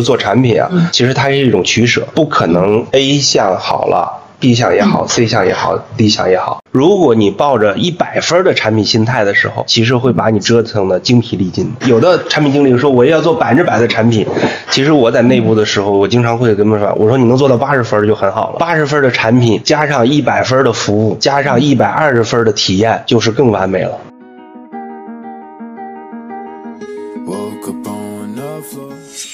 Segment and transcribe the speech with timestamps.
[0.00, 4.20] 做产品啊，其实它是一种取舍，不可能 A 项好了。
[4.42, 11.72] B 项也好，C 项也好，D 项也好，如果你抱着一百分的产品心态的时候，其实会把你折腾的精疲力尽。
[11.86, 14.26] 有的产品经理说我要做百分之百的产品，
[14.68, 23.96] 其实我在内部的时候，我经常会跟他们说，我说你能做到八十分就很好了，八十分的产品加上一百分的服务，加上一百二十分的体验，就是更完美了。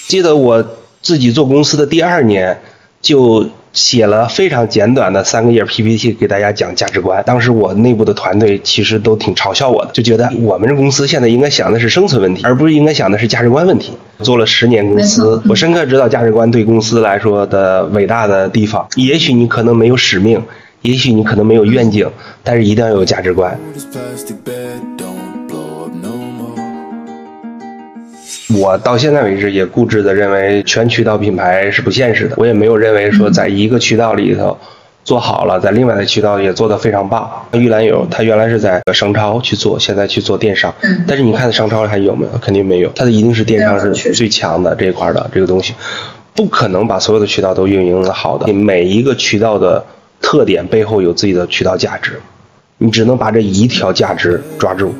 [0.08, 0.64] 记得我
[1.00, 2.58] 自己做公司的第二年
[3.00, 3.46] 就。
[3.74, 7.22] 写了非常简短的三个页 PPT 给大家讲价值观。
[7.24, 13.92] 当时我内部的团队其实都挺嘲笑我的，就觉得我们这公司现在应该想的是生存问题，而不是应该想的是价值观问题。
[14.20, 18.88] 做了十年公司，我深刻知道价值观对公司来说的伟大的地方。
[18.96, 20.42] 也许你可能没有使命，
[20.80, 22.10] 也许你可能没有愿景，
[22.42, 23.56] 但是一定要有价值观。
[28.56, 34.56] 我到现在为止也固执的认为全渠道品牌是不现实的，我也没有认为说在一个渠道里头
[35.04, 37.30] 做好了，在另外的渠道也做得非常棒。
[37.52, 40.74] 玉兰油，它原来是在商超去做，现在去做电商，
[41.06, 42.38] 但是你看商超还有没有？
[42.40, 45.74] 肯定没有，它的一定是电商是最强的这一块的这个东西，
[46.34, 48.50] 不可能把所有的渠道都运营的好的。
[48.52, 49.84] 每一个渠道的
[50.22, 52.18] 特点背后有自己的渠道价值，
[52.78, 54.94] 你只能把这一条价值抓住。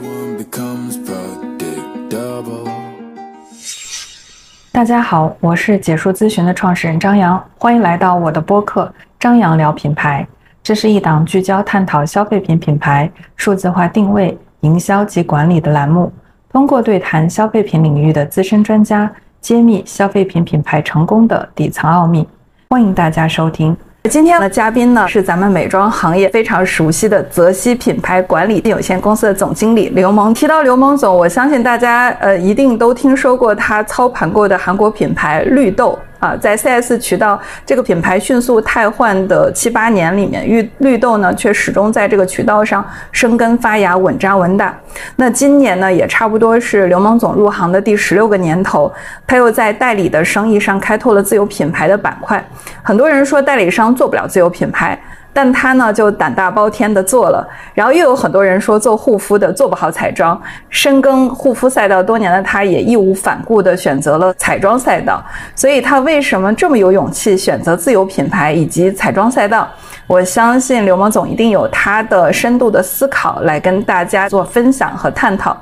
[4.78, 8.84] 大家好，我是解说咨询的创始人张扬，欢迎来到我的播客
[9.18, 10.24] 《张扬聊品牌》。
[10.62, 16.12] 这是一档聚焦探讨消费品品牌数字化定位、营销及管理的栏目，
[16.52, 22.24] 通过对谈消费品领域的资深专家，揭秘消费品品牌成功的底层奥秘。
[22.70, 23.76] 欢迎大家收听。
[24.08, 30.32] 今天的嘉宾呢是咱们美妆行业非常熟悉的泽熙品牌管理有限公司的总经理刘萌。
[30.32, 35.98] 提到刘萌总，我相信大家呃一定都听说过他操盘过的韩国品牌绿豆。
[36.18, 44.76] 啊，在 CS 渠道这个品牌迅速汰换的七八年里面，绿绿豆呢却始终在这个渠道上生根发芽、稳扎稳打。
[45.16, 48.92] 那今年呢，也差不多是刘蒙总入行的第十六个年头，
[49.26, 52.44] 他又在代理的生意上开拓了自有品牌的板块。
[52.82, 54.98] 很多人说代理商做不了自有品牌。
[55.40, 60.36] 但他呢就胆大包天的做了，然后又有很多人说做护肤的做不好彩妆，
[60.68, 69.68] 深耕护肤赛道多年的他也义无反顾的选择了彩妆赛道，所以他为什么这么有勇气选择自有品牌以及彩妆赛道？
[70.08, 75.56] 我相信刘萌总一定有他的深度的思考来跟大家做分享和探讨。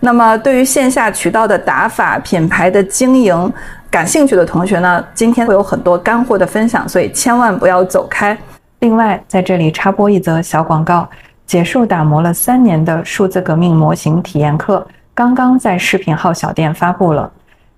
[0.00, 3.52] 那么对于线下渠道的打法、品牌的经营
[3.88, 8.36] 感兴趣的同学呢，今天会有很多干货的分享，所以千万不要走开。
[8.80, 11.06] 另外，在这里插播一则小广告：
[11.46, 17.30] 结束打磨了三年的数字革命模型体验课，刚刚在视频号小店发布了。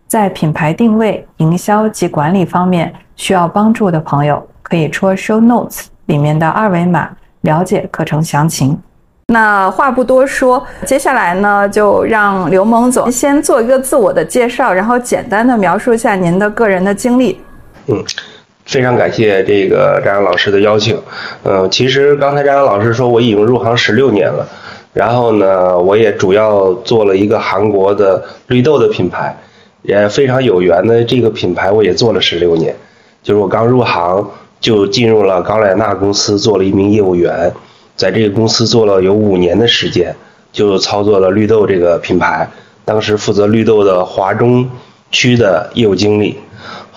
[0.07, 8.79] 在品牌定位、营销及管理方面需要帮助的朋友，可以戳 show notes 里面的二维码了解课程详情。
[9.27, 17.41] 那话不多说，接下来呢，就让刘蒙总先做一个自我的介绍，然后简单的描述一下您的个人的经历。
[17.89, 18.05] 嗯。
[18.65, 20.97] 非常感谢这个张阳老师的邀请。
[21.43, 24.47] 嗯，其实刚才张阳老师说我已经入行十六年了，
[24.93, 29.37] 然后呢，我也主要做了一个韩国的绿豆的品牌，
[29.83, 32.75] 也非常有缘的这个品牌我也做了十六年。
[33.23, 34.31] 就是我刚入行
[34.61, 37.53] 就进入了高莱纳公司做了一名业务员，
[37.97, 40.15] 在这个公司做了有五年的时间，
[40.53, 42.49] 就操作了绿豆这个品牌，
[42.85, 44.69] 当时负责绿豆的华中
[45.11, 46.39] 区的业务经理。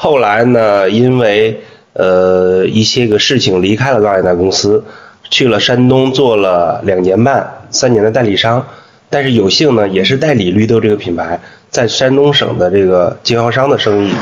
[0.06, 1.62] 后来呢，因为
[1.94, 4.84] 呃一些个事情离开了高利贷公司，
[5.32, 8.64] 去了山东做了两年半、三年的代理商，
[9.10, 11.40] 但是有幸呢，也是代理绿豆这个品牌
[11.72, 14.14] 在山东省的这个经销商的生意。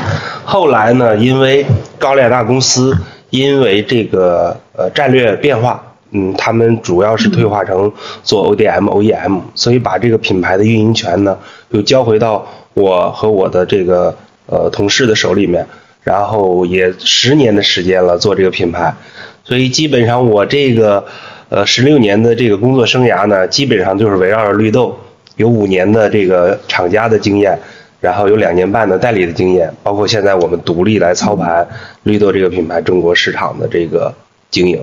[0.46, 1.66] 后来呢，因为
[1.98, 2.96] 高利贷公司
[3.28, 11.36] 因为这个呃战略变化，嗯，他们主要是退化成做 ODM、OEM，所以把这个品牌的运营权呢，
[11.68, 14.16] 又交回到我和我的这个。
[14.46, 15.66] 呃，同事的手里面，
[16.02, 18.94] 然后也十年的时间了做这个品牌，
[19.42, 21.06] 所以基本上我这个
[21.48, 24.98] 呃十六年的这个工作生涯呢，基本上就是围绕着绿豆，
[25.36, 27.58] 有五年的这个厂家的经验，
[28.00, 31.66] 然后有两年半的代理的经验，包括现在我们独立来操盘
[32.02, 34.12] 绿豆这个品牌中国市场的这个
[34.50, 34.78] 经营，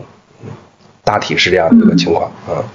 [1.04, 2.66] 大体是这样的一个情况啊。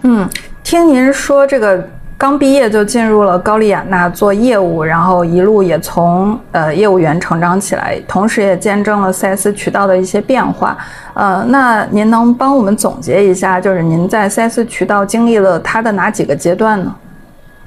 [0.00, 0.26] 嗯，
[0.62, 1.86] 听您说这个。
[2.16, 10.78] 刚毕业就进入了高丽亚纳做业务，然后一路也从呃业务员成长起来，同时也见证了 4S 渠道的一些变化。
[11.12, 16.94] 呃，那您能帮我们总结一下，就是您在 4S 渠道经历了它的哪几个阶段呢？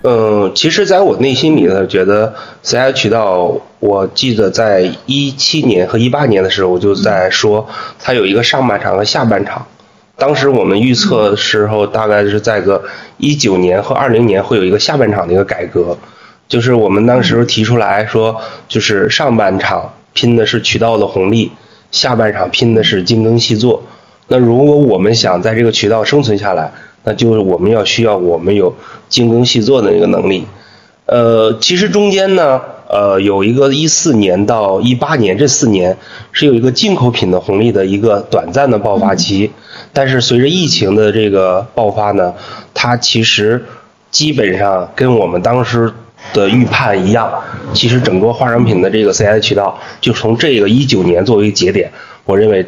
[0.03, 2.33] 嗯，其实在我内心里呢，觉得
[2.63, 7.67] 4S 渠道我记得在一七年和一八年的时候，我就在说
[7.99, 9.65] 它有一个上半场和下半场。
[10.17, 12.83] 当时我们预测的时候，大概是在个
[13.17, 15.95] 一九年和二零年会有一个下半场的一个改革，
[16.47, 21.51] 就是我们当时提出来说，就是上半场拼的是渠道的红利，
[21.91, 23.83] 下半场拼的是精耕细作。
[24.27, 26.71] 那如果我们想在这个渠道生存下来，
[27.03, 28.73] 那就是我们要需要我们有
[29.07, 30.45] 精耕细作的那个能力。
[31.05, 32.61] 呃，其实中间呢。
[32.89, 35.97] 呃，有一个一四年到一八年这四年
[36.31, 39.51] 是有一个进口品的红利的一个短暂的爆发期，
[39.97, 42.31] 但是随着疫情的这个爆发呢，
[42.75, 43.65] 它其实
[44.11, 45.91] 基本上跟我们当时
[46.35, 47.41] 的预判一样，
[47.73, 51.91] 其实整个化妆品的这个 CI 渠道就从这个一九年作为节点，
[52.25, 52.63] 我认为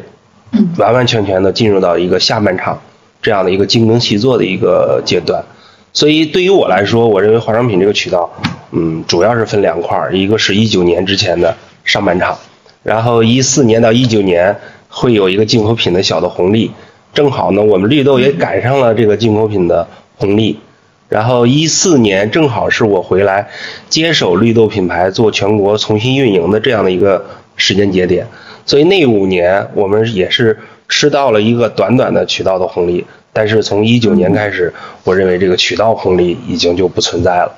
[0.76, 2.76] 完完全全的进入到一个下半场
[3.22, 5.44] 这样的一个精耕细作的一个阶段，
[5.92, 8.28] 所以对于我来说，我认为化妆品这个渠道。
[8.72, 12.36] 嗯，主要是分两块儿，一个是一九年之前的上半场，
[12.82, 14.56] 然后一四年到一九年
[14.88, 16.72] 会有一个进口品的小的红利，
[17.12, 19.86] 正好呢，我们绿豆也赶上了这个进口品的
[20.16, 20.60] 红利，
[21.08, 23.48] 然后一四年正好是我回来
[23.88, 27.24] 接手绿豆品牌做全国重新运营的这样的一个
[27.56, 28.26] 时间节点，
[28.64, 30.58] 所以那五年我们也是
[30.88, 34.72] 吃到了一个短短的渠道的红利，但是从一九年开始，
[35.04, 37.52] 我认为这个渠道红利已经就不存在了。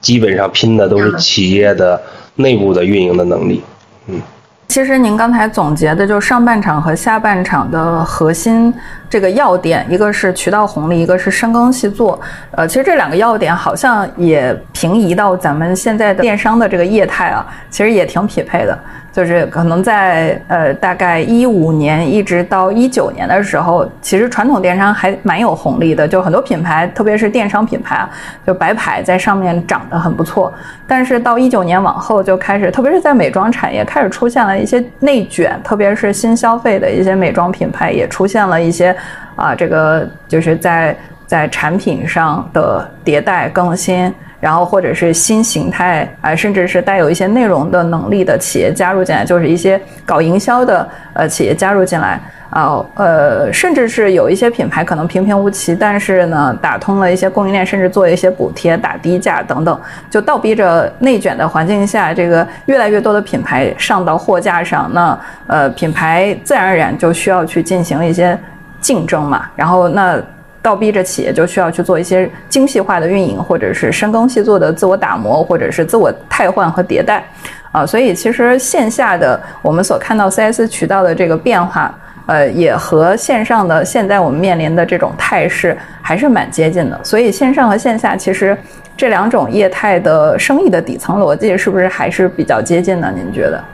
[0.00, 2.02] 基本上拼的都是企业的
[2.34, 3.62] 内部的运营的能力，
[4.08, 4.20] 嗯。
[4.68, 8.72] 其实您刚才总结的，就是上半场和下半场的核心
[9.08, 12.20] 这个要点，一个是渠道红利，一个是深耕细作。
[12.52, 18.78] 呃，其实这两个要点好像也平移到咱们现在的电商的这个业态啊，其实也挺匹配的。
[19.12, 28.10] 就是可能在呃大概一五年一直到一九年的时候，其实传统电商还蛮有红利的，就很多品牌，特别是电商品牌啊，
[28.46, 30.52] 就白牌在上面涨得很不错。
[30.86, 38.94] 但是到一九年往后就开始，特别是在美妆产业开始出现了一些内卷，特别是新消费的一些美妆品牌也出现了一些
[39.34, 40.96] 啊这个就是在
[41.26, 44.12] 在产品上的迭代更新。
[44.38, 52.20] 然后或者是新形态啊，甚至是带有一些内容的能力的企业加入进来，就是一些搞营销的呃企业加入进来
[52.50, 68.38] 啊，呃，甚至是有一些品牌可能平平无奇，但是呢，打通了一些供应链，甚至做一些补贴、打低价等等，就倒逼着内卷的环境下，这个越来越多的品牌上到货架上，那呃，品牌自然而然就需要去进行一些
[68.86, 70.22] 竞争嘛，然后那。
[70.62, 77.22] 倒逼着企业就需要去做一些精细化的运营，或者是深耕细作的自我打磨，或者是自我汰换和迭代，
[77.70, 81.94] 啊，所以其实线下的我们所看到 CS 渠道的这个变化，
[82.26, 86.98] 呃，也和线上的现在我们面临的这种态势还是蛮接近的。
[87.04, 88.58] 所以线上和线下其实
[88.96, 93.12] 这两种业态的生意的底层逻辑是不是还是比较接近的？
[93.12, 93.64] 您觉得？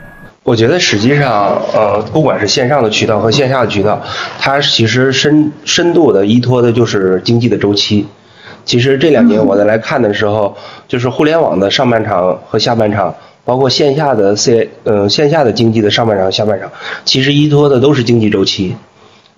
[0.43, 4.01] 我觉得实际上，呃，不管是线上的渠道和线下的渠道，
[4.37, 8.05] 它其实深深度的依托的就是经济的周期。
[8.65, 10.55] 其实这两年我在来看的时候，
[10.87, 16.69] 就是互联网的上半场和下半场，包括线下的 C，呃，线下的经济的上半场、下半场，
[17.05, 18.75] 其实依托的都是经济周期。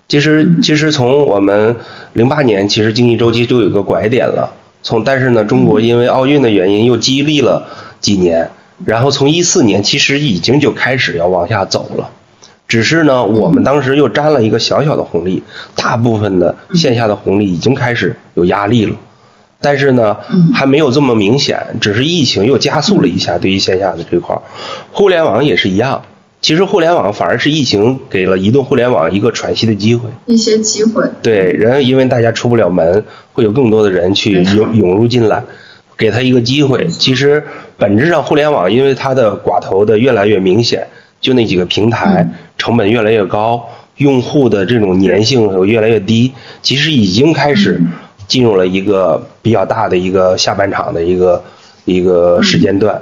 [0.08, 1.76] 其实，其实从我们
[2.14, 4.52] 零八年，其实经济周期就有个拐点了。
[4.82, 7.64] 从但是呢，中国因为奥运的原因又激励了
[8.00, 8.50] 几年。
[8.84, 12.10] 然后从一四年其实已经就开始要往下走了，
[12.68, 15.42] 只是呢，我们当时又沾了一个小小的红利，
[15.74, 18.96] 大部分的线下的红利已经开始有压力了，
[19.60, 20.18] 但是呢，
[20.52, 24.42] 还没有这么明显，只是疫情又加速了一下对于线下的这块儿，
[24.92, 26.02] 互联网也是一样，
[26.42, 33.02] 其实互联网反而是疫情给了移动互联网一个喘息的机会，一些机会，对，人因为大家出不了门，
[33.32, 35.42] 会有更多的人去涌涌入进来。
[35.96, 37.42] 给他一个机会，其实
[37.78, 40.86] 本质上互联网因为它的寡头的越来越明显，
[41.22, 47.80] 就那几个平台成本越来越高，用户的这种粘性越来越低，其实已经开始
[48.28, 51.42] 进入了一个比较大的一个下半场的一个
[51.86, 53.00] 一个时间段。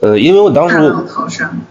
[0.00, 0.94] 呃，因为我当时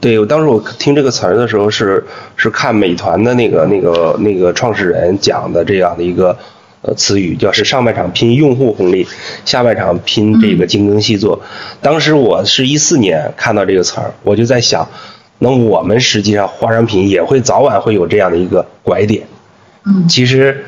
[0.01, 2.03] 对我当时我听这个词儿的时候是
[2.35, 6.35] 是看美团的那个那个那个创始人讲的这样的一个。
[6.85, 9.07] 呃，词语叫是上半场拼用户红利，
[9.43, 11.41] 下半场拼这个精耕细作。
[11.81, 14.87] 当时我是一四年看到这个词儿，我就在想，
[15.39, 19.23] 那我们实际上化妆品也会早晚会有这样的一个拐点。
[19.83, 20.63] 嗯，其实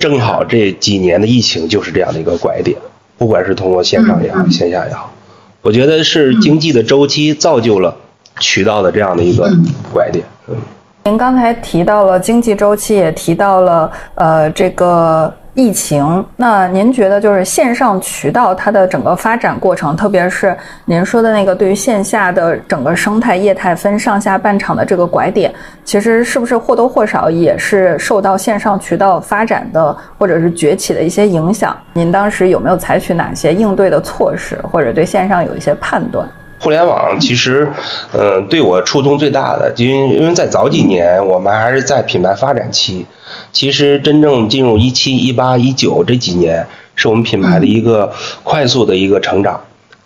[0.00, 2.76] 正好这几年的疫情就是这样的一个拐点，
[3.16, 5.12] 不管是通过线上也好，线下也好，
[5.60, 7.96] 我觉得是经济的周期造就了
[8.40, 9.48] 渠道的这样的一个
[9.92, 10.24] 拐点。
[10.48, 10.56] 嗯。
[11.04, 20.56] 您刚才提到了经济周期，也提到了呃这个疫情，那您觉得就是线上渠道它的整个发展过程，特别是
[20.86, 25.52] 您说的那个对于线下的整个生态业态分上下半场的这个拐点，
[25.84, 31.76] 其实是不是或多或少也是受到线上渠道发展的或者是崛起的一些影响？
[31.92, 36.26] 您当时有没有采取哪些应对的措施，或者对线上有一些判断？
[36.60, 37.68] 互联网其实，
[38.14, 43.04] 嗯，对我触动最大的，因为因为在早几年我们还是在品牌发展期，
[43.52, 46.66] 其实真正进入一七、一八、一九这几年，
[46.96, 49.60] 是我们品牌的一个快速的一个成长。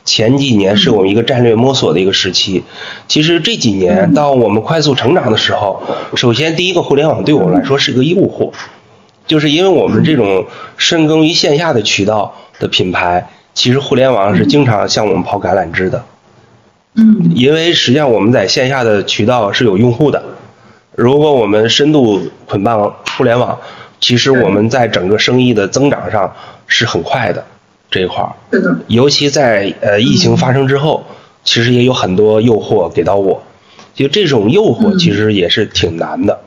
[0.04, 2.62] 前几年是我们一个战略摸索的一个时期。
[3.08, 5.82] 其实这几年到我们快速成长的时候，
[6.14, 8.52] 首先第一个互联网对我们来说是个诱惑，
[9.26, 16.04] 就是因为我们这种深耕于线下的渠道的品牌，其实互联网是经常向我们抛橄榄枝的。
[16.94, 20.22] 嗯，因为实际上我们在线下的渠道是有用户的，
[20.94, 23.58] 如果我们深度捆绑互联网，
[24.00, 26.34] 其实我们在整个生意的增长上
[26.66, 27.44] 是很快的
[27.90, 28.30] 这一块儿。
[28.50, 31.04] 是的，尤其在呃疫情发生之后，
[31.44, 33.42] 其实也有很多诱惑给到我，
[33.94, 36.38] 就这种诱惑其实也是挺难的，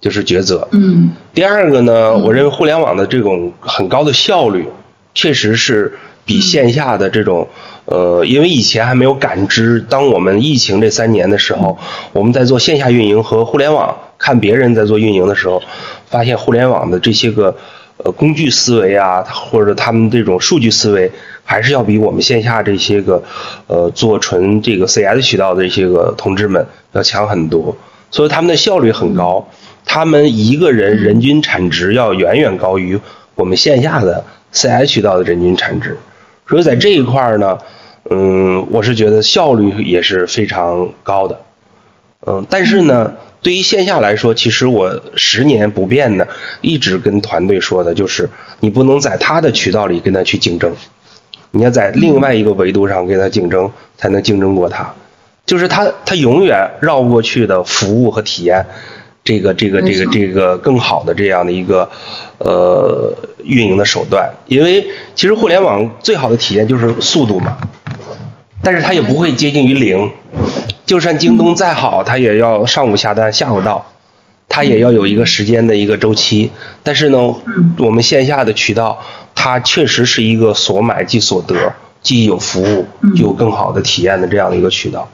[0.00, 0.66] 就是抉择。
[0.72, 4.66] 嗯，第二个呢，我认为互联网的这种很高的效率，
[5.14, 7.46] 确实是比线下的这种。
[7.90, 11.78] 呃，因为以前还没有感知，当我们疫情这三年的时候，
[12.12, 15.62] 我们在做线下运营和互联网，看别人在做运营的时候，
[16.10, 17.56] 发现互联网的这些个
[17.98, 21.10] 呃工具思维啊，或者他们这种数据思维，
[21.44, 23.22] 还是要比我们线下这些个
[23.66, 27.76] 呃做纯这个 CS 渠道的这些个同志们要强很多，
[28.10, 29.48] 所以他们的效率很高，
[29.84, 32.98] 他们一个人人均产值要远远高于
[33.34, 35.96] 我们线下的 CS 渠道的人均产值，
[36.48, 37.58] 所以在这一块呢。
[38.10, 41.38] 嗯，我是觉得效率也是非常高的，
[42.26, 46.26] 嗯，但是呢，对于线下来说，其实我十年不变的，
[46.60, 48.28] 一直跟团队说的就是，
[48.60, 50.72] 你不能在他的渠道里跟他去竞争，
[51.52, 54.92] 你要在另外一个维度上跟他竞争，才能竞争过他，
[55.46, 58.66] 就是他他永远绕不过去的服务和体验，
[59.22, 61.88] 这个这个这个这个更好的这样的一个
[62.38, 63.14] 呃
[63.44, 67.56] 运营的手段，因为其实互联网最好的体验就是速度嘛。
[68.60, 70.10] 但是它也不会接近于零，
[70.88, 73.84] 就算京东再好，它也要上午下单，下午到，
[74.48, 76.50] 它也要有一个时间的一个周期。
[76.82, 77.34] 但是呢，
[77.76, 78.98] 我们线下的渠道，
[79.34, 81.54] 它确实是一个所买即所得，
[82.00, 85.06] 既有服务，就有更好的体验的这样的一个渠道。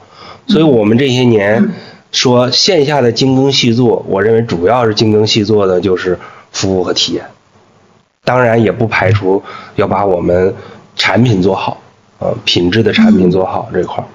[0.47, 1.71] 所以我们这些年
[2.13, 6.17] 说线下的精耕细作，我认为主要是精耕细作的就是
[6.53, 7.25] 服务和体验，
[8.23, 9.43] 当然也不排除
[9.75, 10.55] 要把我们
[10.95, 11.81] 产品做好。
[12.19, 14.14] 呃，品质的产品做好这块儿，嗯，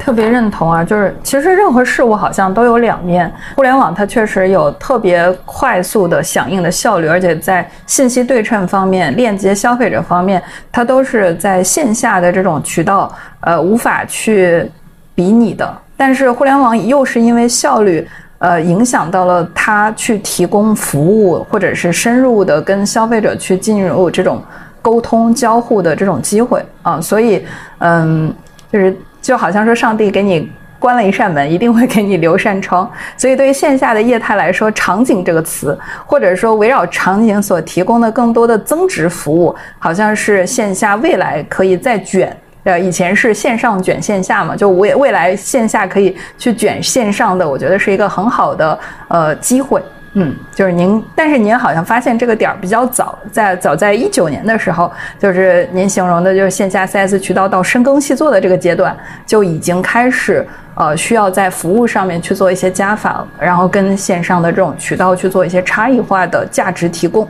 [0.00, 0.84] 特别认同啊。
[0.84, 14.70] 就是其实任何事物好像都有两面，互联网它确实有特别快速的响应的效率，而且在信息对称方面、链接消费者方面，它都是在线下的这种渠道呃无法去
[15.14, 15.76] 比拟的。
[15.96, 18.06] 但是互联网又是因为效率
[18.38, 24.42] 呃影响到了它去提供服务，或者是深入的跟消费者去进入这种。
[24.84, 27.42] 沟通交互的这种机会啊，所以，
[27.78, 28.30] 嗯，
[28.70, 32.88] 就是就好像说上帝给你关了一扇门，一定会给你留扇窗。
[33.16, 42.36] 所以对于线下的业态来说，场景这个词，或者说围绕场景所提供的更多的增值服务，好像是线下未来可以再卷。
[42.64, 48.78] 呃，以前是线上卷线下嘛，就未未来线下可以去卷线上的，我觉得是一个很好的
[49.08, 49.82] 呃机会。
[50.16, 67.28] 嗯，就是您，但是您好像发现这个点儿比较早，在早在一九年的时候，就是您形容的，就是线下 CS 渠道到深耕细作的这个阶段，就已经开始呃需要在服务上面去做一些加法，然后跟线上的这种渠道去做一些差异化的价值提供。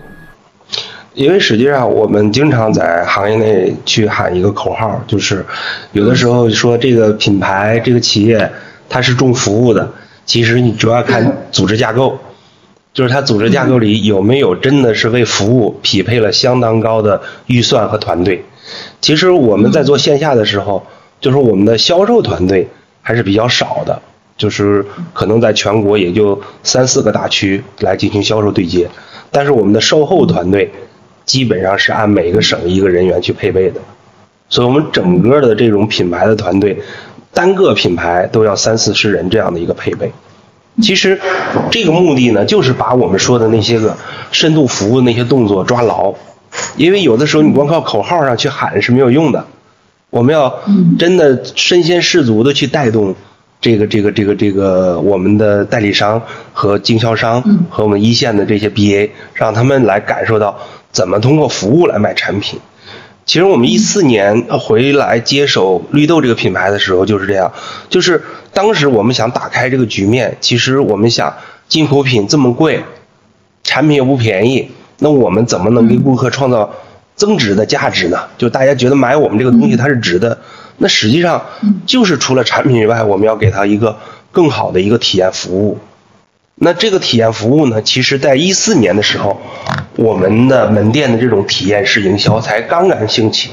[1.15, 5.43] 因为实际上我们经常在行业内去喊一个口号，就是
[5.93, 8.53] 有的时候说这个品牌这个企业
[8.91, 9.91] 它是重服务的，
[10.27, 12.19] 其实你主要看组织架构。
[12.95, 18.45] 就是它组织架构里有没有真的是为服务匹配了相当高的预算和团队？
[19.01, 20.87] 其实我们在做线下的时候，
[21.21, 22.69] 就是我们的销售团队
[23.03, 24.01] 还是比较少的，
[24.39, 28.89] 就是可能在全国也就三四个大区来进行销售对接，
[29.31, 30.71] 但是我们的售后团队
[31.25, 33.81] 基本上是按每个省一个人员去配备的，
[34.49, 36.81] 所以我们整个的这种品牌的团队，
[37.33, 40.13] 单个品牌都要三四十人这样的一个配备。
[40.83, 41.21] 其实，
[41.71, 43.97] 这个目的呢，就是把我们说的那些个
[44.33, 46.15] 深度服务那些动作抓牢，
[46.77, 49.47] 因为有的时候你光靠口号上去喊是没有用的，
[50.11, 50.61] 我们要
[50.99, 53.15] 真的身先士卒的去带动
[53.61, 56.21] 这个这个这个这个我们的代理商
[56.53, 57.41] 和经销商
[57.71, 60.59] 和我们一线的这些 BA，让他们来感受到
[60.91, 62.59] 怎么通过服务来卖产品。
[63.27, 67.53] 其实我们一四年回来接手绿豆这个品牌的时候就是这样，
[67.89, 68.23] 就是
[68.55, 71.35] 当时我们想打开这个局面，其实我们想
[71.69, 72.85] 进口品这么贵，
[73.65, 74.71] 产品又不便宜，
[75.01, 76.71] 那我们怎么能给顾客创造
[77.17, 78.19] 增值的价值呢？
[78.39, 80.39] 就大家觉得买我们这个东西它是值的，
[80.79, 81.43] 那实际上
[81.85, 83.99] 就是除了产品以外，我们要给他一个
[84.31, 85.79] 更好的一个体验服务。
[86.57, 89.41] 那这个体验服务呢，其实在一四年的时候，
[89.97, 93.51] 我们的门店的这种体验式营销才刚刚兴起，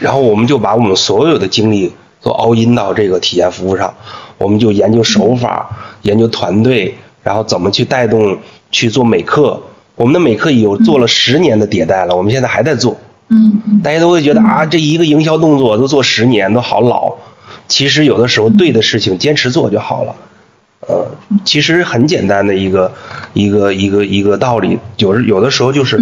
[0.00, 3.94] 然后我们就把我们所有的精力都 all in 到这个体验服务上，
[4.38, 5.68] 我们就研究手法，
[6.02, 8.38] 研究团队，然后怎么去带动
[8.70, 9.60] 去做美课。
[9.94, 12.96] 我们的美课有做了十年的迭代了，我们现在还在做。
[13.28, 17.14] 嗯，大家都会觉得啊，这一个营销动作都做十年，都好老。
[17.66, 20.16] 其实有的时候对的事情坚持做就好了。
[20.80, 21.06] 呃，
[21.44, 22.92] 其实很简单的一个
[23.34, 26.00] 一个一个一个道理，有有的时候就是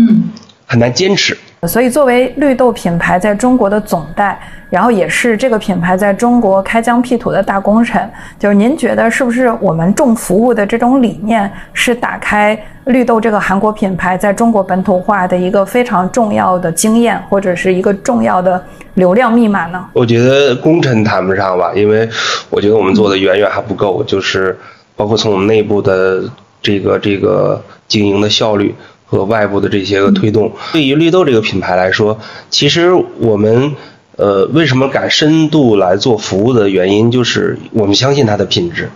[0.67, 1.37] 很难坚持。
[1.63, 4.39] 所以，作为绿豆品牌在中国的总代，
[4.71, 8.09] 然后也是这个品牌在中国开疆辟土的大功臣，
[8.39, 18.63] 就是您觉得是不是我们重服务的这种理念，是打开绿豆这个韩国品牌在中国本土化的一个非常重要的经验，或者是一个重要的
[18.95, 19.85] 流量密码呢？
[19.95, 22.09] 我觉得功臣谈不上吧，因为
[22.51, 24.57] 我觉得我们做的远远还不够，就是
[24.95, 26.23] 包括从我们内部的
[26.63, 28.73] 这个这个经营的效率。
[29.07, 32.19] 和外部的这些个推动，对于绿豆这个品牌来说，
[32.51, 33.73] 其实我们
[34.17, 38.91] 呃为什么敢深度来做服务的原因，就是我们相信它的品质。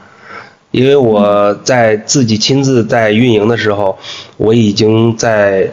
[0.72, 3.98] 因为我在自己亲自在运营的时候，
[4.36, 5.72] 我已经在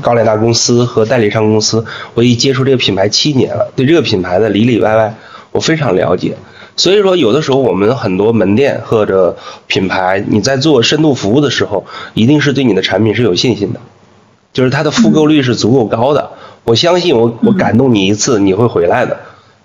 [0.00, 5.14] 高联大公司和代理商公司，我已接触这个品牌七年了，对这个品牌的里里外外
[5.50, 6.36] 我非常了解。
[6.74, 9.36] 所以说，有的时候我们很多门店或者
[9.66, 13.80] 品牌，你在做深度服务的时候，一定是对你的产品是有信心的，
[14.54, 16.30] 就是它的复购率是足够高的。
[16.64, 19.20] 我相信我我感动你一次，你会回来的。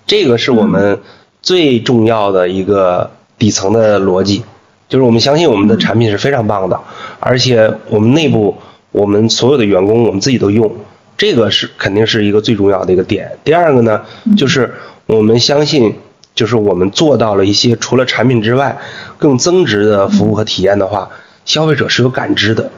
[0.05, 0.99] 这个是我们
[1.41, 4.43] 最重要的一个底层的逻辑，
[4.89, 6.77] 就是我们相信我们的产品是非常棒的，
[7.21, 8.57] 而且我们内部
[8.91, 10.75] 我们所有的员工我们自己都用，
[11.17, 13.31] 这个是肯定是一个最重要的一个点。
[13.45, 14.01] 第二个呢，
[14.37, 14.73] 就是
[15.05, 15.95] 我们相信。
[16.37, 18.77] 就是我们做到了一些除了产品之外
[19.17, 21.09] 更增值的服务和体验的话，
[21.45, 22.69] 消费者是有感知的。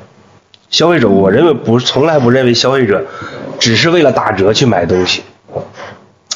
[0.69, 3.05] 消费者，我认为不从来不认为消费者
[3.59, 5.23] 只是为了打折去买东西。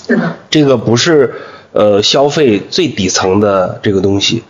[0.05, 1.33] 是的，这个不是
[1.71, 4.43] 呃消费最底层的这个东西。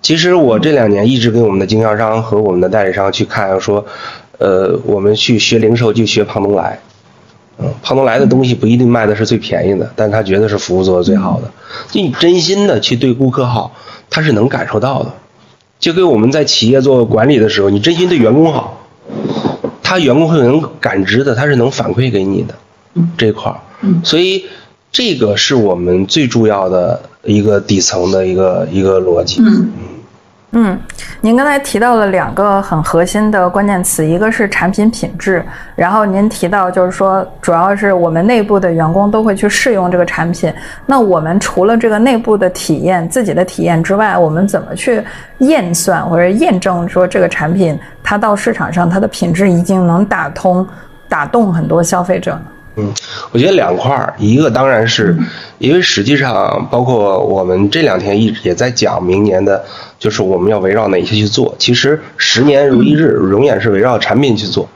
[0.00, 3.84] 其实我这两年一直跟我们的经销商和我们的代理商去看，说，
[4.38, 6.78] 呃，我们去学零售就学胖东来。
[7.82, 11.50] 胖东来的东西不一定卖的是最便宜的，但他觉得是服务做的最好的。
[11.90, 13.72] 就你真心的去对顾客好，
[14.10, 15.12] 他是能感受到的。
[15.78, 18.86] 就跟我们在企业做管理的时候，你真心对员工好，
[19.82, 22.54] 他员工会能感知的，他是能反馈给你的
[23.18, 23.58] 这块儿。
[24.04, 24.44] 所以
[24.92, 29.40] 这个是我们最重要的一个底层的一个一个逻辑。
[29.40, 29.72] 嗯，
[30.54, 30.78] 嗯
[31.22, 35.42] 您刚才提到了两个很核心的关键词，一个是产品品质，
[35.74, 40.52] 然后您提到就是说，主要是我们内部的员工都会去试用这个产品。
[40.84, 45.02] 那我们除了这个内部的体验、自己的体验之外，我们怎么去
[45.38, 50.66] 验算或者验证说这个产品它到市场上它的品质已经能打通、
[51.08, 52.42] 打动很多消费者呢？
[52.76, 52.90] 嗯，
[53.32, 55.14] 我觉得两块儿，一个当然是，
[55.58, 59.62] 因为实际上包括我们这两天一直也在讲明年的，
[59.98, 61.54] 就是我们要围绕哪些去做。
[61.58, 64.66] 其实十年如一日，永远是围绕产品去做，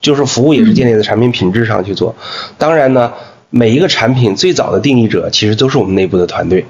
[0.00, 2.12] 就是服务也是建立在产品品质上去做。
[2.58, 3.12] 当然呢，
[3.50, 6.66] 每一个产品最早的定义者其实都是我们内部的团队。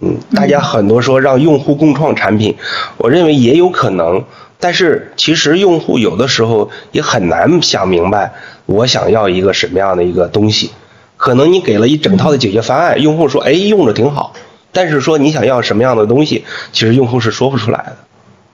[0.00, 2.56] 嗯，大家很多说让用户共创产品，
[2.96, 4.24] 我认为也有可能，
[4.60, 8.32] 但是其实用户有的时候也很难想明白。
[8.66, 10.70] 我想要一个什么样的一个东西？
[11.16, 14.34] 可能你给了一整套的解决方案，用户说：“哎，用着挺好。”
[14.70, 17.96] 但是说你想要什么样的东西，其实用户是说不出来的。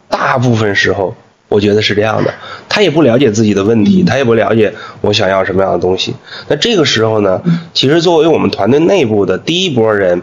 [0.08, 1.14] 大部分时候，
[1.48, 2.32] 我觉得是这样的，
[2.68, 6.14] 他也不了解自己的问题，他也不了解我想要什么样的东西。
[6.48, 7.42] 那这个时候呢，
[7.74, 10.22] 其实作为我们团队内部的第一波人，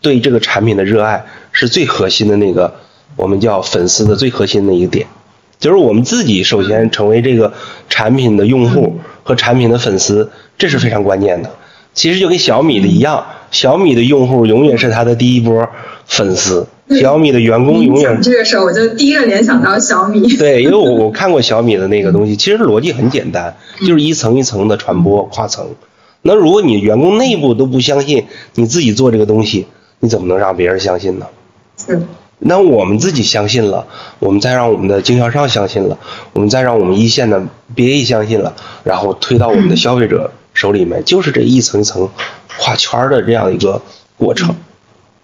[0.00, 2.74] 对这个产品的热爱是最核心的那个，
[3.16, 5.08] 我们叫粉丝的最核心的一个点，
[5.62, 7.54] 就是我们自己首先成为这个
[7.88, 8.98] 产品的用户。
[9.24, 11.50] 和产品的粉丝，这是非常关键的。
[11.94, 15.68] 其实就跟小米的一样，小米的用户永远是他的第一波
[16.06, 16.66] 粉丝，
[17.00, 18.20] 小米的员工永远。
[18.20, 20.36] 这个时候我就第一个联想到小米。
[20.36, 23.54] 对，因为我 我看过小米的那个东西，其实逻辑很简单，
[23.86, 25.68] 就是一层一层的传播跨层。
[26.22, 28.24] 那如果你员工内部都不相信
[28.56, 29.68] 你自己做这个东西，
[30.00, 31.26] 你怎么能让别人相信呢？
[31.76, 32.02] 是。
[32.44, 33.86] 那我们自己相信了，
[34.18, 35.98] 我们再让我们的经销商相信了，
[36.32, 37.40] 我们再让我们一线的
[37.76, 42.08] BA 相信了，然后推到我们的消费者手里面，就是这一层一层
[42.58, 43.80] 画圈的这样一个
[44.18, 44.54] 过程。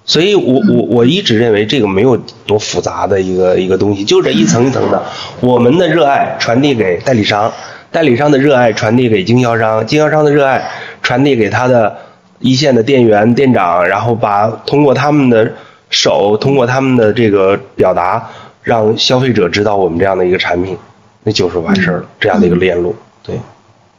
[0.04, 5.02] 所以我我我一直认为这个没有多复杂的一个一个东西，就这一层一层的，
[5.40, 7.52] 我们的热爱传递给代理商，
[7.90, 10.70] 代理商的热爱传递给经销商，经销商的热爱
[11.02, 11.94] 传递给他的
[12.38, 15.52] 一线的店员店长，然后把通过他们的
[15.90, 18.28] 手，通过他们的这个表达，
[18.62, 20.76] 让消费者知道我们这样的一个产品，
[21.22, 23.38] 那就是完事儿了，这样的一个链路，对。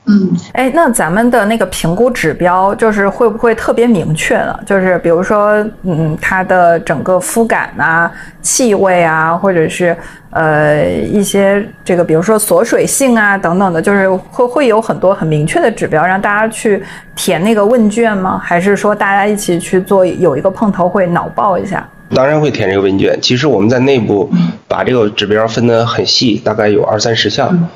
[0.10, 4.60] 嗯，哎，那咱们的那个评估指标，就是会不会特别明确呢？
[4.65, 9.95] 就是比如说，嗯，它的整个肤感啊、气味啊，或者是
[10.32, 16.84] 呃一些这个，比如说锁水性啊等等的，就是会会有很多很明确的指标，让大家去
[17.15, 18.41] 填那个问卷吗？
[18.43, 21.88] 还是说大家一起去做，有一个碰头会脑爆一下？
[22.15, 23.15] 当然会填这个问卷。
[23.22, 24.28] 其实我们在内部
[24.67, 27.50] 把这个指标分得很细，大概有二三十项。
[27.52, 27.67] 嗯，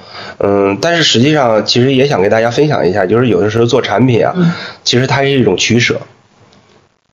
[0.81, 4.33] 但是实际上，其实也想跟大家分享一下，就是有的时候做产品啊，
[4.83, 6.01] 其实它是一种取舍，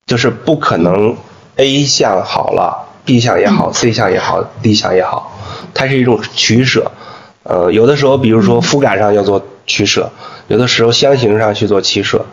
[0.06, 1.16] 就是不可能
[1.56, 5.38] A 项好了，B 项也好，C 项也好，D 项也好，
[5.72, 6.90] 它是一种取舍。
[7.42, 10.10] 呃，有的时候，比如说肤感上要做取舍，
[10.48, 12.26] 有的时候香型上去做取舍，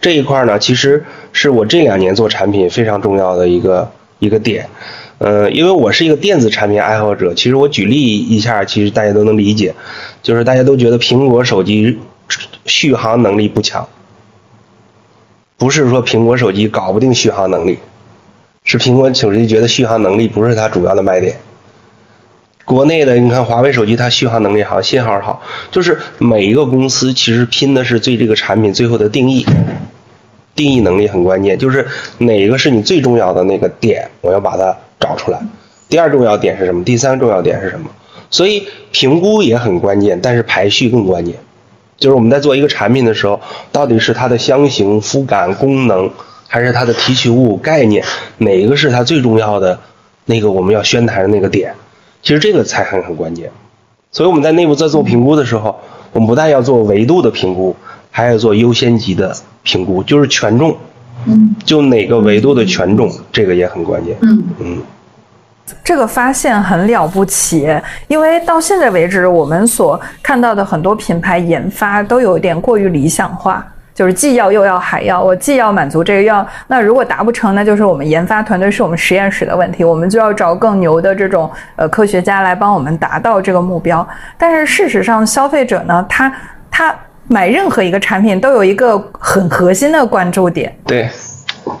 [0.00, 4.68] 这一块呢，其实是我这两年做产品非常重要的一个一个点。
[5.24, 9.74] 呃，因为我是一个电子产品爱好者，其实我举例一下，其实大家都能理解，
[10.22, 11.98] 就是大家都觉得苹果手机
[12.66, 13.88] 续航能力不强，
[15.56, 17.78] 不是说苹果手机搞不定续航能力，
[18.64, 21.38] 是苹果手机觉得续航能力不是它主要的卖点。
[22.66, 29.46] 国内的你看华为手机，它续航能力好，信号好，就是每一个公司其实拼的是对这个产品最后的定义。
[30.54, 35.40] 定义能力很关键，就是哪个是你最重要的那个点，我要把它找出来。
[35.88, 36.82] 第二重要点是什么？
[36.84, 37.90] 第三重要点是什么？
[38.30, 41.36] 所以评估也很关键，但是排序更关键。
[41.96, 46.10] 就是我们在做一个产品的时候，到底是它的香型、肤感、功能，
[46.48, 48.04] 还是它的提取物概念，
[48.38, 49.78] 哪一个是它最重要的
[50.24, 51.74] 那个我们要宣谈的那个点？
[52.22, 53.50] 其实这个才很很关键。
[54.10, 55.78] 所以我们在内部在做评估的时候，
[56.12, 57.76] 我们不但要做维度的评估，
[58.10, 59.36] 还要做优先级的。
[59.62, 60.76] 评估就是权重，
[61.26, 64.16] 嗯，就哪个维度的权重，这个也很关键。
[64.22, 64.78] 嗯嗯，
[65.82, 67.66] 这个发现很了不起，
[68.08, 84.06] 因为到现在为止，我们所看到的很多品牌研发都有点过于理想化，就是既要又要还要，我既要满足这个要，那如果达不成，那就是我们研发团队是我们实验室的问题，我们就要找更牛的这种呃科学家来帮我们达到这个目标。
[84.36, 86.32] 但是事实上，消费者呢，他
[86.70, 86.94] 他。
[87.28, 91.08] 买任何一个产品都有一个很核心的关注点，对，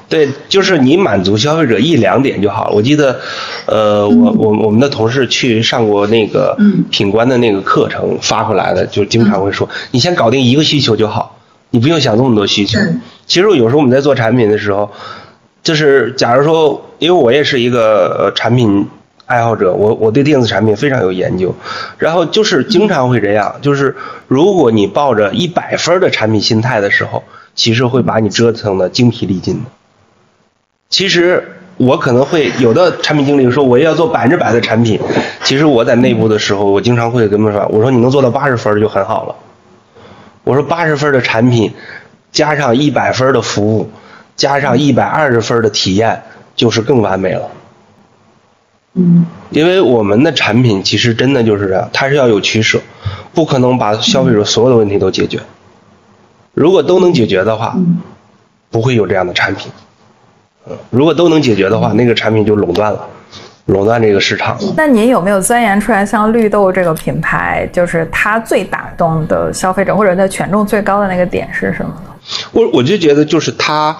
[0.08, 2.74] 对，就是你满足消费者一两点就好了。
[2.74, 3.20] 我记得，
[3.66, 6.56] 呃，我我我们的同事去上过那个
[6.90, 11.36] 品官的那个课程发回来的，就经常会说，你先搞定一个需求就好，
[11.70, 12.78] 你不用想这么多需求。
[13.26, 14.90] 其实有时候我们在做产品的时候，
[15.62, 18.86] 就是假如说，因为我也是一个产品。
[19.26, 21.54] 爱好者，我我对电子产品非常有研究，
[21.98, 23.96] 然后就是经常会这样，就是
[24.28, 29.70] 如果你抱着一百分的产品心态的时候，其实会把你折腾的精疲力尽的。
[30.90, 35.00] 其实我可能会有的产品经理说我要做百分之百的产品，
[35.42, 39.34] 其实我在内部的时候，我经常会跟他们说，我说你能做到八十分就很好了。
[40.44, 41.72] 我说八十分的产品，
[42.30, 43.90] 加上一百分的服务，
[44.36, 46.22] 加上一百二十分的体验，
[46.54, 47.48] 就是更完美了。
[48.94, 52.80] 嗯，因为我们的产品其实真的就是这样，它是要有取舍，
[53.32, 55.40] 不可能把消费者所有的问题都解决。
[56.54, 57.76] 如果都能解决的话，
[58.70, 59.72] 不会有这样的产品。
[60.68, 63.04] 嗯，如果都能解决的话，那个产品就垄断了，
[63.66, 64.56] 垄断这个市场。
[64.76, 72.12] 那您有没有钻研出来，像绿豆这个品牌，就是它最打动的消费者，或者它权重最高的那个点是什么呢？
[72.52, 73.96] 我我就觉得就是它，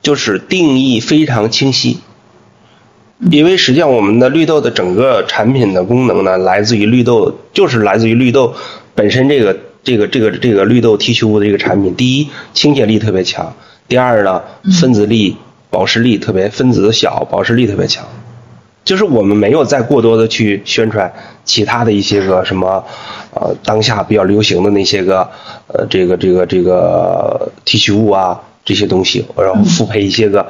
[0.00, 2.00] 就是定义非常清晰。
[3.28, 8.54] 因为实际上，我们的绿豆的整个产品的功能呢，来自于绿豆，就是来自于绿豆
[8.94, 9.54] 本身这个
[9.84, 11.94] 这个这个这个绿豆提取物的这个产品。
[11.94, 13.52] 第一，清洁力特别强；
[13.88, 14.42] 第二呢，
[14.80, 15.36] 分子力、
[15.68, 18.06] 保湿力特别，分子小，保湿力特别强。
[18.84, 21.12] 就是我们没有再过多的去宣传
[21.44, 22.82] 其他的一些个什么，
[23.34, 25.30] 呃，当下比较流行的那些个，
[25.66, 30.48] 呃，这个这个这个提取物啊这些东西，然后复配一些个。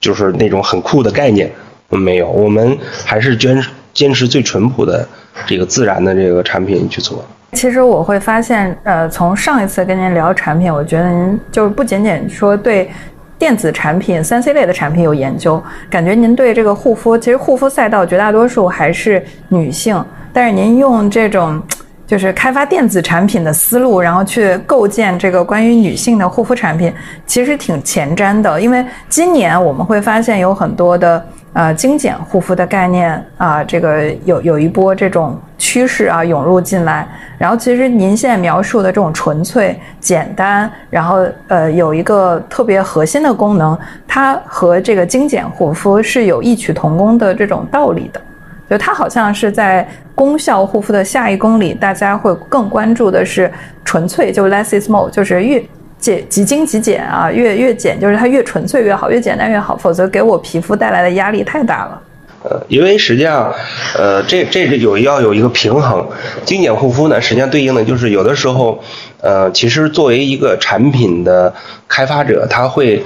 [0.00, 1.50] 就是那种很酷的概念，
[1.88, 5.06] 没有，我们还是坚坚持最淳朴的
[5.46, 7.24] 这个自然的这个产品去做。
[7.52, 12.90] 其实我会发现，呃，从上一次跟您聊产品，我觉得您就是不仅仅说对
[13.38, 21.62] 电子产品、三 C 类的产品有研究，感觉您对这个护肤，其实护肤赛道绝大多数还是女性，但是您用这种
[22.06, 26.92] 就是开发电子产品的思路，然后去构建这个关于女性的护肤产品，
[27.26, 28.60] 其实挺前瞻的。
[28.60, 37.08] 因为今年我们会发现有很多的呃精简护肤的概念啊，这个有有一波这种趋势啊涌入进来。
[37.38, 48.20] 然后其实您现在描述的这种纯粹、简单，然后呃有一个特别核心的功能，它和这个精简护肤是有异曲同工的这种道理的。
[48.68, 53.50] 就它好像是在功效护肤的下一公里，大家会更关注的是
[53.84, 55.62] 纯粹，就 less is more，就是越
[55.98, 62.02] 简极精极简啊，越越简就是它越纯粹越好，越简单越好，否则给我皮肤带来的压力太大了。
[62.42, 63.52] 呃，因为实际上，
[63.96, 66.06] 呃，这这是有要有一个平衡，
[66.44, 68.78] 精简护肤呢，实际上对应的就是有的时候，
[69.20, 71.52] 呃，其实作为一个产品的
[71.88, 73.04] 开发者，他会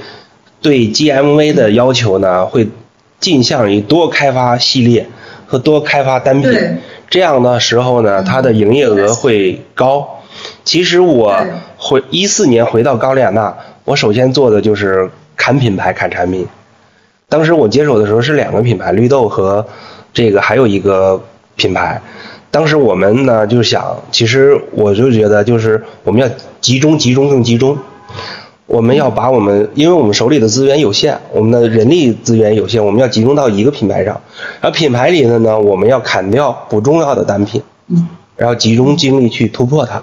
[0.61, 2.67] 对 GMV 的要求呢，会
[3.19, 5.07] 尽向于多开发系列。
[5.51, 6.49] 和多开发单品，
[7.09, 10.21] 这样的时候呢，它的营业额会高。
[10.63, 16.47] 其实我回一四年回到高丽亚娜，我首先做的就是砍品牌、砍产品。
[17.27, 19.67] 当时我接手的时候是两个品牌，绿豆和
[20.13, 21.21] 这个还有一个
[21.57, 22.01] 品牌。
[22.49, 26.29] 当时我们呢就想，其实我就觉得就是我们要
[26.61, 27.77] 集中、集中更集中。
[28.71, 34.21] 我们要把我们，因为我们手里的资源有限，我们的人力资源有限，我们要集中到一个品牌上。
[34.61, 38.07] 然后品牌里的呢，我们要砍掉不重要的单品，嗯，
[38.37, 40.01] 然后集中精力去突破它。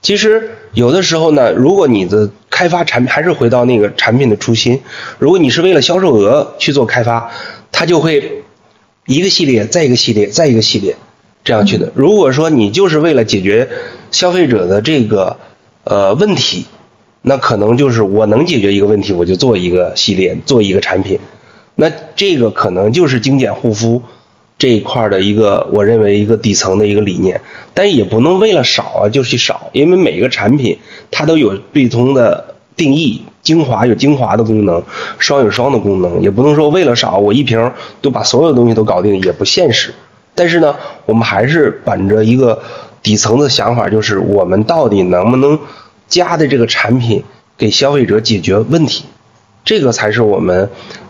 [0.00, 4.80] 其实有的时候呢，如果你的开发产品还是回到那个产品的初心，
[5.20, 7.30] 如果你是为了销售额去做开发，
[7.70, 8.42] 它就会
[9.06, 10.96] 一个系列再一个系列再一个系列
[11.44, 11.92] 这样去的。
[11.94, 13.68] 如果说你就是为了解决
[14.10, 15.36] 消费者的这个
[15.84, 16.66] 呃问题。
[17.24, 21.20] 那可能就是我能解决一个问题，我就做一个系列，做一个产品。
[21.76, 24.02] 那这个可能就是精简护肤
[24.58, 27.40] 这一块的一个，我认为一个底层的一个理念。
[27.74, 30.76] 但也不能为了少啊就去少，因为每个产品
[31.12, 34.82] 它都有不同的定义，精华有精华的功能，
[35.18, 39.94] 霜有霜的功能，也不能说为了少，我一瓶都把所有东西都搞定，也不现实。
[40.34, 40.74] 但是呢，
[41.06, 42.60] 我们还是本着一个
[43.00, 45.56] 底层的想法，就是我们到底能不能。
[46.12, 47.24] 加的这个产品
[47.56, 49.06] 给消费者解决问题，
[49.64, 50.68] 这个才是我们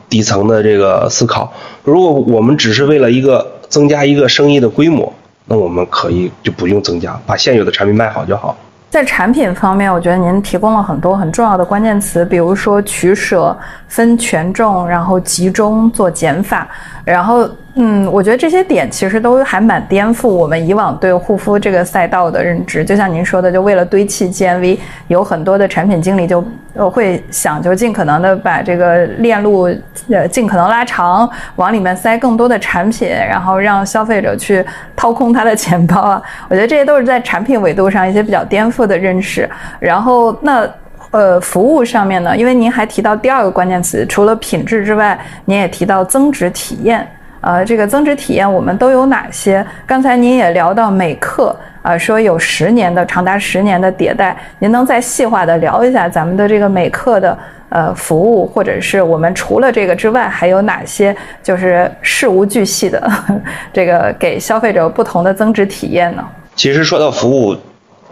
[0.08, 1.52] 底层的这个思考。
[1.82, 5.12] 如果我们只是为了一个增加一个生意的规模，
[5.46, 8.56] 那我们可以就不用增加，把现有的产品卖好就好。
[8.90, 16.68] 在产品方面，我觉得您提供了很多很重要的关键词，比如说取舍、分权重，然后集中做减法，
[17.04, 17.48] 然后。
[17.74, 22.84] 嗯，我觉得这些点其实都还蛮颠覆我们以往对护肤这个赛道的认知。
[22.84, 29.74] 就像您说的，就为了堆砌 GMV，有很多的产品经理就呃会想，就尽可能的把这个链路
[30.10, 34.62] 呃尽可能拉长，往里面塞更多的产品，然后让消费者去
[34.94, 36.22] 掏空他的钱包啊。
[36.50, 39.48] 我觉得这些都是在产品维度上一些比较颠覆的认识。
[39.80, 40.68] 然后那
[41.12, 47.06] 呃服务上面呢，因为您还提到第二个关键词，除了品质之外，您也提到增值体验。
[47.40, 49.66] 呃，这个增值体验我们都有哪些？
[49.84, 57.36] 刚才您也聊到美客，啊，说有十年的长达十年的迭代，您能再细化的聊一下咱们的这个美客的
[57.70, 63.10] 呃服务，或者是我们除了这个之外还有哪些就是事无巨细的
[63.74, 66.24] 这个给消费者不同的增值体验呢？
[66.54, 67.56] 其实说到服务，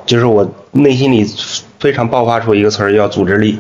[0.05, 1.25] 就是我内心里
[1.81, 3.59] 非常爆发出一个词儿叫组织力。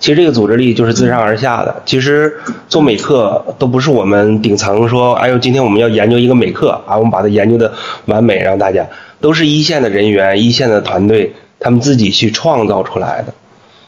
[0.00, 1.82] 其实这个组织力就是自上而下的。
[1.86, 7.72] 其实做美课都不是我们顶层说，哎呦，今天我们要研究一个美课啊，我们把它研究的
[8.06, 8.84] 完美，让大家
[9.20, 13.32] 都是一线的人员、一线的团队，他们自己去创造出来的。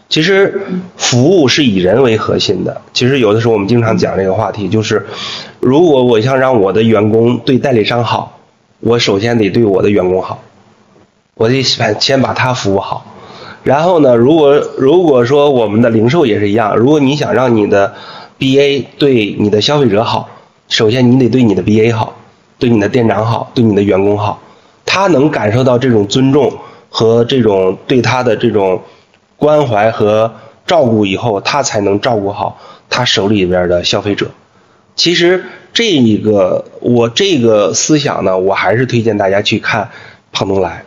[0.09, 0.61] 其实
[0.97, 2.81] 服务是以人为核心的。
[2.93, 5.07] 其实有的时候我们经常讲这个话题，就是
[5.59, 8.39] 如果我想让我的员工对代理商好，
[8.79, 10.43] 我首先得对我的员工好，
[11.35, 13.07] 我得先先把他服务好。
[13.63, 17.95] 然后呢，如果如果说我们的零售也是一样，如果你想让你的
[18.39, 20.29] BA 对你的消费者好，
[20.69, 22.15] 首先你得对你的 BA 好，
[22.59, 24.41] 对你的店长好，对你的员工好，
[24.87, 26.53] 他能感受到这种尊重
[26.89, 28.81] 和这种对他的这种
[29.37, 30.33] 关怀和
[30.67, 34.31] 照顾以后，他才能照顾好他手里边的消费者。
[34.97, 39.91] 其实这一个我这个思想呢，我还是推荐大家去看
[40.33, 40.85] 胖东来。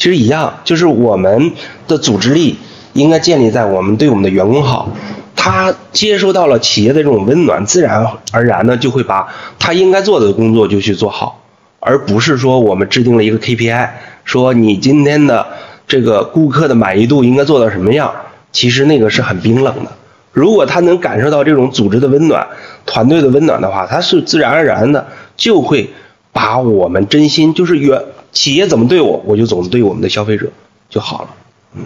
[0.00, 1.52] 其实一样，就是我们
[1.86, 2.56] 的组织力
[2.94, 4.88] 应该建立在我们对我们的员工好，
[5.36, 11.42] 他接收到了企业的这种温暖，自然而然的就会把他应该做的工作就去做好，
[11.80, 13.90] 而不是说我们制定了一个 KPI，
[14.24, 15.46] 说你今天的
[15.86, 18.10] 这个顾客的满意度应该做到什么样，
[18.52, 19.92] 其实那个是很冰冷的。
[20.32, 22.46] 如果他能感受到这种组织的温暖、
[22.86, 25.90] 团队的温暖的话，他是自然而然的就会
[26.32, 28.00] 把我们真心就是原
[28.32, 30.46] 企业怎么对我，我就怎么对我们的消费者
[30.88, 31.28] 就好了。
[31.76, 31.82] 嗯，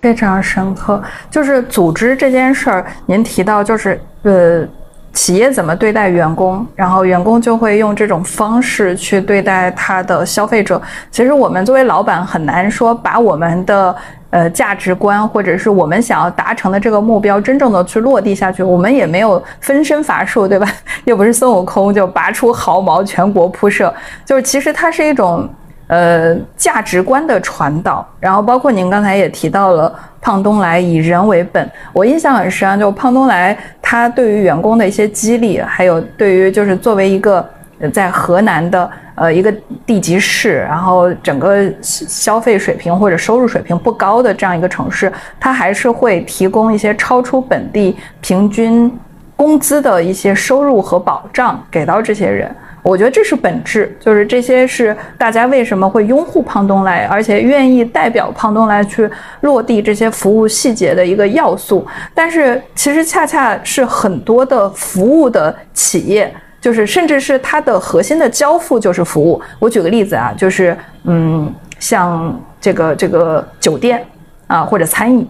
[0.00, 1.02] 非常深刻。
[1.30, 4.66] 就是组织这件事儿，您提到就是呃。
[5.12, 10.78] 企业怎么对待员工，然后员工就会用这种方式去对待他的消费者。
[11.10, 13.96] 其实我们作为老板很难说把我们的
[14.28, 18.62] 呃价值观或者是我们想要达成的这个目标真正的去落地下去。
[18.62, 20.70] 我们也没有分身乏术，对吧？
[21.06, 23.92] 又不是孙悟空就拔出毫毛全国铺设。
[24.26, 25.48] 就是其实它是一种。
[25.88, 37.48] 呃，价值观的传导，然后包括您刚才也提到了胖东来以人为本，我印象很深，就胖东来他对于员工的一些激励，还有对于就是作为一个
[37.92, 39.54] 在河南的呃一个
[39.86, 48.92] 地级市，然后整个消费水平或者收入水平不高的这样一个城市，他还是会提供一些超出本地平均
[49.36, 52.52] 工资的一些收入和保障给到这些人。
[52.86, 61.84] 我觉得这是本质，就是这些是大家为什么会拥护胖东来，而且愿意代表胖东来去落地这些服务细节的一个要素。
[62.14, 69.42] 但是其实恰恰是很多的服务的企业，就是甚至是它的核心的交付就是服务。
[69.58, 74.06] 我举个例子啊，就是嗯，像这个这个酒店
[74.46, 75.28] 啊或者餐饮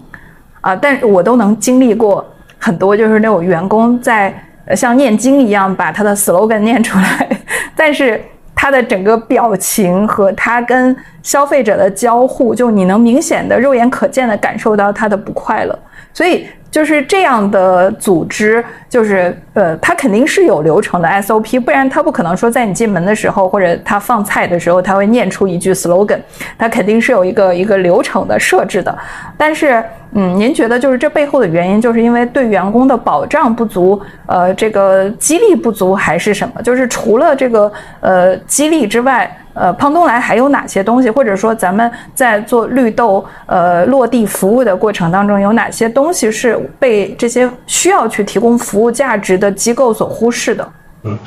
[0.61, 2.23] 啊，但我都能经历过
[2.59, 4.43] 很多，就是那种员工在。
[4.75, 7.29] 像念经一样把他的 slogan 念出来，
[7.77, 8.21] 但是
[8.55, 15.79] 他的整个表情和他跟消费者的交互，就你能明显的肉眼可见的感受到他的不快乐，
[16.13, 16.47] 所以。
[16.77, 26.19] 就是这样的组织，就是呃，它肯定是有流程的 SOP，不然它不可能说在你进门的时候或者他放菜的时候，他会念出一句 slogan，
[26.59, 28.95] 它肯定是有一个一个流程的设置的。
[29.39, 36.61] 但是，嗯，您觉得就是这背后的原因，就是因为对员工的保障不足，呃，这个激励不足，还是什么？
[36.61, 39.35] 就是除了这个呃激励之外。
[39.57, 41.09] 呃，胖东来还有哪些东西？
[41.09, 50.69] 或者说，咱们在做绿豆呃落地服务的过程当中，有哪些东西是被这些需要去提供服务价值的机构所忽视的？
[51.05, 51.19] 嗯，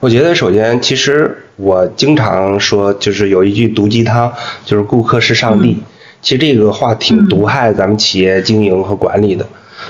[0.00, 4.32] 我觉得首先，其实我经常说，就是有一句毒鸡汤，
[4.64, 5.80] 就是顾客是上帝。
[6.20, 9.46] 其实这个话挺毒害咱们企业经营和管理的。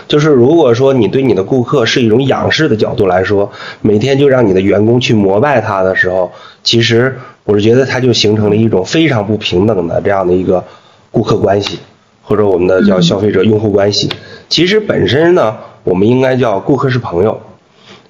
[0.08, 7.16] 就是如果说你对你的顾客是一种仰视的角度来说，每天就让你的员工去膜拜他的时候，其实。
[7.46, 10.64] 我是觉得它就形成了一种非常不平等的这样的一个
[11.12, 11.78] 顾客关系，
[12.24, 14.10] 或者我们的叫消费者用户关系。
[14.48, 17.40] 其实本身呢，我们应该叫顾客是朋友。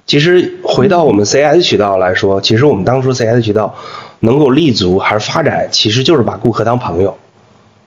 [0.07, 3.75] 其实回到我们 CS 渠道来说，其实我们当初 CS 渠道
[4.21, 7.15] 能够立足还是发展，其实就是把顾客当朋友。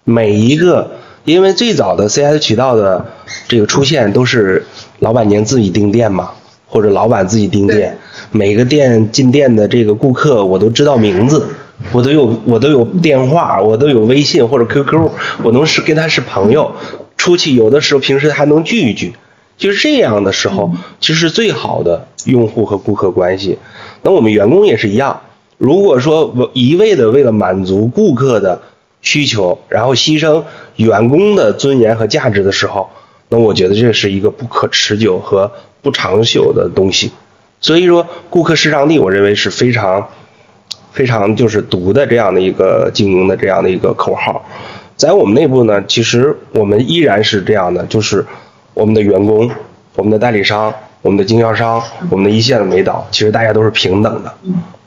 [0.05, 0.93] 每一个，
[1.25, 3.07] 因为最早的 CS 渠道的
[3.49, 4.65] 这个出现都是
[4.99, 6.31] 老板娘自己订店嘛。
[6.73, 7.99] 或者老板自己订店，
[8.31, 11.45] 每个店进店的这个顾客我都知道名字，
[11.91, 15.11] 我都有我都有电话，我都有微信或者 QQ，
[15.43, 16.71] 我能是跟他是朋友，
[17.17, 19.15] 出去有的时候平时还能聚一聚，
[19.59, 23.59] 就是这样的时候，其实最好的用户和顾客关系。
[24.03, 25.23] 那我们员工也是一样，
[25.59, 28.63] 如果说一味的为了满足顾客的
[29.03, 30.45] 需求，然后牺牲
[30.77, 32.91] 员工的尊严和价值的时候，
[33.29, 35.51] 那我觉得这是一个不可持久和。
[35.83, 37.11] 不长久的东西，
[37.59, 40.11] 所以说顾客是上帝，我认为是非常
[40.93, 44.45] 非常就是毒的这样的一个经营的这样的一个口号。
[44.99, 48.27] 在我们内部呢，其实我们依然是这样的，就是
[48.75, 49.51] 我们的员工、
[49.97, 54.35] 我们的代理商、我们的经销商、我们的一线的美导，其实大家都是平等的。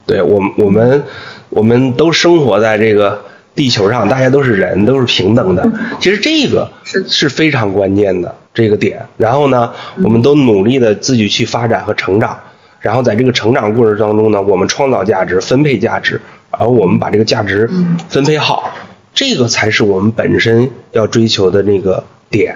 [0.06, 1.04] 对我们，我们
[1.50, 3.20] 我们都生活在这个
[3.56, 5.72] 地球上，大家都是人，都是平等的。
[6.00, 8.36] 其实这个是是非常关键的。
[8.56, 12.38] 这个点，然后呢，我们都努力的自己去发展和成长，
[12.80, 17.68] 然后在这个成长过程当中呢，我们创造价值、分配价值，而我们把这个价值
[18.10, 18.72] 分配好，
[19.12, 22.56] 这个才是我们本身要追求的那个点。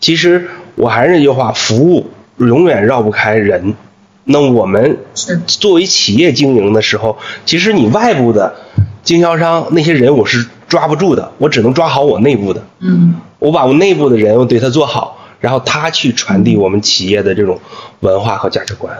[0.00, 3.76] 其实我还是那句话，服务永远绕不开人。
[4.24, 4.98] 那我们
[5.46, 8.54] 作为企业经营的时候，其实你外部的
[9.02, 12.64] 经销商那些人我是抓不住的，我只能抓好我内部的。
[12.80, 15.16] 嗯，我把我内部的人我对他做好。
[15.40, 17.58] 然后他去传递我们企业的这种
[18.00, 18.94] 文化和价值观，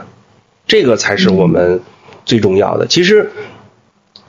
[0.66, 1.82] 这个才是我们
[2.24, 2.86] 最重要的。
[2.86, 3.30] 其实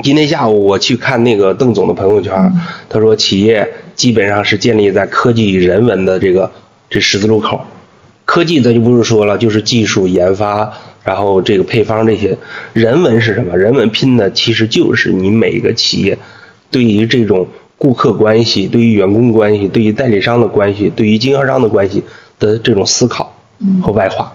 [0.03, 2.51] 今天下午我去看那个邓总的朋友圈，
[2.89, 6.51] 他说企业基本上是建立在科技与人文的这个
[6.89, 7.65] 这十字路口。
[8.31, 10.71] 科技咱就不是说了，就是技术研发，
[11.03, 12.37] 然后这个配方这些。
[12.71, 13.57] 人文是什么？
[13.57, 16.17] 人文拼的其实就是你每个企业
[16.69, 17.45] 对于这种。
[17.77, 22.03] 顾客关系对于员工关系，对于代理商的关系，对于经销商的关系
[22.37, 23.33] 的这种思考，
[23.81, 24.31] 和外化。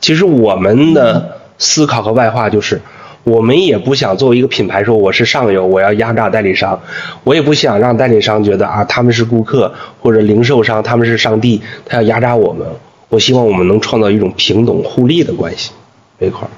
[0.00, 2.80] 其实我们的思考和外化就是，
[3.24, 6.80] 我们也不想作为一个品牌说我是上游，我要压榨代理商，
[7.24, 12.64] 我也不想让代理商觉得啊他们是顾客或者零售商他们是上帝，他要压榨我们。
[13.08, 15.72] 我希望我们能创造一种平等互利的关系，
[16.18, 16.48] 这一块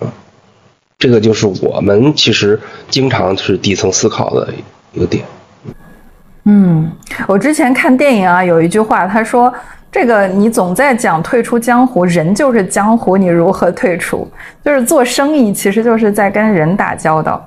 [0.00, 0.12] 儿，啊，
[0.98, 4.52] 这个就是我们其实经常是底层思考的
[4.92, 5.24] 一个点。
[6.44, 6.92] 嗯，
[7.26, 9.52] 我之前看电影啊，有一句话，他说
[9.90, 14.28] ：“这个你总在讲退出江湖，人就是江湖，你如何退出？
[14.64, 17.44] 就是做生意，其实就是在跟人打交道。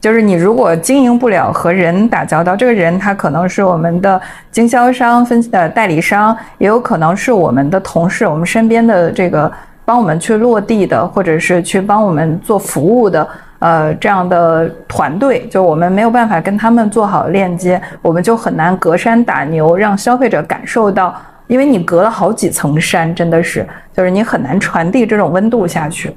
[0.00, 4.20] 就是你如果经营不了和人打交道，这个人他可能是我们的
[4.50, 9.50] 经销商、分呃代理商，也有可能是我们的同事，我们身边的这个
[9.84, 13.28] 帮我们去落地的，或者是去帮我们做服务的。”
[13.60, 21.14] 呃，这样的团队，就我们没有办法跟他们做好链接，我们就很难隔山打牛，让消费者感受到，
[21.46, 26.10] 因为你隔了好几层山，真的是，就是你很难传递这种温度下去。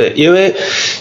[0.00, 0.54] 对，因为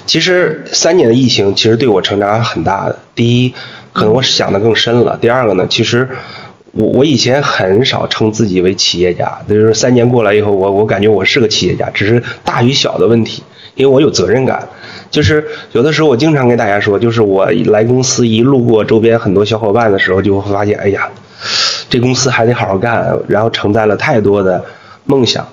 [0.06, 3.00] 其实三年的疫情其实对我成长很大的。
[3.16, 3.54] 第一，
[3.94, 6.10] 可能我想的更深了；第二个呢，其实
[6.74, 13.42] 我我以前很少称自己为企业家，就是三年过来以后，我我感觉我是个企业家，只是大与小的问题，
[13.76, 14.68] 因为我有责任感。
[15.10, 21.08] 就是有的时候，我经常跟大家说，就是我来公司一路过周边很多小伙伴的时候，就会发现，哎呀，
[21.90, 24.62] 这公司还得好好干，然后承载了太多的
[25.06, 25.48] 梦想。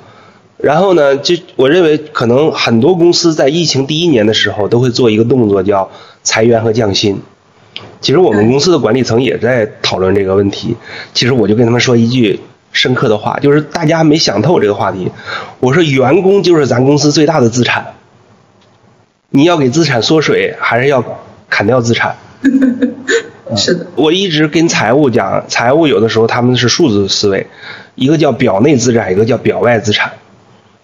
[0.66, 5.88] 然后呢，就我认为，可能很多公司在疫情第一年的时候，都会做一个动作，叫
[6.24, 7.22] 裁员和降薪。
[8.00, 10.76] 其实我们公司的管理层也在讨论这个问题。
[11.14, 12.40] 其实我就跟他们说一句
[12.72, 15.08] 深刻的话，就是大家没想透这个话题。
[15.60, 17.94] 我说，员工就是咱公司最大的资产。
[19.30, 21.04] 你要给资产缩水，还是要
[21.48, 22.16] 砍掉资产？
[23.56, 27.46] 是的，我一直跟财务讲，财务有的时候他们是数字思维，
[27.94, 30.10] 一个叫表内资产，一个叫表外资产。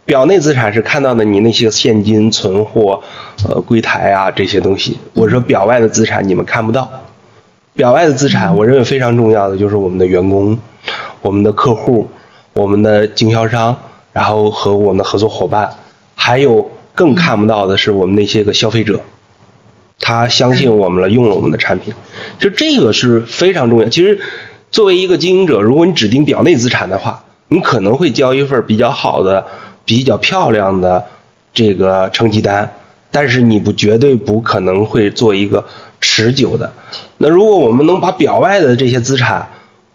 [0.04, 3.02] 表内资产是看到的你那些现金、存货、
[3.48, 4.98] 呃柜台啊这些东西。
[5.14, 6.90] 我说表外的资产你们看不到。
[7.74, 10.58] 表外的资产，我认为非常重要的就是我们的员工、
[11.20, 12.08] 我们的客户、
[12.52, 13.76] 我们的经销商，
[14.12, 15.70] 然后和我们的合作伙伴，
[16.14, 16.70] 还有。
[16.94, 19.00] 更看不到的是我们那些个消费者，
[19.98, 21.94] 他相信我们了，用了我们的产品，
[22.38, 23.88] 就这个是非常重要。
[23.88, 24.20] 其实，
[24.70, 29.46] 作为一个经营者，如果你只盯表内资产的话，你可能会交一份比较好的、
[29.84, 31.04] 比较漂亮的
[31.52, 32.70] 这个成绩单，
[33.10, 35.64] 但是你不绝对不可能会做一个
[36.00, 36.72] 持久的。
[37.18, 39.46] 那如果我们能把表外的这些资产，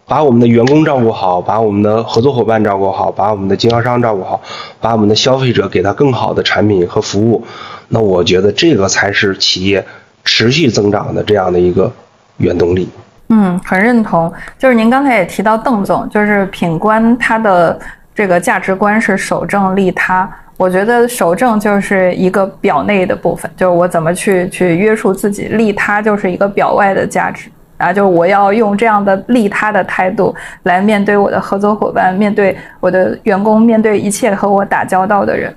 [0.06, 4.40] 把我们的员工照顾好，把我们的合作伙伴照顾好，把我们的经销商照顾好，
[4.80, 7.44] 把我们的消费者给他更好的产品和服务，
[7.88, 9.86] 那我觉得这个才是企业
[10.24, 11.92] 持续增长的这样的一个
[12.38, 12.88] 原动力。
[13.28, 14.32] 嗯，很认同。
[14.58, 17.78] 就是您刚才也提到邓总，就是品官他的
[18.18, 20.28] 这个价值观是守正利他。
[20.56, 27.48] 我觉得守正就是一个表内的部分，就是我怎么去去约束自己；利他就是一个表外的价值。
[27.76, 35.54] 啊，就是我要用这样的利他的态度来面对我的合作伙伴，面对我的员工，面对一切和我打交道的人。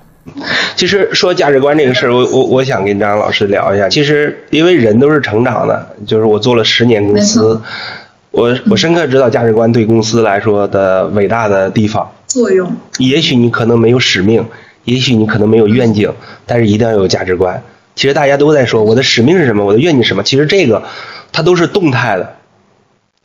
[0.75, 3.89] 其实说价值观这个事儿，我我我想跟张老师聊一下。
[3.89, 7.59] 其实因为人都是成长的，就是我做了十年公司，
[8.29, 12.75] 我我深刻知道价值观对公司来说的伟大的地方作用。
[12.97, 14.45] 也许你可能没有使命，
[14.85, 16.13] 也许你可能没有愿景，
[16.45, 17.63] 但是一定要有价值观。
[17.95, 20.23] 其实大家都在说我的使命是什么，我的愿景是什么。
[20.23, 20.83] 其实这个。
[21.33, 22.35] 它都是动态的，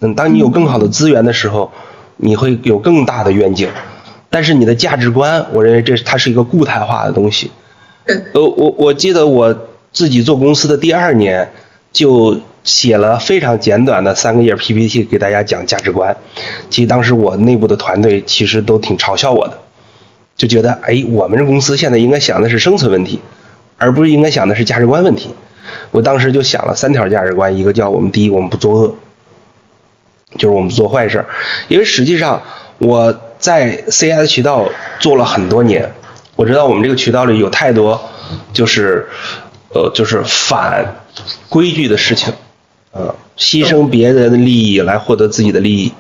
[0.01, 1.73] 嗯，当你有更好的资源的时候，
[2.17, 3.69] 你会有更大的愿景，
[4.31, 7.51] 但是你的价值观，我认为这它是一个固态化的东西。
[8.07, 9.53] 呃，我我记得我
[9.93, 11.51] 自己做公司的第二年，
[11.93, 16.15] 就写了非常简短的三个页 PPT 给大家讲价值观。
[16.69, 19.59] 其实当时我内部的团队其实都挺嘲笑我的，
[20.37, 23.21] 就觉得哎，我们这公司现在应该想的是生存问题，
[23.79, 25.31] 而不是应该想的是价值观问题。
[25.91, 28.97] 我当时就想了三条价值观，一个叫我们第一，我们不作恶，
[30.37, 31.25] 就是我们不做坏事
[31.69, 32.43] 因为实际上
[32.79, 35.93] 我在 CS 渠道做了很多年，
[36.35, 38.01] 我知道我们这个渠道里有太多
[38.53, 39.09] 就是
[39.73, 40.97] 呃就是反
[41.49, 42.33] 规矩的事情，
[42.97, 45.93] 呃，牺牲别人的利益来获得自己的利益，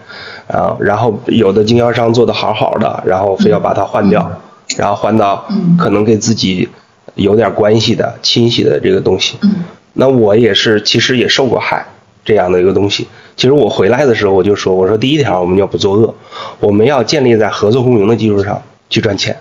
[0.48, 4.30] 啊，然后有的经销商做的好好的，然后非要把它换掉，
[4.76, 5.46] 然后换到
[5.78, 6.68] 可能给自己。
[7.14, 9.38] 有点关系的亲戚的这个东西，
[9.94, 11.86] 那我也是，其实也受过害
[12.26, 13.08] 这样的一个东西。
[13.36, 16.14] 其实我回来的时候我就说，我说第一条我们要不作恶，
[16.60, 19.38] 我们要建立在合作共赢的基础上去赚钱，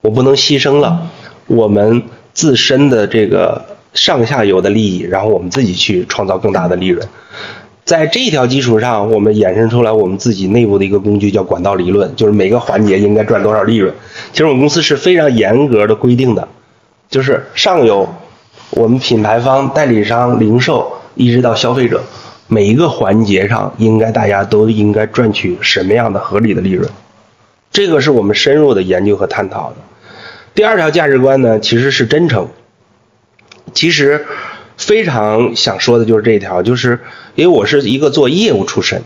[0.00, 1.10] 我不能牺牲了
[1.46, 3.62] 我们自身的这个
[3.94, 7.06] 上下游的利益，然后我们自己去创造更大的利润。
[7.84, 13.92] 在这条基础上，我们衍生出来我们自己内部的一个工具，叫管道理论，就是每个环节应该赚多少利润。
[14.32, 16.46] 其实我们公司是非常严格的规定的，
[17.08, 18.08] 就是上游
[18.70, 22.00] 我们品牌方、代理商、零售，一直到消费者，
[22.46, 26.88] 每一个环节上应该大家都应该赚取什么样的合理的利润。
[27.72, 29.76] 这个是我们深入的研究和探讨的。
[30.54, 32.46] 第二条价值观呢，其实是真诚。
[33.72, 34.26] 其实
[34.76, 36.98] 非常想说的就是这一条，就是
[37.34, 39.02] 因为我是一个做业务出身，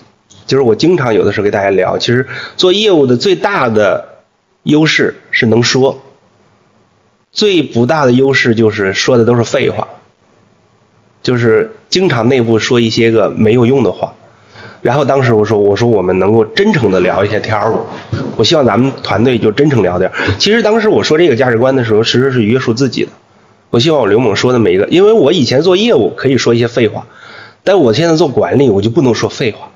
[0.47, 4.23] 就是我经常有的时候给大家聊，其实做业务的最大的
[4.63, 6.03] 优势是能说，
[7.33, 9.89] 最不大的优势就是说的都是废话，
[11.23, 14.15] 就是经常内部说一些个没有用的话。
[14.83, 17.73] 然后当时我说，我说我们能够真诚的聊一些天儿，
[18.37, 20.13] 我希望咱们团队就真诚聊点。
[20.39, 23.11] 其实当时我说这个价值观的时候，其实是约束自己的。
[23.75, 27.09] 我希望我刘猛说的每一个，因为我以前做业务可以说一些废话，
[27.65, 29.69] 但我现在做管理，我就不能说废话。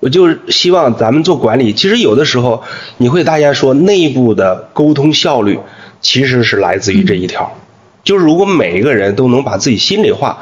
[0.00, 2.64] 我就是希望咱们做管理，其实有的时候
[2.96, 5.60] 你会大家说内部的沟通效率
[6.00, 7.52] 其实是来自于这一条，
[8.02, 10.38] 就是如果每一个人都能把自己心里话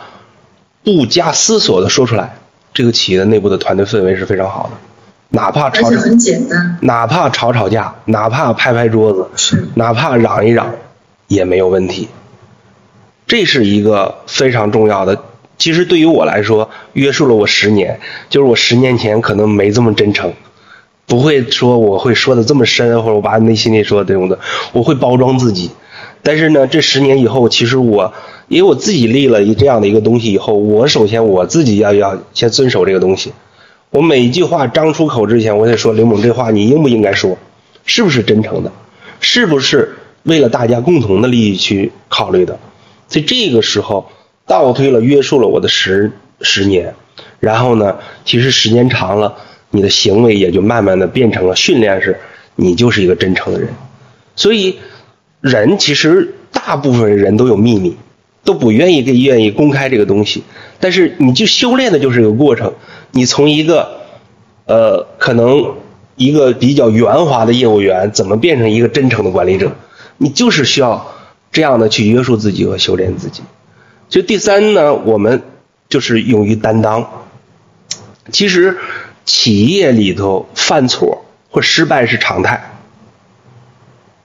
[0.83, 2.39] 不加思索的说出来。
[2.73, 10.73] 这个企业的内部的团队氛围是非常好的，哪怕吵吵，很简单，哪怕吵吵架，哪怕拍拍桌子，是，哪怕嚷一嚷，
[11.29, 12.09] 也没有问题。
[13.27, 15.23] 这是一个非常重要的。
[15.59, 18.01] 其实对于我来说，约束了我十年。
[18.29, 20.33] 就是我十年前可能没这么真诚，
[21.07, 24.39] 不会说我会说的这么深，或者我把你内心里说的这种的，
[24.73, 25.71] 我会包装自己。
[26.23, 28.13] 但是呢，这十年以后，其实我。
[28.47, 33.33] 因为我自己立了一这样的一个东西以后，我首先我自己要要先遵守这个东西。
[33.89, 37.39] 我每一句话张出口之前，我得说刘猛这话你应不应该说，
[37.87, 38.71] 是不是真诚的，
[39.19, 42.59] 是不是为了大家共同的利益去考虑的。
[43.15, 44.11] 在这个时候
[44.45, 46.11] 倒推了约束了我的十
[46.41, 46.95] 十年，
[47.39, 49.37] 然后呢，其实时间长了，
[49.71, 52.19] 你的行为也就慢慢的变成了训练，是
[52.57, 53.69] 你就是一个真诚的人。
[54.35, 54.81] 所以
[55.41, 57.97] 人其实大部分人都有秘密。
[58.47, 60.43] 都不愿意给愿意公开这个东西，
[60.79, 62.75] 但是你就修炼的就是一个过程。
[63.13, 64.01] 你从一个，
[64.67, 65.77] 呃，可能
[66.17, 69.73] 一个比较圆滑的业务员，怎么变成一个真诚的管理者？
[70.19, 71.07] 你就是需要
[71.55, 73.43] 这样的去约束自己和修炼自己。
[74.11, 75.43] 就第三呢，我们
[75.89, 77.25] 就是勇于担当。
[78.31, 78.77] 其实
[79.25, 82.77] 企业里头犯错或失败是常态。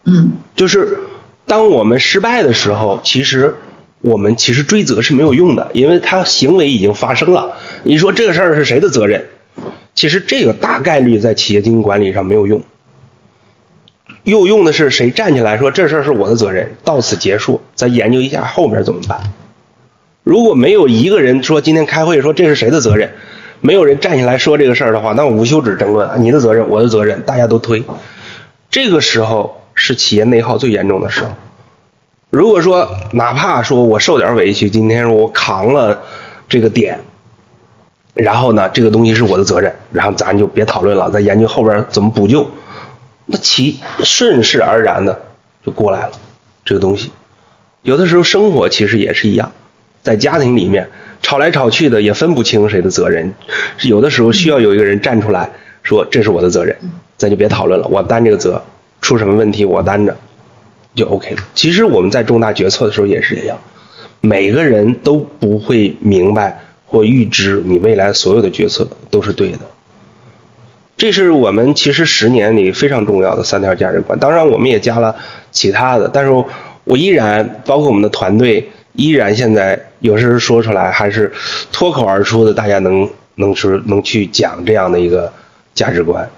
[0.04, 1.00] 嗯，就是
[1.46, 3.56] 当我们失败的时候，其实。
[4.02, 7.58] 我们其实追责是没有用的，因为他行为已经发生了。
[7.84, 9.26] 你说这个事儿是谁的责任？
[9.94, 12.64] 其实这个大概率在企业经营管理上没有用。
[14.30, 19.20] 又用的是谁站起来说这事儿是我的责任，到此结束，再研究一下后面怎么办。
[20.24, 23.12] 如果没有一个人说今天开会说这是谁的责任，
[23.62, 27.84] 没有人站起来说这个事儿的话，那我无休止争论，你的责任，我的责任，大家都推。
[28.70, 31.32] 这个时候是企业内耗最严重的时候。
[32.30, 36.04] 如果说哪怕说我受点委屈，今天我扛了
[36.48, 37.00] 这个点，
[38.14, 42.48] 然后呢，这个东西是我的责任，然后咱就别讨论了，再研究后边怎么补救，
[43.32, 45.22] 那其顺势而然的
[45.64, 46.12] 就过来了。
[46.66, 47.12] 这个东西，
[47.84, 49.52] 有的时候生活其实也是一样，
[50.02, 50.90] 在家庭里面
[51.22, 53.34] 吵来吵去的也分不清谁的责任，
[53.84, 55.52] 有的时候需要有一个人站出来
[55.84, 56.76] 说这是我的责任，
[57.18, 58.64] 咱就别讨论了，我担这个责，
[59.02, 60.18] 出什么问题我担着。
[60.96, 61.44] 就 OK 了。
[61.54, 63.58] 其实我们在重大决策的时候也是一样，
[64.22, 69.60] 每个人都不会明白或预知你未来所有的决策都是对的。
[71.00, 74.20] 这是我们其实十年里非常重要的三条价值观。
[74.20, 75.16] 当然，我们也加了
[75.50, 76.46] 其他的，但是
[76.84, 81.32] 我依然包括我们的团队，依然现在有时候说出来还是
[81.72, 85.32] 脱口而出的，大家能能是能去讲这样的一个
[85.74, 86.30] 价值观。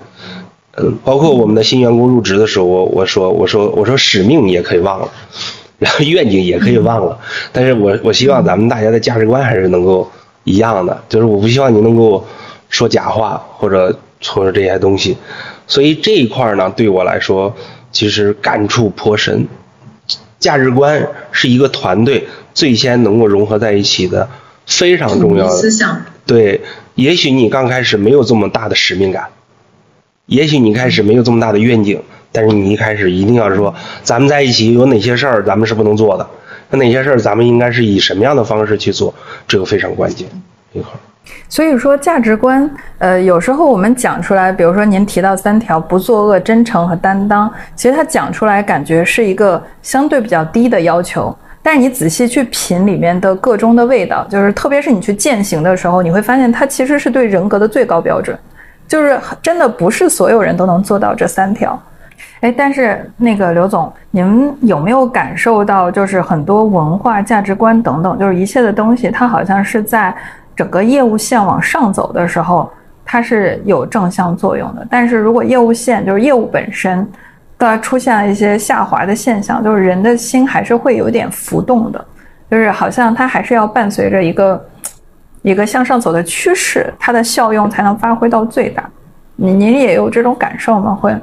[0.78, 5.10] 嗯，包括我们的新员工入职的时候，我我说我说我说使命也可以忘了，
[5.80, 7.18] 然后愿景也可以忘了，
[7.52, 10.08] 但是我我希望咱们大家的价值观还是能够
[10.44, 12.24] 一样的，就是我不希望你能够
[12.70, 13.98] 说假话或者
[14.28, 15.18] 或者这些东西，
[15.68, 17.56] 所以这一块呢，对我来说
[17.92, 19.48] 其实感触颇深。
[20.40, 24.28] 价值观是一个团队最先能够融合在一起的
[24.66, 26.04] 非常重要的思想。
[26.26, 26.62] 对，
[26.96, 29.30] 也许你刚开始没有这么大的使命感。
[30.26, 32.02] 也许你开始没有这么大的愿景，
[32.32, 36.28] 但是你一开始一定要说，咱们在一起有哪些事儿咱们是不能做的，
[36.70, 39.14] 那哪些事儿咱们应该是以什么样的方式去做，
[39.48, 40.28] 这个非常关键。
[40.72, 41.00] 一块儿，
[41.48, 51.36] 所以说价值观，呃，有时候我们讲出来，比如说您提到三条，不作恶、真诚和担当，其实他讲出来感觉是一个相对比较低的要求。
[51.64, 58.38] 但是你仔细去品里面的个中的味道，就是特别是你去践行的时候，你会发现它其实是对人格的最高标准，
[58.88, 61.80] 就是真的不是所有人都能做到这三条。
[62.40, 70.12] 哎，但是那个刘总，您有没有感受到，就是很多文化价值观等等，就是一切的东西，它好像是在
[70.56, 72.72] 整个业务线往上走的时候，
[73.06, 74.86] 它是有正向作用的。
[74.90, 77.08] 但是如果业务线就是业务本身，
[77.58, 82.06] 它出现了一些下滑的现象，就是人的心还是会有点浮动的，
[82.50, 84.66] 就是好像它还是要伴随着一个
[85.44, 88.90] 一个向上走的趋势，它的效用才能发挥到最大。
[89.36, 90.94] 您您也有这种感受吗？
[90.94, 91.16] 会？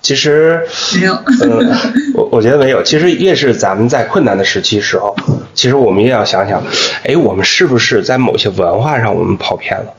[0.00, 1.76] 其实没有，嗯，
[2.14, 2.82] 我我觉得没有。
[2.82, 5.14] 其实越是咱们在困难的时期时候，
[5.54, 6.62] 其实我们越要想想，
[7.04, 9.94] 哎，我们是不是在某些文化上我们跑偏了？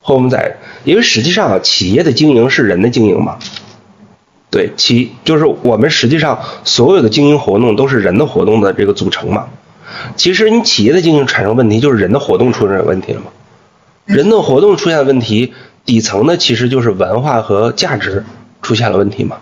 [0.00, 3.36] 或我们在，因为实际上企业的经营是人的经营嘛，
[4.50, 9.48] 对，其就是我们实际上所有的经营活动都是人的活动的这个组成嘛。
[10.16, 13.26] 其实你企业的经营产生问题，就是人的活动出现问题了嘛。
[14.06, 15.52] 人的活动出现问题，
[15.84, 18.24] 底层的其实就是文化和价值。
[18.70, 19.38] 出现了问题吗？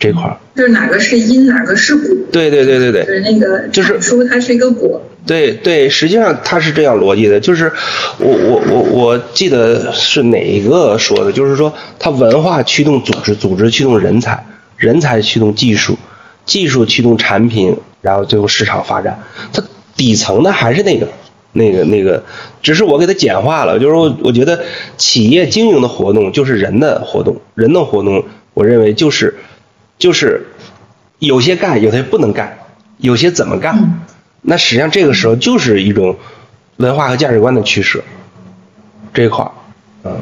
[0.00, 2.08] 这块儿就是哪个是因，哪个是果？
[2.32, 5.00] 对对对对对，就是那个就是说它是一个果。
[5.24, 7.70] 对对，实际上它是这样逻辑的，就是
[8.18, 14.44] 我我我我记得是哪一个说的，就是说它文化驱动组织，组织驱动人才，
[14.76, 15.96] 人才驱动技术，
[16.44, 19.22] 技术驱动产品，然后最后市场发展。
[19.52, 19.62] 它
[19.94, 21.06] 底层的还是那个
[21.52, 22.22] 那个那个，
[22.62, 24.64] 只是我给它简化了，就是我我觉得
[24.96, 28.24] 企业经营的活动就是人的活动，人的活动，
[28.54, 29.36] 我认为就是。
[30.00, 30.46] 就是
[31.18, 32.58] 有些干，有些不能干，
[32.96, 34.00] 有些怎么干？
[34.40, 36.16] 那实际上这个时候就是一种
[36.78, 38.02] 文化和价值观的取舍
[39.12, 39.52] 这一块儿，
[40.04, 40.16] 嗯，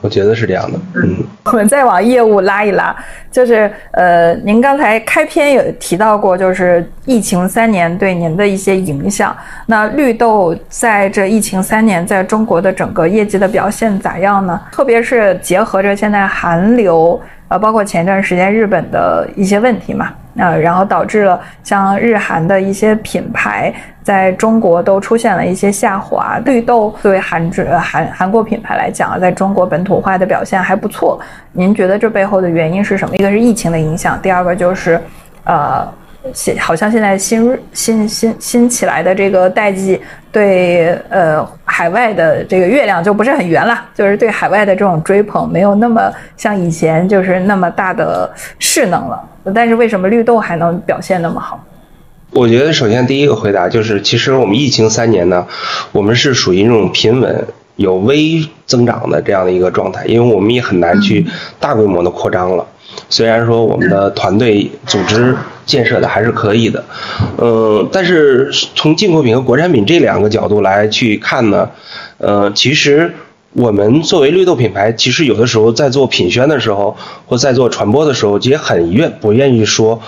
[0.00, 0.78] 我觉得是这样的。
[0.94, 2.96] 嗯，我们再往业务拉一拉，
[3.30, 9.36] 就是呃，您刚才开篇有提到过，就是疫情三年对您的一些影响。
[9.66, 14.60] 那绿豆在这疫情三年，在中国的整个业绩的表现咋样呢？
[14.72, 17.20] 特别是结合着现在韩流。
[17.48, 23.72] 呃，包括前一段时间日本的一些问题嘛，呃，然后导致了像日韩的一些品牌
[24.02, 26.38] 在中国都出现了一些下滑。
[26.44, 31.18] 绿豆作为韩制韩韩国品牌来讲，在中国本土化的表现还不错。
[31.52, 33.14] 您觉得这背后的原因是什么？
[33.16, 35.00] 一个是疫情的影响，第二个就是，
[35.44, 35.86] 呃。
[36.34, 40.00] 现好像现在新新新新起来的这个代际，
[40.30, 49.22] 对呃海外的这个月亮就不是很圆了，就是对海外的这种追捧没有那么像以前就是那么大的势能了。
[49.54, 51.62] 但是为什么绿豆还能表现那么好？
[52.30, 55.46] 我觉得首先第一个回答就是，其实我们疫情三年呢，
[55.92, 57.46] 我们是属于那种平稳
[57.76, 61.24] 有微增长的这样的一个状态，因为我们也很难去
[61.60, 62.66] 大规模的扩张了。
[63.08, 66.84] 虽然说我们的团队组织建设的还是可以的，
[67.38, 71.68] 嗯，但是从进口品和国产品这两个角度来去看呢，
[72.18, 73.12] 呃，其实
[73.52, 76.96] 我们作为绿豆品牌，其实有的时候在做品宣的时候，
[77.26, 80.00] 或在做传播的时候，也很愿不愿意说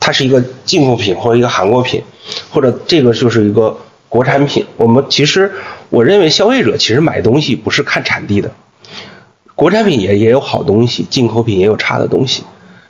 [0.00, 2.02] 它是一个进口品或者一个韩国品，
[2.50, 3.76] 或者这个就是一个
[4.08, 4.64] 国产品。
[4.78, 5.52] 我们其实
[5.90, 8.50] 我认为消费者其实买东西不是看产地的。
[9.54, 12.42] 国产品也也有好东西，进口品也有差的东西。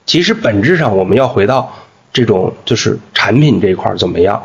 [0.07, 1.73] 其实本质上我们要回到
[2.13, 4.43] 这种就是产品这一块怎么样？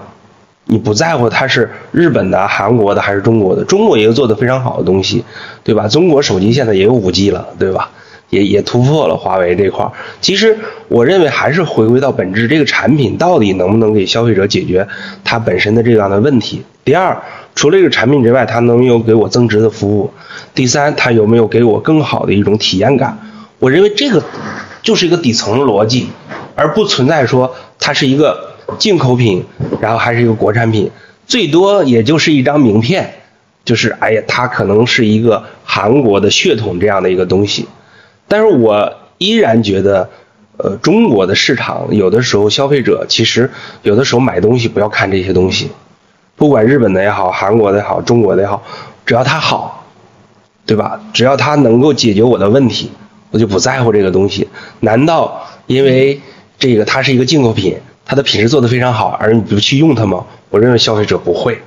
[0.66, 5.24] 你不在乎它是日本的、韩国的还是中国的，中国也有做的非常好的东西，
[5.64, 5.88] 对吧？
[5.88, 7.90] 中国手机现在也有五 G 了，对吧？
[8.30, 9.90] 也也突破了华为这块。
[10.20, 10.58] 其实
[10.90, 14.88] 我认为还是回归到本质，这个产品到底能不能给消费者解决
[15.24, 16.64] 它本身的这样的问题？
[16.84, 17.18] 第二。
[17.56, 20.12] 除了这个产品之外，它能有给我增值的服务。
[20.54, 23.18] 第三，它有没有给我更好的一种体验感？
[23.58, 24.24] 我认为这个
[24.84, 26.10] 就是一个底层逻辑，
[26.58, 29.46] 而不存在说它是一个进口品，
[29.80, 30.90] 然后还是一个国产品，
[31.28, 33.14] 最多也就是一张名片，
[33.64, 37.68] 就是哎呀，它可能是一个韩国的血统这样的一个东西。
[38.28, 40.10] 但是我依然觉得，
[40.58, 43.52] 呃，中国的市场有的时候消费者其实
[43.84, 45.70] 有的时候买东西不要看这些东西。
[46.36, 48.64] 不管日本的也好，韩国的也好，中国的也好，
[49.06, 49.86] 只要它好，
[50.66, 51.00] 对吧？
[51.14, 52.92] 只要它能够解决我的问题，
[53.32, 54.48] 我就不在乎这个东西。
[54.82, 56.20] 难道因为
[56.58, 60.26] 这个它是一个进口品，它的品质做得非常好，而你不去用它吗？
[60.50, 61.60] 我认为消费者不会，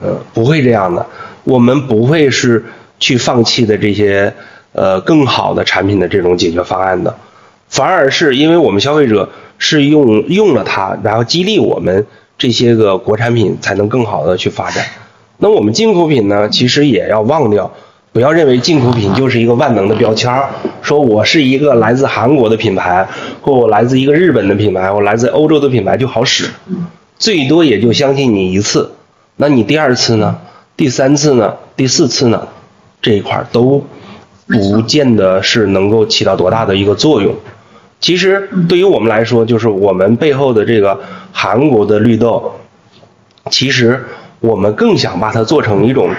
[0.00, 1.06] 呃，不会这样的。
[1.44, 2.64] 我们不会是
[2.98, 4.34] 去放弃的这些
[4.72, 7.16] 呃更好的产品的这种解决方案的，
[7.68, 12.06] 反而是因为我们消费者是用用了它，然后激励我们。
[12.36, 14.84] 这些个国产品才能更好的去发展。
[15.38, 16.48] 那我们进口品呢？
[16.48, 17.72] 其实也要忘掉
[18.14, 20.48] 不要认为进口品就是一个万能的标签儿，
[20.82, 23.08] 说我是一个来自韩国的品牌，
[23.42, 26.48] 或我来自一个日本的品牌，我来自欧洲的品牌就好使，
[27.18, 28.92] 最多也就相信你一次，
[29.34, 30.38] 那你第二次呢？
[30.76, 31.56] 第三次呢？
[31.74, 32.46] 第四次呢？
[33.02, 33.84] 这一块儿都
[34.46, 37.34] 不见得是能够起到多大的一个作用。
[37.98, 41.00] 其实对于我们来说，就是我们背后的这个
[41.32, 42.52] 韩国的绿豆，
[43.50, 44.04] 其实
[44.38, 46.10] 我们更想把它做成一种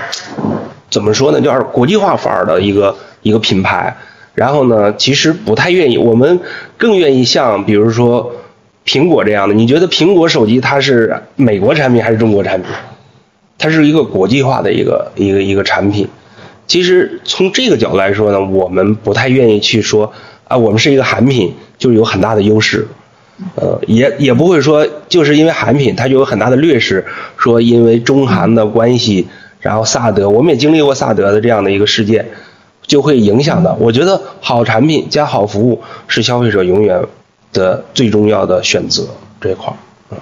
[0.89, 3.95] 怎么说呢，就是国际化范儿的一个一个品牌。
[4.33, 6.41] 然后呢，其实不太愿意，我们
[6.77, 8.33] 更愿意像比如说
[8.85, 9.55] 苹果这样的。
[9.55, 12.69] 你觉得苹果手机它是美国产品还是中国产品？
[13.57, 16.09] 它是一个国际化的一个一个一个产品。
[16.67, 20.11] 其实从这个角度来说呢，我们不太愿意去说
[20.49, 22.85] 啊，我们是一个韩品，就有很大的优势。
[23.55, 27.05] 呃，也也不会说就是因为韩品它就有很大的劣势，
[27.37, 29.27] 说因为中韩的关系，
[29.65, 32.25] 然后萨德，我们也经历过萨德的这样的一个事件。
[32.87, 33.73] 就会影响的。
[33.79, 37.01] 我觉得好产品加好服务是消费者永远
[37.51, 39.01] 的最重要的选择
[39.41, 39.75] 这一块儿。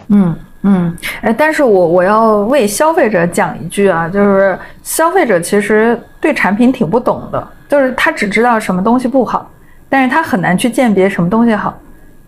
[0.07, 9.51] 嗯嗯，哎，但是我我要为消费者讲一句啊，就是消费者其实对产品挺不懂的，就是他只知道什么东西不好，
[9.89, 11.77] 但是他很难去鉴别什么东西好。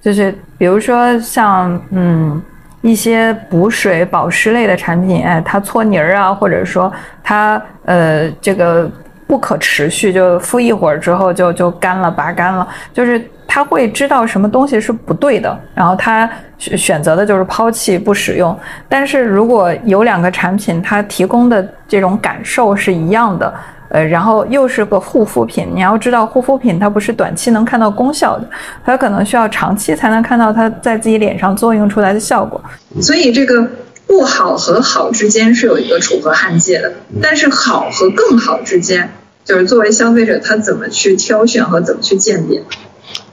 [0.02, 2.42] 就是比如说像嗯
[2.90, 6.92] 一些补水保湿类的产品，哎，它搓泥儿啊，或者说
[7.24, 8.90] 它呃这个。
[9.28, 12.68] 不可持续，就敷一会儿之后就就干了，拔干了。
[12.94, 16.30] 就是他会知道什么东西是不对的，然后他
[16.60, 18.56] 选择的就是抛弃不使用。
[18.88, 23.52] 但是如果有两个产品，它提供的这种感受是一样的，
[23.96, 28.46] 呃，然后又是个护肤品，你要知道护肤品它不是短期能看到功效的，
[28.84, 32.62] 它可能需要长期才能看到它在自己脸上作用出来的效果。
[33.02, 33.66] 所以这个。
[34.08, 36.94] 不好和好之间是有一个楚河汉界的，
[37.24, 39.10] 但是好和更好之间，
[39.44, 42.62] 就是作为消费者他怎么去挑选和怎么去鉴别？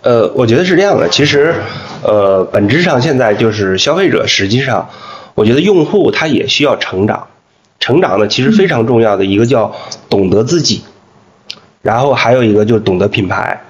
[0.00, 1.54] 呃，我觉得是这样的，其实，
[2.02, 4.88] 呃，本质上现在就是消费者，实际上，
[5.34, 7.26] 我觉得用户他也需要成长，
[7.82, 9.74] 成长呢其实非常重要的一个叫
[10.08, 10.84] 懂得自己，
[11.82, 13.60] 然后还有一个就是懂得品牌，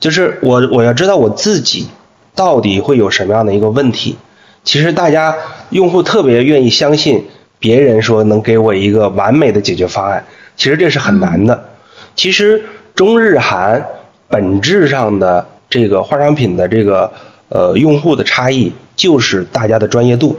[0.00, 1.86] 就是我我要知道我自己
[2.34, 4.16] 到底会有什么样的一个问题。
[4.64, 5.36] 其实大家
[5.70, 7.24] 用户特别愿意相信
[7.60, 10.24] 别人说能给我一个完美的解决方案，
[10.56, 11.68] 其实这是很难的。
[12.16, 12.64] 其实
[12.96, 13.86] 中日韩
[14.26, 17.12] 本质上的这个化妆品的这个
[17.48, 20.36] 呃用户的差异就是大家的专业度。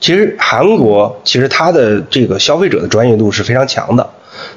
[0.00, 4.10] 其实韩国其实它的这个消费者的专业度是非常强的，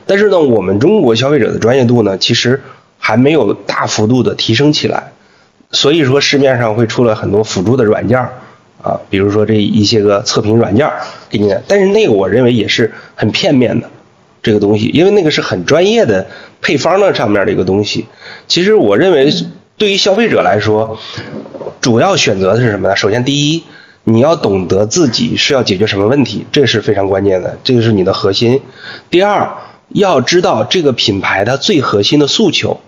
[0.08, 2.62] 但是呢我们中国消费者的专业度呢其实
[2.98, 5.12] 还没有大幅度的提升起来，
[5.72, 8.26] 所以说市面上会出了很多辅助的软件。
[8.82, 10.92] 啊，比如说这一些个测评软件
[11.30, 13.90] 给你，但是那个我认为也是很片面的，
[14.42, 16.28] 这个东西，因为那个是很专业的
[16.60, 18.06] 配方的上面的一个东西。
[18.46, 19.34] 其实我认为，
[19.78, 21.00] 对于消费者来说，
[21.80, 22.96] 主要选择的是什么呢？
[22.98, 23.64] 首先，第一，
[24.06, 28.62] 你要懂得自己是要解决什么问题，这是非常关键的，这个是你的核心。
[29.10, 29.50] 第二，
[29.90, 32.82] 要知道这个品牌它最核心的诉求，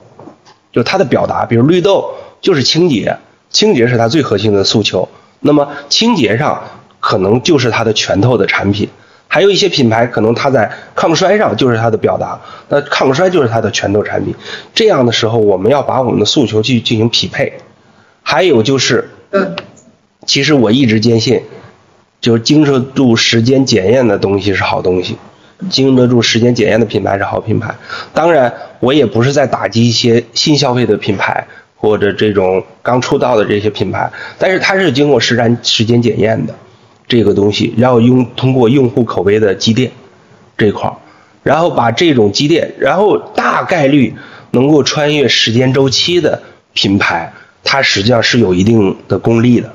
[0.74, 3.18] 就它的表达，比如绿豆就是清洁，
[3.50, 5.08] 清洁是它最核心的诉求。
[5.40, 6.62] 那么清洁上
[7.00, 8.90] 可能就是它的拳头的产品，
[9.28, 14.36] 还有一些品牌可能它在抗衰上就是它的表达，那抗衰就是它的拳头产品。
[14.74, 17.54] 这样的时候，我们要把我们的诉求去进行匹配。
[18.24, 19.10] 还有就是，
[20.26, 21.42] 其实我一直坚信，
[22.20, 25.18] 就是经得住时间检验的东西是好东西，
[25.70, 27.74] 经得住时间检验的品牌是好品牌。
[28.14, 31.46] 当然，我也不是在打击一些新消费的品牌。
[31.78, 34.10] 或者这种刚出道的这些品牌，
[34.40, 36.56] 但是它是经过实战时间检验的
[37.08, 39.92] 这个东西，然后用通过用户口碑的积淀
[40.58, 40.96] 这块儿，
[41.44, 44.16] 然后把这种积淀，然后大概率
[44.50, 46.42] 能够穿越时间周期的
[46.74, 47.32] 品牌，
[47.64, 49.72] 它实际上是有一定的功力的。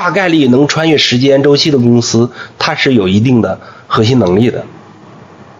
[0.00, 4.64] 大概率能穿越时间周期的公司，它是有一定的核心能力的。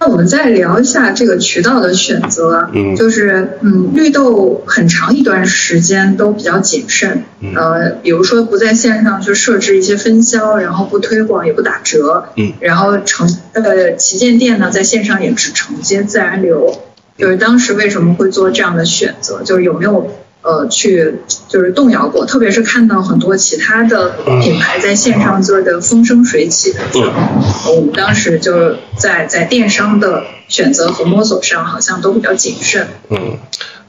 [0.00, 7.24] 那我们再聊一下这个渠道的选择，嗯，就是嗯，绿豆很长一段时间都比较谨慎，
[7.54, 16.80] 呃，比如说不在线上去设置一些分销，然后不推广也不打折，嗯，然后承呃旗舰店呢在线上也只承接自然流，
[17.18, 20.10] 就是当时为什么会做这样的选择，就是有没有？
[20.42, 21.16] 呃，去
[21.48, 32.86] 就是动摇过，特别是看到很多其他的品牌在线上做的风生水起的时候，我们当时就是在在电商的选择和摸索上好像都比较谨慎。
[33.10, 33.36] 嗯，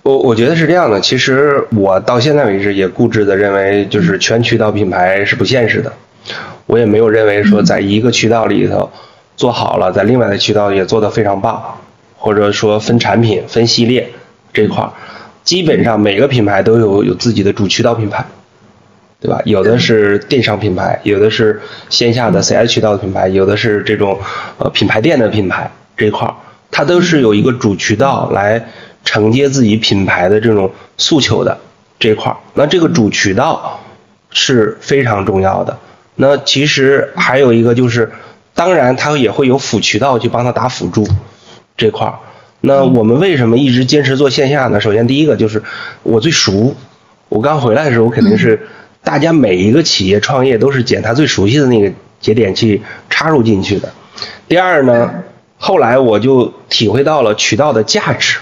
[0.03, 5.93] 我我觉得是这样的，其实我到现在为止也固执的认为，就是全渠道品牌是不现实的。
[6.67, 8.91] 我也没有认为说在一个渠道里头
[9.37, 11.79] 做好了，在另外的渠道也做得非常棒，
[12.17, 14.11] 或者说分产品、分系列
[14.53, 14.91] 这块儿，
[15.43, 18.25] 基本上每个品牌都有有自己的主渠道品牌，
[19.19, 19.41] 对吧？
[19.45, 24.19] 有的是电商品牌，有的是线下的 CI 渠道的品牌，有的是这种
[24.57, 26.35] 呃品牌店的品牌这一块儿，
[26.69, 28.63] 它都是有一个主渠道来
[29.03, 31.59] 承接自己品牌的这种诉求的
[31.99, 32.37] 这一块儿。
[32.53, 33.79] 那这个主渠道
[34.29, 35.77] 是非常重要的。
[36.15, 38.11] 那其实还有一个就是，
[38.53, 41.07] 当然它也会有辅渠道去帮他打辅助
[41.75, 42.19] 这块儿。
[42.61, 44.79] 那我们为什么一直坚持做线下呢？
[44.79, 45.61] 首先第一个就是
[46.03, 46.75] 我最熟，
[47.27, 48.67] 我刚回来的时候肯定是
[49.03, 53.91] 大家每一个企业创业都是捡他最熟悉的那个节点去插入进去的。
[54.47, 55.11] 第二呢，
[55.57, 58.37] 后来我就体会到了渠道的价值。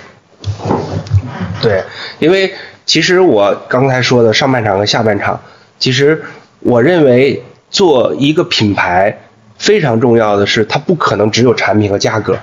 [1.61, 1.83] 对，
[2.19, 2.53] 因为
[2.85, 5.39] 其实我刚才说的上半场和下半场，
[5.79, 6.21] 其实
[6.59, 7.43] 我认为。
[7.71, 9.15] 做一个品牌
[9.59, 12.35] 非常重要的是，它不可能只有产品和价格，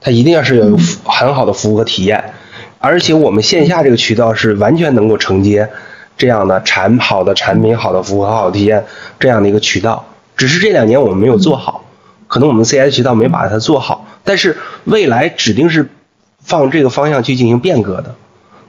[0.00, 2.32] 它一定要是有很好的服务和体验。
[2.78, 5.68] 而且我们线下这个渠道是完全能够承接
[6.16, 8.84] 这样的产好的产品、好的服务和好的体验
[9.18, 10.06] 这样的一个渠道。
[10.36, 11.84] 只是这两年我们没有做好，
[12.26, 14.06] 可能我们 C S 渠道没把它做好。
[14.24, 15.88] 但是未来指定是
[16.40, 18.14] 放这个方向去进行变革的。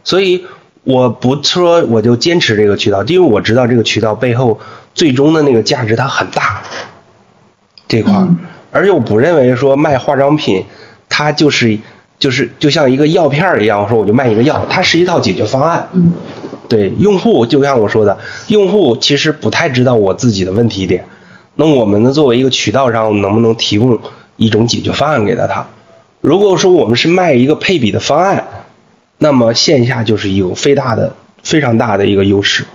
[0.04, 0.46] 所以
[0.84, 4.60] 我不说我就坚持这个渠道，因为我知道这个渠道背后。
[4.94, 6.62] 最终的那个价值它很大，
[7.88, 8.28] 这块儿，
[8.74, 10.66] 而且我不认为说卖化妆品，
[11.24, 11.78] 它就是
[12.20, 15.88] 就是就像一个药片儿一样，我说我就卖一个药，它是一套解决方案。
[15.94, 16.14] 嗯，
[16.70, 18.18] 对，用户就像我说的，
[18.48, 21.06] 用户其实不太知道我自己的问题点，
[21.56, 24.00] 那我们呢作为一个渠道上能不能提供
[24.38, 25.66] 一种解决方案给到他？
[26.22, 28.46] 如果说我们是卖一个配比的方案，
[29.18, 32.66] 那么线下就是有非大的非常大的一个优势。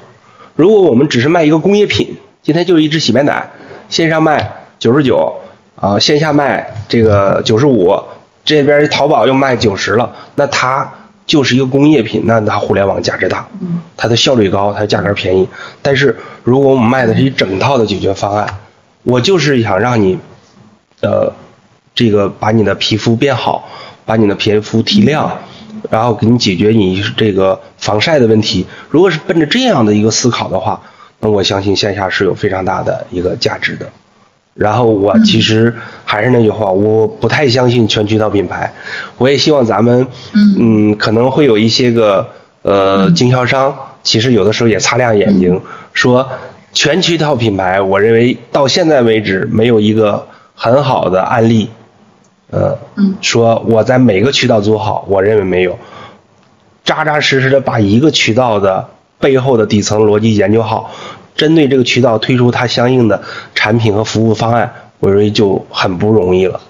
[0.56, 3.50] 如果我们只是卖一个工业品，今天就是一支洗面奶，
[3.88, 5.34] 线上卖九十九，
[5.76, 7.94] 啊，线下卖这个九十五，
[8.46, 10.90] 这边淘宝又卖九十了，那它
[11.26, 13.46] 就是一个工业品，那它互联网价值大，
[13.98, 15.46] 它的效率高，它价格便宜。
[15.82, 18.60] 但是如果我们卖的是一整套的解决方案，
[19.02, 20.18] 我就是想让你，
[21.02, 21.30] 呃，
[21.94, 23.68] 这个把你的皮肤变好，
[24.06, 25.38] 把你的皮肤提亮。
[25.90, 28.66] 然后给你解决你这个防晒的问题。
[28.90, 30.82] 如果是奔着这样的一个思考的话，
[31.20, 33.86] 那我相信线下是有非常大的一个价值的。
[34.56, 38.72] 然后我其实还是那句话，我不太相信全渠道品牌。
[39.18, 40.06] 我也希望咱们，
[40.58, 42.26] 嗯，可能会有一些个
[42.62, 45.60] 呃经销商，其实有的时候也擦亮眼睛，
[45.92, 46.26] 说
[46.72, 51.68] 全渠道品牌，我认为到现在为止没有一个很好的案例。
[52.50, 52.78] 呃，
[53.20, 55.78] 说我在每个渠道做好，我认为没有，
[56.84, 58.88] 扎扎实实的把一个渠道的
[59.18, 60.92] 背后的底层逻辑研究好，
[61.36, 63.22] 针对这个渠道推出它相应的
[63.54, 66.60] 产品和服务方案，我认为就很不容易了。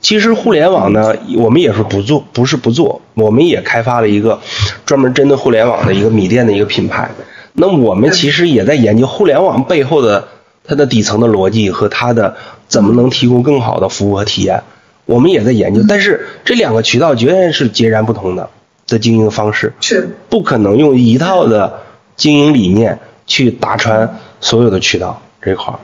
[0.00, 4.40] 其实互联网呢，我们也是不做，不是不做，我们也开发了一个
[4.86, 7.10] 专门针对互联网的一个米店的一个品牌。
[7.52, 10.28] 那我们其实也在研究互联网背后的
[10.64, 14.62] 它的底层的逻辑和它的怎么能提供更好的服务和体验。
[15.04, 18.48] 我们也在研究，但是这两个渠道绝对是截然不同的
[18.86, 21.80] 的经营方式，是不可能用一套的
[22.16, 23.00] 经营理念
[23.30, 24.08] 去打穿
[24.40, 25.78] 所有的渠道这块儿。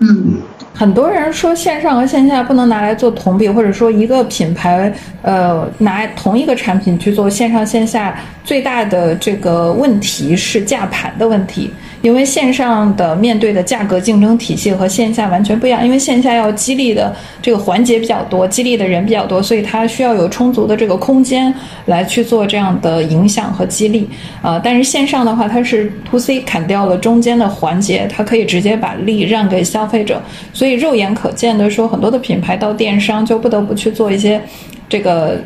[0.00, 0.36] 嗯，
[0.74, 4.90] 很多人说线上和线下不能拿来做同比，或者说一个品牌
[5.22, 11.70] 呃拿同一个产品去做线上线下，最大的这个问题是价盘的问题。
[12.00, 21.52] 因为线上的面对的价格竞争体系和线下完全不一样，因为线下要激励的这个环节比较多，激励的人比较多，所以它需要有充足的这个空间
[21.86, 24.08] 来去做这样的影响和激励。
[24.42, 30.22] 呃，但是线上的话，它是 to C 砍掉了中间的环节，它可以直接把利让给消费者，
[30.52, 34.40] 所以肉眼可见的说，很多的品牌到电商就不得不去做一些
[34.88, 35.40] 这个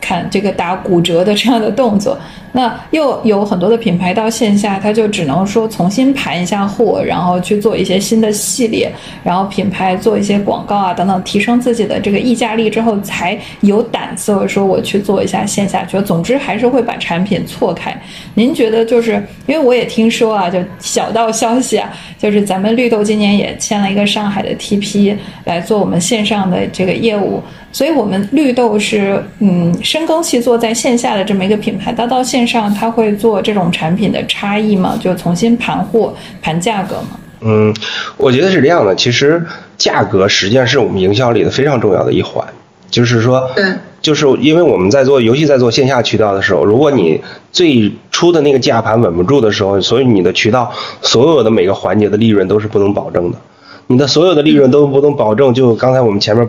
[0.00, 2.18] 砍这个打骨折的这样的动作。
[2.52, 8.90] 那又有很多的品牌到线下，他就只能说重新盘一下货，然后去做一些新的系列，
[9.22, 15.84] 然后品牌做一些广告啊等等，提升自己的这个溢价力之后，才有胆色说我去做一下线下。
[15.84, 17.96] 就总之还是会把产品错开。
[18.34, 27.42] 您觉得就是因为我也听说啊，就小道消息啊，就是咱们绿豆今年也签了一个上海的 TP 来做我们线上的这个业务。
[27.70, 34.98] 所以，我们绿豆是嗯深耕细作在线下的这么一个品牌，它到线上它会做这种产品的差异吗？
[35.00, 37.18] 就重新盘货、盘价格吗？
[37.40, 37.74] 嗯，
[38.16, 38.94] 我觉得是这样的。
[38.94, 39.44] 其实
[39.76, 42.46] 价格实际上是我们营销里的非常重要的一环。
[42.90, 43.64] 就是说，对，
[44.00, 47.20] 就是因为我们在做，尤其在做线下渠道的时候，如果你
[47.52, 50.72] 最初的那个价盘稳不住的时候，所以你的渠道
[51.02, 53.38] 所有的每个环节的利润都是不能保证的。
[53.86, 56.48] 你的所有的利润都不能保证，就刚才我们前面。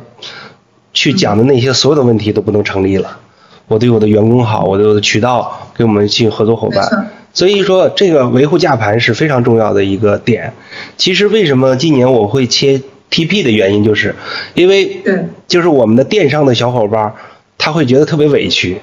[0.92, 3.16] 去讲的那些所有的问题都不能成立了。
[3.70, 6.84] 我对我的员工好，我对我的渠道给我们进合作伙伴，
[7.34, 10.52] 所以说这个维护价盘是非常重要的一个点。
[10.98, 14.16] 其实为什么今年我会切 TP 的原因，就是
[14.56, 15.02] 因为
[15.48, 17.14] 就是我们的电商的小伙伴
[17.60, 18.82] 他会觉得特别委屈，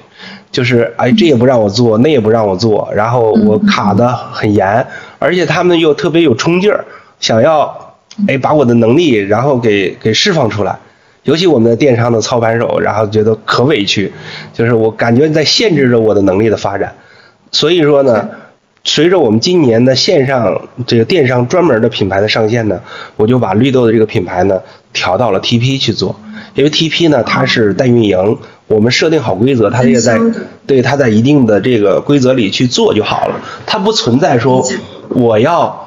[0.53, 4.87] 就是哎这也不让我做，那也不让我做，然后我卡的很严，
[5.19, 6.85] 而且他们又特别有冲劲儿，
[7.19, 7.93] 想要
[8.27, 10.79] 哎把我的能力然后给给释放出来。
[11.27, 14.13] 尤其我们的电商的操盘手，然后觉得可委屈，
[14.53, 16.95] 就是我感觉在限制着我的能力的发展。
[17.51, 18.29] 所以说呢，
[18.85, 22.79] 随着我们今年的线上这个电商专门的品牌的上线呢，
[23.17, 24.61] 我就把绿豆的这个品牌呢
[24.93, 26.17] 调到了 TP 去做，
[26.55, 30.17] 因为 TP 呢它是代运营，我们设定好规则，它也在
[30.65, 34.65] 对它在一定的这个规则里去做就好了，它不存在说
[35.09, 35.86] 我要。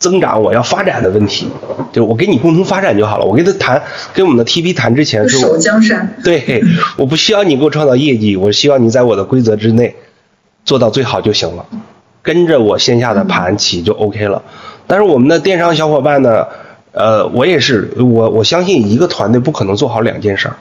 [0.00, 1.46] 增长我要发展的问题，
[1.92, 3.24] 就我跟你共同发展就好了。
[3.26, 3.82] 我跟他谈，
[4.14, 6.16] 跟我们的 TP 谈之前，守江山。
[6.24, 6.64] 对，
[6.96, 9.94] 我不需要你给我创造业绩，我希望你在我的规则之内
[10.64, 11.66] 做到最好就行了，
[12.22, 14.42] 跟着我线下的盘起就 OK 了。
[14.86, 16.46] 但是我们的电商小伙伴呢，
[16.92, 20.56] 呃，我也是，我我相信一个团队不可能做好两件事儿，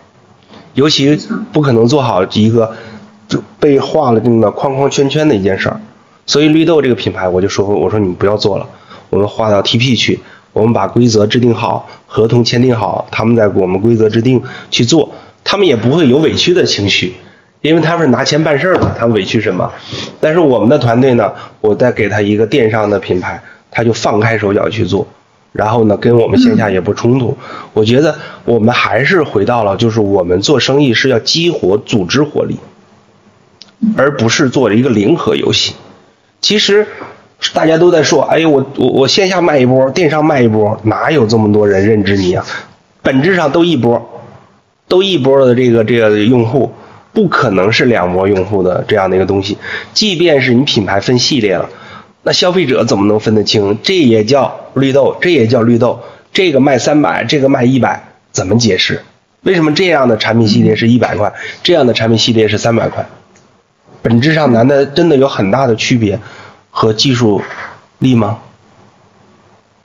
[0.73, 1.17] 尤其
[1.53, 2.73] 不可能做好一个
[3.57, 5.79] 被画了定的框框圈圈的一件事儿。
[6.25, 8.67] 所以绿豆这个品牌，我就说，我说你不要做了。
[9.09, 10.19] 我们划到 TP 去，
[10.53, 15.11] 我们把规则制定好，合同签订好，他们在我们规则制定去做，
[15.43, 17.13] 他们也不会有委屈的情绪，
[17.61, 19.71] 因为他们是拿钱办事儿的，他们委屈什么？
[20.19, 23.41] 但是我们的团队呢，我再给他一个电商的品牌，
[23.71, 25.07] 他就放开手脚去做，
[25.51, 27.37] 然后呢，跟我们线下也不冲突。
[27.73, 32.59] 我觉得我们还是回到了，就是我们做生意是要激活组织活力，
[33.97, 35.73] 而不是做一个零和游戏。
[36.41, 36.85] 其实。
[37.53, 42.45] 大家都在说，哎呦，我我我线下卖一波，电商卖一波，哪有这么多人认知你啊？
[43.01, 44.21] 本质上都一波，
[44.87, 46.71] 都一波的这个这个用户，
[47.13, 49.57] 不可能是两波用户的这样的一个东西。
[49.93, 51.69] 即便是你品牌分系列了，
[52.23, 53.77] 那消费者怎么能分得清？
[53.81, 56.01] 这也叫绿豆，这也叫绿豆，
[56.33, 59.01] 这个卖三百，这个卖一百，怎么解释？
[59.43, 61.31] 为什么这样的产品系列是一百块，
[61.63, 63.07] 这样的产品系列是三百块？
[64.01, 66.19] 本质上难道真的有很大的区别？
[66.79, 67.41] 和技术
[67.97, 68.39] 力吗？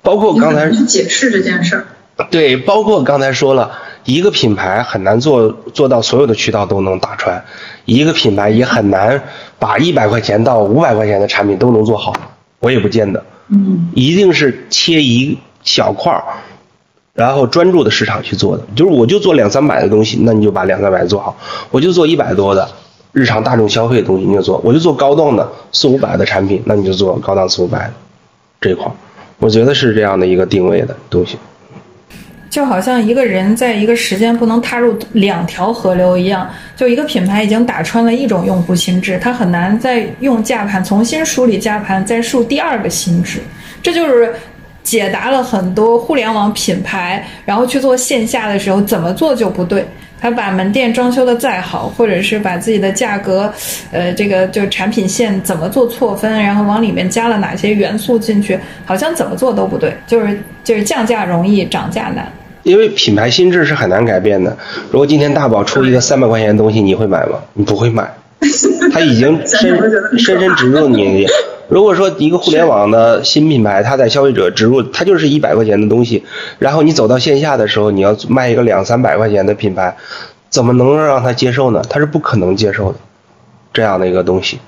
[0.00, 1.86] 包括刚才解释这件事儿。
[2.30, 3.72] 对，包括刚才说了
[4.04, 7.44] 一个品牌很难做做到所有的渠道都能打穿，
[7.84, 9.20] 一个品牌也很难
[9.58, 12.12] 把一百块钱到五百块钱的产品都能做好，
[12.60, 13.24] 我也不见得。
[13.48, 13.90] 嗯。
[13.96, 16.22] 一定是切一小块儿，
[17.12, 18.62] 然后专注的市场去做的。
[18.76, 21.34] 就是我就做两三百的东西，那你就把两三百做好；
[21.72, 22.68] 我就做一百多的。
[23.14, 27.92] 日常大众消费的东西你就做，我就做高档的四五百的产品，那你就做高档四五百的
[28.60, 28.84] 这一块，
[29.38, 31.38] 我觉得是这样的一个定位的东西。
[32.50, 43.40] 就好像一个人在一个时间不能踏入两条河流一样，就一个品牌已经打穿了一种用户心智，他很难再用价盘重新梳理价盘，再树第二个心智。
[43.82, 44.32] 这就是
[44.84, 49.84] 解答了很多互联网品牌，然后去做线下的时候怎么做就不对。
[50.24, 53.52] 他把门店装修的再好，或者是把自己的价格，
[53.92, 62.26] 呃，这个就产品线怎么做错分，然后往里面加了哪些元素进去，好像怎么做都不对，就是就是降价容易涨价难。
[62.62, 64.56] 因为品牌心智是很难改变的。
[64.90, 67.38] 如果今天大宝出一个三百块钱的东西，你会买吗？
[67.52, 68.10] 你不会买，
[68.92, 69.76] 他已经深
[70.18, 71.26] 深深植入你。
[71.68, 76.22] 如果说一个互联网的新品牌，它在消费者植入，它就是一百块钱的东西，
[76.58, 79.96] 然后你走到线下的时候，你要卖一个两三百块钱的品牌，
[80.50, 81.82] 怎么能让他接受呢？
[81.88, 82.98] 他是不可能接受的，
[83.72, 84.58] 这样的一个东西。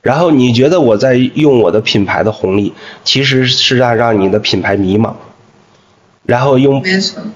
[0.00, 2.72] 然后你觉得我在用我的品牌的红利，
[3.04, 5.12] 其实是在让你的品牌迷茫，
[6.24, 6.82] 然后用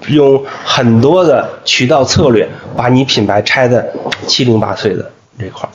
[0.07, 3.93] 用很多的渠道策略把你品牌拆的
[4.25, 5.11] 七零八碎的
[5.41, 5.67] 这块。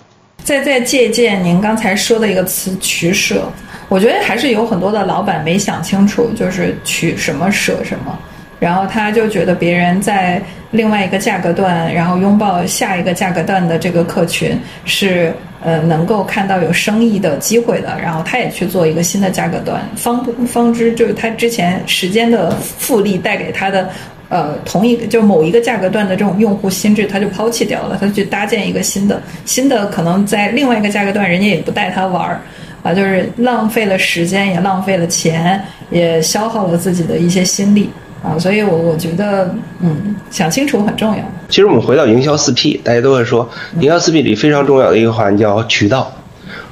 [0.45, 3.51] 再再借鉴您刚才说的一个词“取舍”，
[3.91, 8.17] 我觉得还是有很多的老板没想清楚，就是取什么舍什么，
[8.61, 10.41] 然后他就觉得别人在
[10.71, 23.91] 另外一个价格段，然后拥抱下一个价格段的这个客群是呃能够看到有生意的机会的，然后他也去做一个新的价格段，方方知就是他之前时间的复利带给他的。
[24.29, 32.41] 呃，同一个就某一个价格段的这种用户心智，他就抛弃掉了，他去搭建一个新的，新的可能在另外一个价格段，人家也不带他玩儿，
[32.83, 37.89] 啊，就是浪费了时间，也浪费了钱，也消耗了自己的一些心力
[38.23, 41.23] 啊，所以我我觉得，嗯，想清楚很重要。
[41.49, 43.49] 其实我们回到营销四 P，大家都会说，
[43.79, 46.13] 营销四 P 里非常重要的一个环节叫渠道。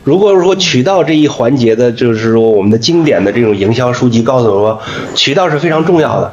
[0.03, 4.81] 如果说渠道这一环节的，就是说我们的经典的这种营销书籍告诉我说，
[5.15, 6.33] 渠道是非常重要的。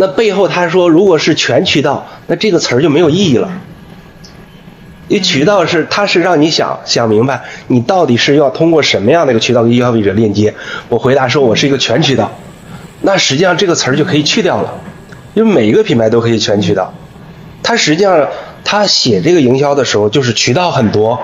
[0.00, 3.50] 那背后他说，如果是全渠道，那这个词儿就没有意义了。
[5.08, 10.54] 因为渠道是，它是让你想想明白，你到底是要通过什么样的一个渠道跟消费者链接。
[10.88, 12.30] 我回答说，我是一个全渠道，
[13.00, 14.72] 那实际上这个词儿就可以去掉了，
[15.34, 16.94] 因为每一个品牌都可以全渠道。
[17.64, 18.28] 他实际上
[18.62, 21.18] 他写这个营销的时候，就是渠道很多，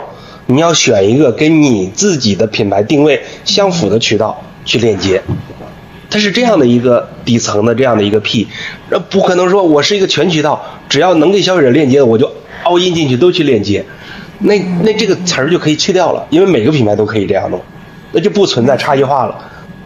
[0.47, 5.22] 你要选一个跟你自己的品牌定位相符的渠道去链接。
[6.15, 8.47] 它是这样的一个底层的这样的一个 P，
[8.89, 12.33] 那不可能说我是一个全渠道，只要能给消费者链接的我就。
[12.62, 13.85] 凹印进去都去链接，
[14.39, 17.61] 那那这个词儿就可以去掉了，因为每个品牌都可以这样弄，
[18.12, 19.37] 那就不存在差异化了，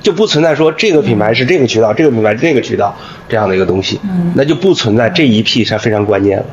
[0.01, 2.97] 就不存在说这个品牌是这个渠道，这个品牌是这个渠道
[3.29, 3.99] 这样的一个东西，
[4.35, 6.45] 那就不存在这一 P 是非常关键了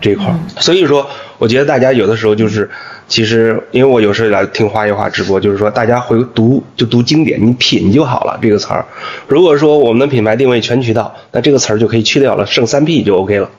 [0.00, 0.34] 这一块儿。
[0.58, 1.08] 所以说，
[1.38, 2.68] 我觉得大家有的时候就是，
[3.10, 8.86] 其实因为我有时候来听花一花直播，就是说大家回读就读经典，你品就好了这个词儿。
[9.26, 13.50] 如果说我们的品牌定位全渠道，那这个词儿就可以去掉了，剩三 P 就 OK 了。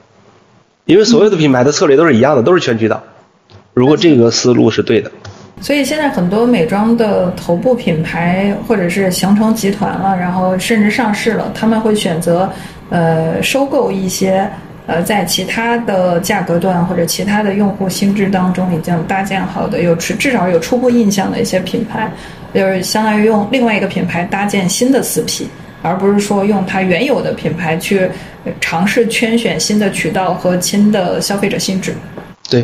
[0.86, 3.04] 因为所有的品牌的策略都是一样的，都是全渠道。
[3.74, 5.12] 如果这个思路是对的，
[5.60, 12.50] 所以现在很多美妆的头部品牌或者是形成集团了，然后甚至上市了，他们会选择
[12.90, 14.50] 呃收购一些
[14.92, 22.12] 呃在其他的价格段或者其他的用户心智当中已经搭建好的有至少有初步印象的一些品牌，
[22.54, 25.48] 就是相当于用另外一个品牌搭建新的四 P。
[25.84, 28.08] 而不是说用它原有的品牌去
[28.60, 31.92] 尝试圈选新的渠道和新的消费者心智。
[32.48, 32.64] 对，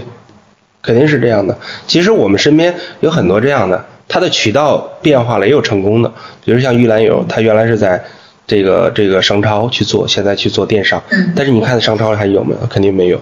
[0.83, 1.57] 肯定是这样的。
[1.87, 6.13] 其实我们身边有很多这样的，它的渠道变化了也有成功的，
[6.45, 7.99] 比如像玉兰油，它原来是在
[8.47, 11.03] 这个这个商超去做，现在去做电商。
[11.11, 11.33] 嗯。
[11.35, 12.67] 但是你看商超还有没有？
[12.67, 13.21] 肯定没有。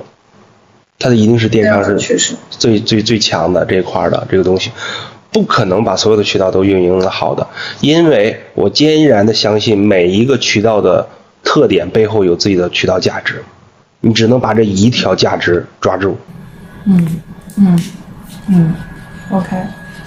[0.98, 1.98] 它的一定是电商是
[2.50, 4.72] 最最最强的这一块的这个东西。
[5.32, 7.46] 不可能把所有的渠道都运营的好的，
[7.82, 11.06] 因为我坚然的相信每一个渠道的
[11.44, 13.44] 特点背后有自己的渠道价值，
[14.00, 16.18] 你只能把这一条价值抓住。
[16.86, 17.22] 嗯
[17.58, 17.80] 嗯
[18.48, 18.74] 嗯
[19.30, 19.58] ，OK。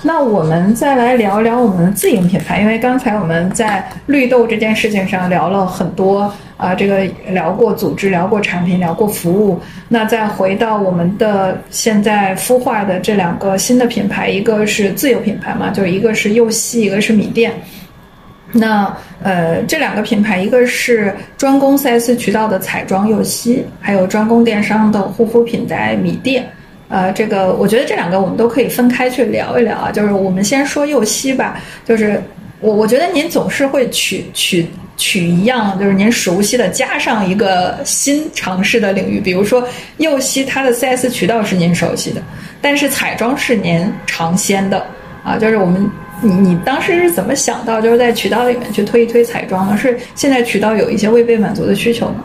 [0.02, 9.60] 那我们再来聊聊我们的自营品牌，因为刚才我们在绿豆这件事情上聊了很多啊，这个聊过组织，聊过产品，聊过服务。
[9.88, 17.52] 那再回到我们的现在孵化的这两个新的品牌，一个是自有品牌嘛，就一个是幼熙，一个是米店。
[18.52, 18.90] 那
[19.22, 26.48] 呃，这两个品牌，一个是专攻 4S 渠道的彩妆幼熙，还有专攻电商的护肤品在米店。
[26.88, 29.90] 呃，这个我觉得这两个我们都可以分开去聊一聊啊。
[29.92, 32.22] 就是我们先说右熙吧，就是
[32.60, 34.66] 我我觉得您总是会取取
[34.96, 39.20] 取一样，就是您熟悉的加上一个新尝试的领域。
[39.20, 39.62] 比如说
[39.98, 42.22] 右熙它的 4S 渠道是您熟悉的，
[42.62, 44.82] 但是彩妆是您尝鲜的
[45.22, 45.36] 啊。
[45.36, 45.90] 就是我们
[46.22, 49.76] 你你当时是怎么想到就是在渠道里面去推一推彩妆呢？
[49.76, 52.24] 是现在渠道有一些未被满足的需求吗？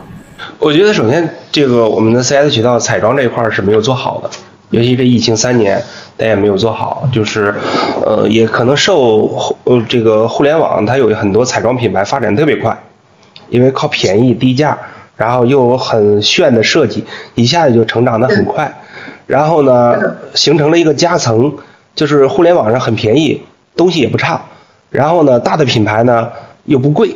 [0.58, 4.30] 我觉得首先这个我们的 4S 渠道彩妆这一块是没有做好的。
[4.74, 5.80] 尤其这疫情三年，
[6.18, 7.54] 咱也没有做好，就是，
[8.04, 12.76] 呃，也可能受呃这个互联网，它有很多彩妆品牌发展特别快，
[13.50, 14.76] 因为靠便宜低价，
[15.16, 17.04] 然后又有很炫的设计，
[17.36, 18.74] 一下子就成长的很快，
[19.28, 19.94] 然后呢，
[20.34, 21.54] 形成了一个夹层，
[21.94, 23.40] 就是互联网上很便宜，
[23.76, 24.42] 东西也不差，
[24.90, 26.28] 然后呢，大的品牌呢
[26.64, 27.14] 又不贵，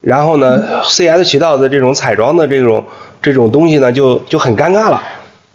[0.00, 2.82] 然后呢，CS 渠道的这种彩妆的这种
[3.20, 5.02] 这种东西呢，就就很尴尬了。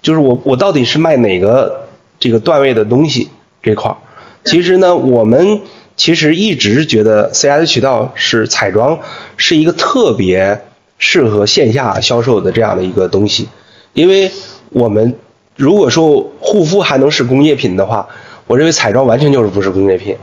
[0.01, 1.87] 就是我我到底是卖哪个
[2.19, 3.29] 这个段位的东西
[3.61, 3.97] 这块儿？
[4.43, 5.61] 其实呢，我们
[5.95, 8.99] 其实一直觉得 CS 渠道是彩妆
[9.37, 10.61] 是一个特别
[10.97, 13.47] 适合线下销售的这样的一个东西，
[13.93, 14.31] 因为
[14.69, 15.15] 我们
[15.55, 18.07] 如果说护肤还能是工业品的话，
[18.47, 20.17] 我认为彩妆完全就是不是工业品，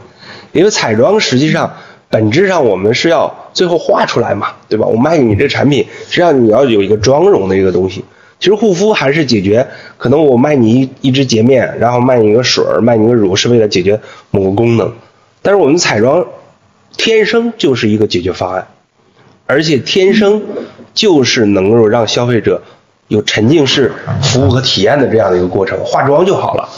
[0.52, 1.76] 因为彩妆实际上
[2.10, 4.86] 本质上我们是要最后画出来嘛，对吧？
[4.86, 8.04] 我卖给你这产品，实际上你要有一个妆容的一个东西。
[8.40, 9.66] 其实护肤还是解决，
[9.96, 14.00] 可能我卖你一一支洁面，然后卖你一个水儿，卖你一个乳，是为了解决
[14.30, 14.92] 某个功能。
[15.42, 16.24] 但是我们彩妆
[16.96, 18.68] 天生就是一个解决方案，
[19.46, 20.42] 而且天生
[20.94, 22.62] 就是能够让消费者
[23.08, 23.92] 有沉浸式
[24.22, 26.68] 服务和体验的这样的一个过程，化妆就好了。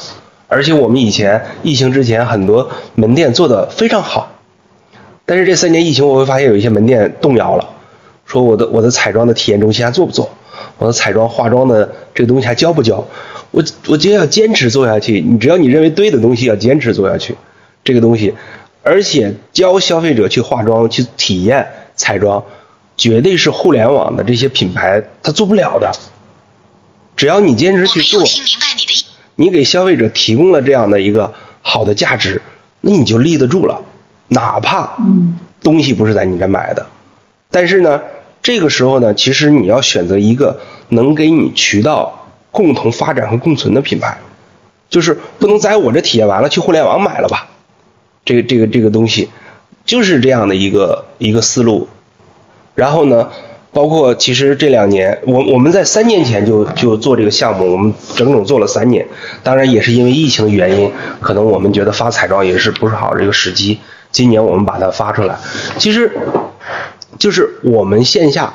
[0.49, 4.33] 而且我们以前疫情之前很多门店做的非常好，
[5.27, 7.69] 但是这三年疫情，我会发现有一些门店动摇了，
[8.25, 10.31] 说我的我的彩妆的体验中心还做不做？
[10.81, 13.07] 我的彩妆化妆的这个东西还教不教？
[13.51, 15.21] 我我今天要坚持做下去。
[15.21, 17.37] 你只要你认为对的东西，要坚持做下去。
[17.85, 18.35] 这个东西，
[18.83, 22.43] 而且教消费者去化妆、去体验彩妆，
[22.97, 25.93] 绝对是互联网的这些品牌他做不了的。
[27.15, 28.25] 只要你坚持去做，
[29.35, 32.41] 你给消费者提供了这样的一个好的价值，
[32.81, 33.83] 那你就立得住了。
[34.29, 34.97] 哪怕
[35.63, 36.87] 东西不是在你这买的，
[37.51, 38.01] 但是呢。
[38.43, 44.19] 这个时候呢，其实你要选择一个能给你渠道共同发展和共存的品牌，
[44.89, 47.49] 就是不能在我这体验完了去互联网买了吧，
[48.25, 49.29] 这个这个这个东西，
[49.85, 51.89] 就是这样的一个一个思路。
[52.75, 53.29] 然后呢，
[53.73, 59.07] 包括其实这两年，我我们在三年前就就做这个项目，我们整整做了三年。
[59.43, 60.91] 当然也是因为疫情的原因，
[61.21, 63.81] 可能我们觉得发彩妆也是不是好的一个时机。
[64.11, 65.37] 今年我们把它发出来，
[65.77, 66.11] 其实。
[67.19, 68.55] 就是我们线下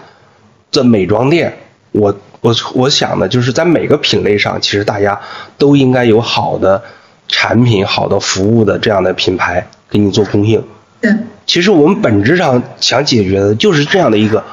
[0.72, 1.58] 的美妆店，
[1.92, 5.20] 我我我想的就是在每个品类上，其实大家
[5.58, 6.84] 都应该有好的
[7.28, 10.64] 产品、好的服务的这样的品牌给你做供应。
[11.02, 11.14] 对，
[11.46, 14.44] 其实我们本质上想解决的就是这样的一个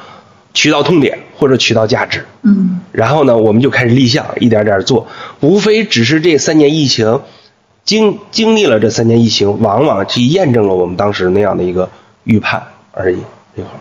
[0.53, 2.25] 渠道痛点或者渠道价值。
[2.41, 2.81] 嗯。
[2.91, 5.07] 然后呢，我们就开始立项，一点点做，
[5.39, 7.21] 无非只是这三年疫情
[7.83, 11.89] 经经历了这三年疫情，往往去验证了我们当时那样的一个
[12.23, 12.61] 预判
[12.91, 13.17] 而已。
[13.55, 13.79] 一会儿。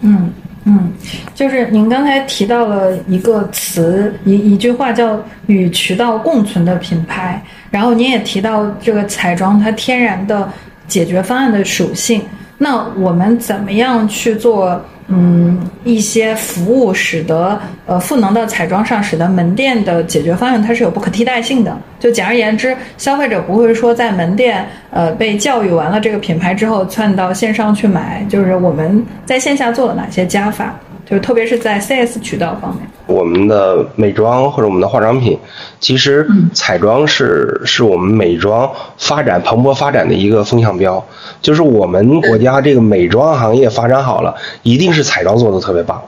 [0.00, 0.32] 嗯
[0.64, 0.92] 嗯，
[1.34, 10.46] 就是您刚才提到了一个词，一一句话叫“与渠道共存”的品牌，然后您也提到这个彩妆它天然的
[10.86, 12.22] 解决方案的属性，
[12.58, 14.80] 那我们怎么样去做？
[15.10, 21.74] 嗯，一些服务使得呃赋能到彩妆上，使得门店的解决方案它是有不可替代性的。
[21.98, 30.78] 就简而言之，消费者不会说在门店呃被教育完了这个品牌之后窜到线上去买，就是我们在线下做了哪些加法。
[31.06, 35.38] 就特别是在 CS 渠道方面，我们的美妆或者我们的化妆品，
[35.80, 41.04] 其实彩妆是是我们美妆发展蓬勃发展的一个风向标。
[41.40, 46.02] 就是我们国家这个美妆行业发展好了，一定是彩妆做的特别棒，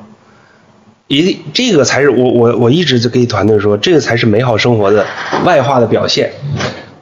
[1.07, 5.07] 一定这个才是我我我一直就跟团队说，这个才是美好生活的
[5.45, 6.33] 外化的表现。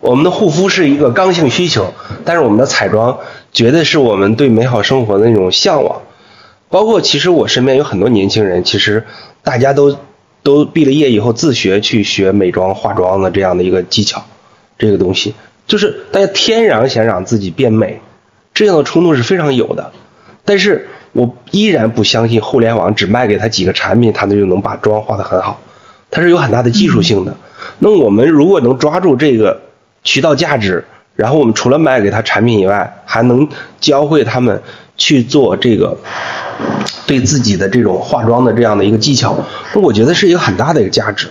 [0.01, 1.93] 我们的护肤是一个刚性需求，
[2.25, 3.19] 但是我们的彩妆
[3.53, 6.03] 绝对是我们对美好生活的那种向往。
[6.71, 9.07] 包括其实我身边有很多年轻人，其实
[9.49, 9.97] 大家都
[10.43, 14.23] 都毕了业以后自学去学美妆化妆的这样的一个技巧，
[14.77, 15.35] 这个东西
[15.67, 18.03] 就是大家天然想让自己变美，
[18.53, 19.91] 这样的冲动是非常有的。
[20.45, 25.59] 但是我依然不相信互联网只卖给他几个产品，他就能把妆化得很好，
[26.11, 27.35] 它是有很大的技术性的。
[27.79, 29.63] 那我们如果能抓住这个
[30.05, 30.85] 渠道价值，
[31.17, 33.49] 然后我们除了卖给他产品以外，还能
[33.81, 34.61] 教会他们
[34.99, 35.97] 去做这个。
[37.07, 39.35] 对自己的这种化妆的这样的一个技巧，
[39.73, 41.29] 我觉得是一个很大的一个价值。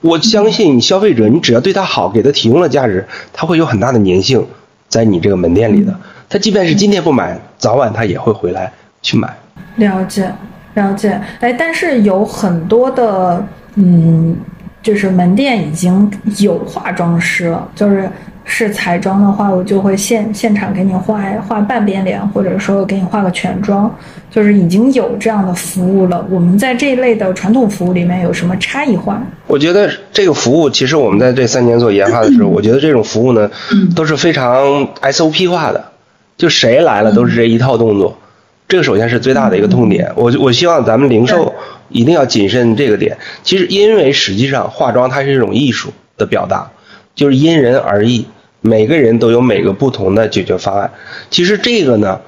[0.00, 4.46] 我相信消费者，你只要对他好，给他提供了价值，他会有很大的粘性
[4.88, 5.92] 在你这个门店里的。
[6.28, 8.72] 他即便是今天不买，早晚他也会回来
[9.02, 9.34] 去买。
[9.76, 10.32] 了解，
[10.74, 11.20] 了解。
[11.40, 14.36] 哎，但是有很多的，嗯，
[14.82, 16.08] 就是门店已经
[16.38, 18.08] 有化妆师了，就是。
[18.52, 23.88] 是彩妆的话，我就会现现场给你画画半边脸，或者说给你画个全妆，
[24.28, 26.26] 就是已经有这样的服务了。
[26.28, 29.22] 我们在这一类的传统服务里面有什么差异化？
[29.46, 33.48] 我觉得这个服务，其实我们在这三年做研发的时候，我觉得这种服务呢，
[33.94, 35.92] 都是非常 SOP 化的，
[36.36, 38.18] 就谁来了都是这一套动作。
[38.66, 40.10] 这个首先是最大的一个痛点。
[40.16, 41.54] 我我希望咱们零售
[41.88, 43.16] 一定要谨慎这个点。
[43.44, 46.68] 其实因为实际上化妆它是一种艺术的表达，
[47.14, 48.26] 就是因人而异。
[48.60, 50.90] 每个人都有每个不同的解决方案。
[51.30, 52.20] 其实这个呢，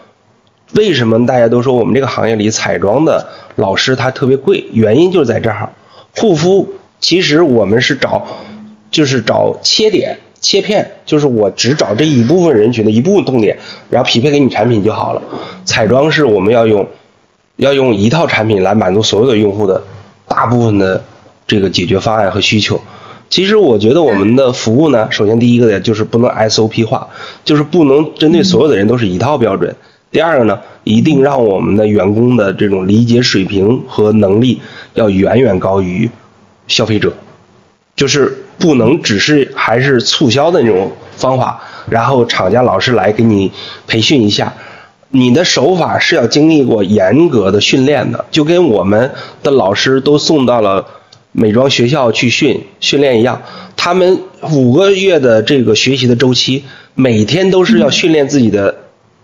[0.74, 4.64] 为什么大家都说我们这个行业里彩妆的老师他特别贵？
[4.72, 5.70] 原因就在这儿。
[6.16, 8.26] 护肤其实我们是找，
[8.90, 13.58] 就是找切点、切片，就是我只找这一部分人群的一部分痛点，
[13.90, 15.22] 然后匹配给你产品就好了。
[15.64, 16.86] 彩妆是我们要用，
[17.56, 19.82] 要用一套产品来满足所有的用户的
[20.28, 21.02] 大部分的
[21.46, 22.80] 这个解决方案和需求。
[23.32, 27.08] 其实我觉得我们的服务呢，首先第一个呢就是不能 SOP 化，
[27.46, 29.74] 就是不能针对所有的人都是一套标准。
[30.10, 34.60] 第二个呢，一定让我们的员工的这种理解水平和能力
[34.92, 36.10] 要远远高于
[36.68, 37.14] 消费者，
[37.96, 43.50] 就是不能只是还是促销的那种方法，然后厂家老师来给你
[43.86, 44.52] 培训一下，
[45.08, 49.10] 你的手法是要经历过严格的训练的，就跟我们
[49.42, 50.84] 的老师都送到了。
[51.32, 53.42] 美妆学校去训训练一样，
[53.74, 54.20] 他们
[54.52, 56.64] 五个月的这个学习的周期，
[56.94, 58.74] 每天都是要训练自己的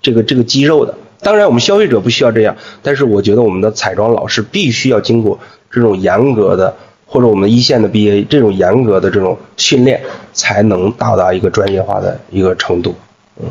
[0.01, 0.94] 这个这个肌肉的。
[1.20, 5.39] 当然，我们消费者不需要这样，但是我觉得我们的彩妆老师必须要经过
[5.70, 6.74] 这种严格的，
[7.06, 10.01] 或者我们一线的 B A 这种严格的这种训练，
[10.32, 12.94] 才能到达一个专业化的一个程度。
[13.39, 13.47] 嗯，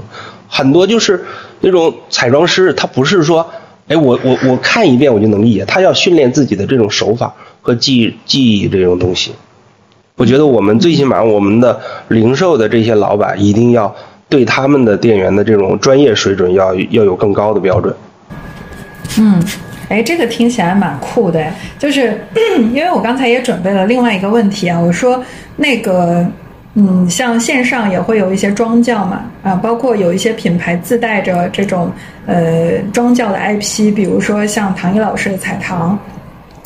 [0.47, 1.23] 很多就是
[1.59, 3.47] 那种彩妆师，他不是说，
[3.87, 7.35] 哎，我我我看一遍我就能理解，他要训练自己的这种手法。
[7.67, 9.33] 和记记忆这种东西，
[10.15, 11.77] 我觉得我们最起码我们的
[12.07, 13.93] 零售的这些老板一定要
[14.29, 17.93] 对他们的店员的这种专业水准要要有更高的标准。
[19.19, 19.43] 嗯，
[19.89, 21.45] 哎，这个听起来蛮酷的，
[21.77, 22.17] 就是
[22.73, 25.21] 因为我刚才也准备了另外一个问题啊，我说
[25.57, 26.25] 那个。
[26.79, 31.91] 嗯，像线上也会有一些妆教嘛，啊，包括有一些品牌自带着这种
[32.27, 35.97] 呃妆教的 IP，比如说像唐一老师的彩棠，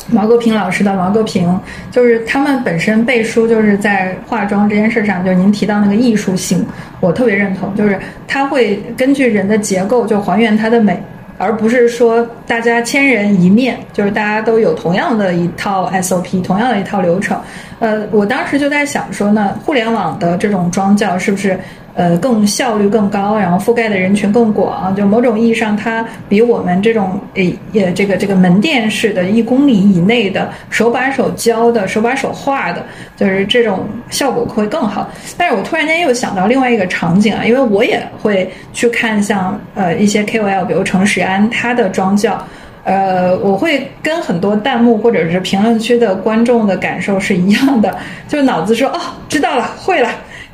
[0.08, 1.58] 毛戈平老师的毛戈平，
[1.90, 6.66] 就是他们本身背书就是在化妆这件事上，就是您提到那个艺术性，
[7.00, 11.00] 我特别认同，就是他会根据人的结构就还原它的美。
[11.38, 17.36] 而不是说大家千人一面，就是大家都有同样的一套 SOP，同样的一套流程。
[17.80, 21.58] 呃，我当时就在想说呢，互联网的这种妆教是不是？
[21.94, 32.82] 呃，更效率更高，然后覆盖的人群更广，就某种意义上，它比我们这种诶也这个这个门店式的一公里以内的手把手教的、手把手画的，
[33.14, 35.10] 就是这种效果会更好。
[35.36, 42.42] 但是我突然间又想到另外一个场景啊，因为我也会去看像呃一些 KOL，比如程时安他的妆教，
[42.84, 47.94] 呃，我会跟很多弹幕或者是评论区的观众的感受是一样的，
[48.28, 48.98] 就脑子说哦，
[49.28, 50.08] 知道了，会了。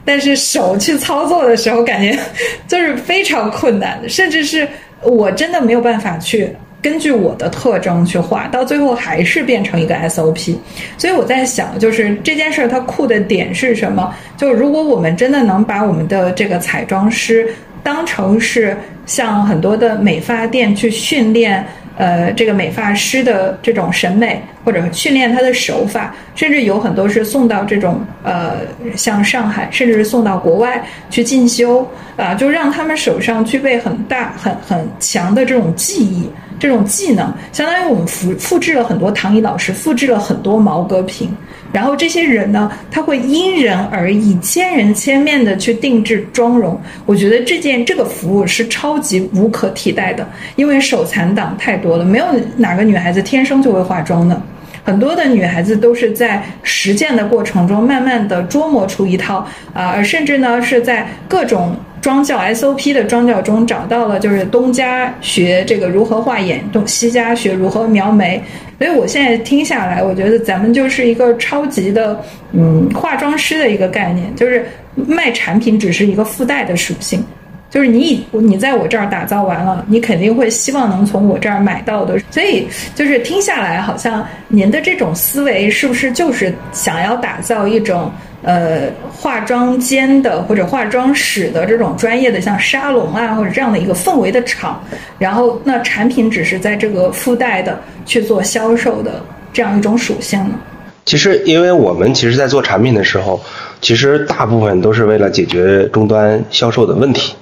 [0.09, 2.19] 但是手去操作的时候，感觉
[2.67, 4.67] 就是非常困难，甚至是
[5.03, 6.49] 我真的没有办法去
[6.81, 10.57] 根据我的特征去画，到最后还是变成一个 SOP。
[10.97, 14.15] 所以我在想，就是这件事儿它酷的点是什么？
[14.39, 18.75] 就如果我们真的能把我们的这个彩妆师当成是
[19.05, 21.63] 像很多的美发店去训练。
[21.99, 28.59] 呃，这个美发师的这种审美，或者训练他的手法，甚至有很多是送到这种呃，
[28.97, 30.81] 像上海，甚至是送到国外
[31.11, 31.85] 去进修
[32.17, 36.31] 啊，就让他们手上具备很大、很很强的这种技艺、
[36.61, 41.37] 这种技能，相当于我们复复制了很多唐毅老师，复制了很多毛戈平。
[41.73, 46.81] 然后这些人呢，他会因人而异、千人千面的去定制妆容。
[47.05, 50.27] 我觉得这件这个服务是超级无可替代的，
[50.57, 52.25] 因为手残党太多了，没有
[52.57, 54.41] 哪个女孩子天生就会化妆的，
[54.85, 61.77] 很多的女孩子都是在实践的过程中，慢慢的琢磨出一套啊，甚至呢是在各种。
[62.01, 68.43] 妆教 SOP 的妆教中找到了，就是东家学这个如何画眼，东西家学如何描眉。
[68.79, 72.21] 所以我现在听下来，我觉得咱们就是一个超级的，
[72.53, 74.65] 嗯，化妆师的一个概念，就是
[74.95, 77.25] 卖产品只是一个附带的属性。
[77.71, 82.19] 就是你你在我这儿打造完了，你肯定会希望能从我这儿买到的。
[82.31, 88.11] 所以就是听下来，好像您的这种思维是不是就是想要打造一种
[88.43, 94.83] 呃化妆间的或者化妆室的这种专业的像沙龙啊或者这样的一个氛围的场，
[95.19, 99.23] 然后那产品只是在这个附带的去做销售的
[99.53, 100.59] 这样一种属性呢？
[101.05, 103.41] 其实，因为我们其实，在做产品的时候，
[103.81, 107.35] 其实大部分都是为了解决终端销售的问题。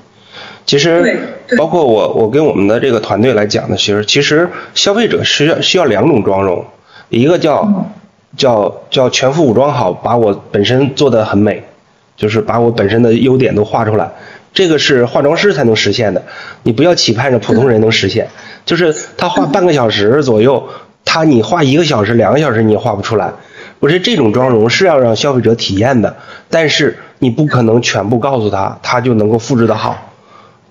[0.66, 1.20] 其实，
[1.56, 6.64] 包括我，我跟我们的这个团队来讲呢，其实，其实消费者需要需要两种妆容，
[7.08, 7.86] 一个叫
[8.36, 11.62] 叫叫全副武装好，把我本身做的很美，
[12.16, 14.10] 就是把我本身的优点都画出来，
[14.52, 16.24] 这个是化妆师才能实现的，
[16.64, 18.28] 你不要期盼着普通人能实现，
[18.64, 20.68] 就是他画半个小时左右，
[21.04, 23.32] 他你画一个小时、两个小时你也画不出来，
[23.78, 26.16] 不是这种妆容是要让消费者体验的，
[26.50, 30.05] 但是你不可能全部告诉他，他就能够复制的好。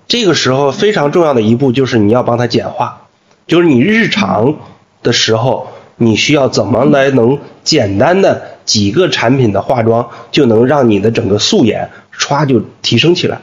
[0.08, 3.08] 这个时候非常重要的一步就是你要帮他简化，
[3.48, 4.54] 就是你日常
[5.02, 5.66] 的时候，
[5.96, 13.40] 你需要怎么来能简单的几个产品的化妆就能让你的整个素颜唰就提升起来。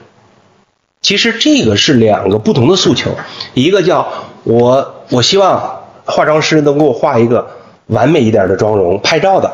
[1.02, 3.12] 其实这个是两个不同的诉求，
[3.54, 4.08] 一个叫
[4.46, 7.46] 我我希望化妆师能给我画一个
[7.88, 9.52] 完美一点的妆容，拍照的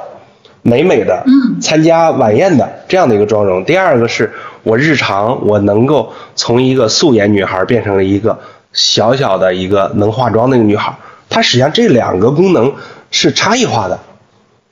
[0.62, 1.26] 美美的，
[1.60, 3.66] 参加晚宴的这样的一个妆容。
[3.66, 4.32] 第二个是。
[4.64, 8.40] 我日常我能够从一个素颜女孩变成了一个
[8.74, 10.94] 小小的一个能化妆的一个女孩，
[11.30, 12.74] 它实际上这两个功能
[13.12, 14.00] 是差异化的，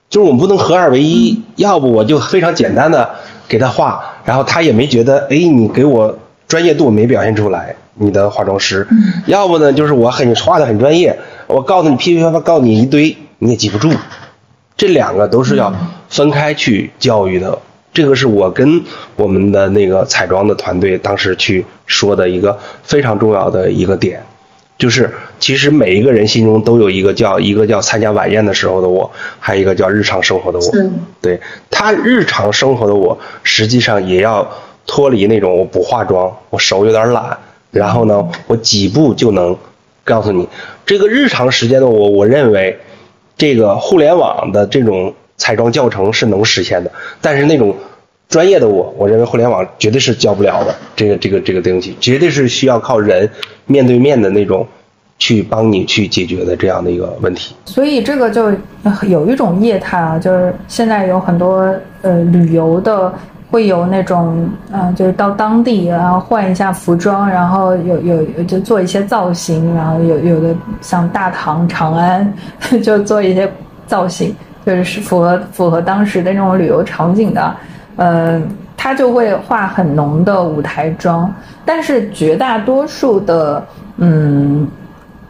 [0.10, 1.42] 就是我们不能合二为一。
[1.56, 3.10] 要不我就非常简单的
[3.48, 8.88] 给她画，然后她也没觉得，哎，你给我专业度没表现出来，你的化妆师。
[9.26, 13.92] 要不呢，就是我很画的很专业，我告诉你噼噼啪啪告诉你一堆，你也记不住。
[14.76, 15.74] 这两个都是要
[16.08, 17.58] 分开去教育的。
[17.98, 18.84] 这个是我跟
[19.16, 24.22] 我们的那个彩妆的团队当时去说的一个非常重要的一个点，
[24.78, 25.10] 就是
[25.40, 29.10] 其实每一个人心中都有一个叫一个叫参加晚宴的时候的我，
[29.40, 30.66] 还有一个叫日常生活的我。
[31.20, 31.42] 对
[31.72, 34.48] 他日常生活的我，实际上也要
[34.86, 37.36] 脱离那种我不化妆，我手有点懒，
[37.72, 39.58] 然后呢，我几步就能
[40.04, 40.48] 告诉你
[40.86, 42.12] 这个日常时间的我。
[42.12, 42.78] 我认为
[43.36, 46.92] 这个互联网的这种彩妆教程是能实现的，
[47.22, 47.74] 但是那种。
[48.30, 50.76] 专业的我，我认为互联网绝对是教不了的。
[50.98, 53.30] 这个这个这个东西，绝对是需要靠人
[53.68, 54.68] 面对面的那种
[55.18, 57.56] 去帮你去解决的这样的一个问题。
[57.64, 58.52] 所以这个就
[59.08, 63.14] 有一种业态啊，就是现在有很多呃旅游的。
[63.50, 72.34] 会有那种，嗯，就是到当地，然后换一下服装，然后有有就做一些造型，然后有有的像大唐长安，
[72.84, 73.50] 就做一些
[73.86, 74.36] 造型，
[74.76, 77.56] 就是符合符合当时的那种旅游场景的，
[77.96, 78.42] 呃，
[78.76, 81.34] 他就会化很浓的舞台妆，
[81.66, 83.66] 但是绝大多数的，
[83.98, 84.68] 嗯。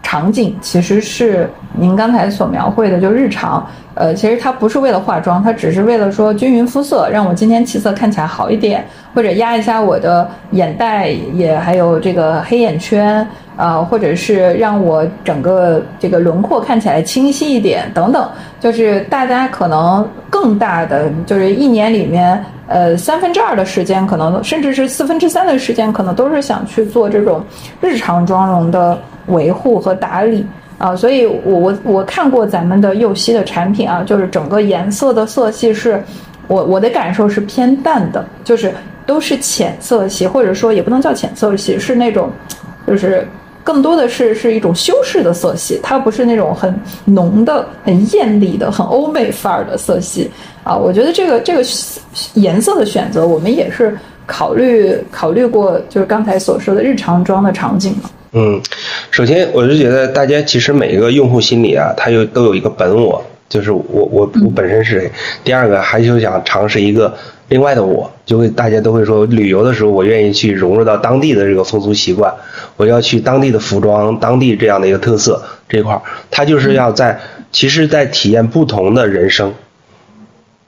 [0.03, 3.65] 场景其实是您刚才所描绘的，就日常。
[3.93, 18.29] 呃，其实它不是为了化妆，它只是为了说均匀肤色，让我今天气色看起来好一点，或者压一下我的眼袋，也还有这个黑眼圈啊，或者是让我整个这个轮廓看起来清晰一点等等。
[18.59, 27.43] 就是大家可能更大的，就是一年里面，呃，三分之二的时间，可能甚至是四分之三的时间，可能都是想去做这种
[27.81, 28.97] 日常妆容的。
[29.27, 30.47] 维护和打理
[30.77, 36.03] 啊，所以我我我看过咱们的右熙的产品啊，就是整个颜色的色系是，
[36.47, 38.71] 我我的感受是偏淡的，就是
[39.05, 42.29] 都是浅色系，或者说也不能叫浅色系，是那种，
[42.85, 43.27] 就是
[43.63, 50.29] 更多的是是一种修饰的色系，它不是那种很浓的、很艳丽的、很欧美范儿的色系
[50.63, 50.77] 啊。
[50.77, 51.63] 我觉得这个这个
[52.35, 53.97] 颜色的选择，我们也是
[54.27, 58.09] 考虑考虑过，就是刚才所说的日常妆的场景嘛。
[58.33, 58.61] 嗯，
[59.09, 65.11] 首先我是觉得大家其实每一个用户心里啊，他有都有一个本我，就是我我我本身是谁。
[65.43, 67.15] 第二个还就想尝试一个
[67.47, 72.33] 另外的我，就会大家都会说旅游的时候，我愿意去融入到当地的这个风俗习惯，
[72.75, 77.17] 我要去当地的服装、当地这样的一个特色这块儿，他就是要在
[77.53, 79.53] 其实，在体验不同的人生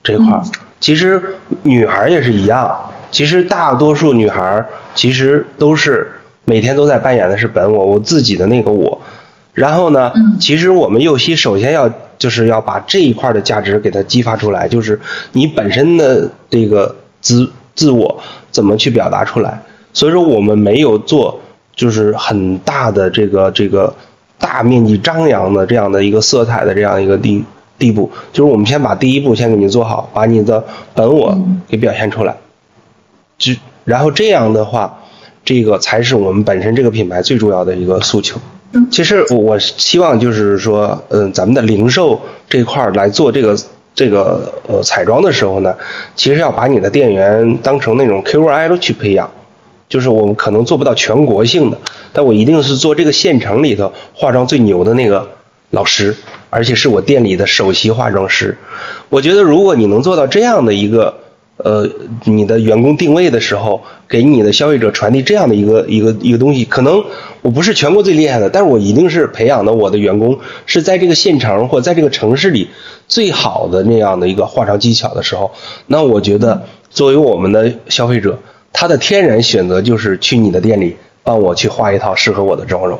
[0.01, 0.43] 这块儿。
[0.79, 1.21] 其实
[1.63, 4.65] 女孩也是一样，其实大多数女孩
[4.95, 6.09] 其实都是。
[6.49, 8.99] 每天都在扮演的是本我，我自己的那个我。
[9.53, 14.99] 然后呢，其实我们右膝首先要就是要把这一块的价值给它激发出来，就是
[15.33, 18.19] 你本身的这个自自我
[18.49, 19.61] 怎么去表达出来。
[19.93, 21.39] 所以说我们没有做
[21.75, 23.93] 就是很大的这个这个
[24.39, 27.43] 大面积张扬的这样的一个色彩的这样一个地
[27.77, 30.63] 地步，就是我们先把第一步先给你做好，把你的
[30.95, 32.35] 本我给表现出来。
[33.37, 33.53] 就
[33.85, 34.98] 然后这样的话。
[35.49, 38.39] 这个才是我们本身这个品牌最重要的一个诉求。
[38.91, 43.57] 其实我希望就是说，嗯，咱们的零售这块来做这个
[43.95, 45.75] 这个呃彩妆的时候呢，
[46.15, 49.31] 其实要把你的店员当成那种 KOL 去培养。
[49.87, 51.79] 就是我们可能做不到全国性的，
[52.13, 55.27] 但我一定是做这个县城里头化妆最牛的那个
[55.71, 56.15] 老师，
[56.51, 58.55] 而且是我店里的首席化妆师。
[59.09, 61.15] 我觉得如果你能做到这样的一个。
[61.61, 61.85] 呃，
[62.23, 67.03] 你的员工定位的时候，给你的消费者传递这样的一个一个一个东西，可能
[67.41, 72.69] 我不是全国最厉害的，但是我一定是培养的我的员工是在这个县城或在这个城市里
[73.09, 75.51] 最好的那样的一个化妆技巧的时候，
[75.87, 78.39] 那我觉得作为我们的消费者，
[78.71, 82.97] 他的天然选择就是去你的店里帮我去画一套适合我的妆容。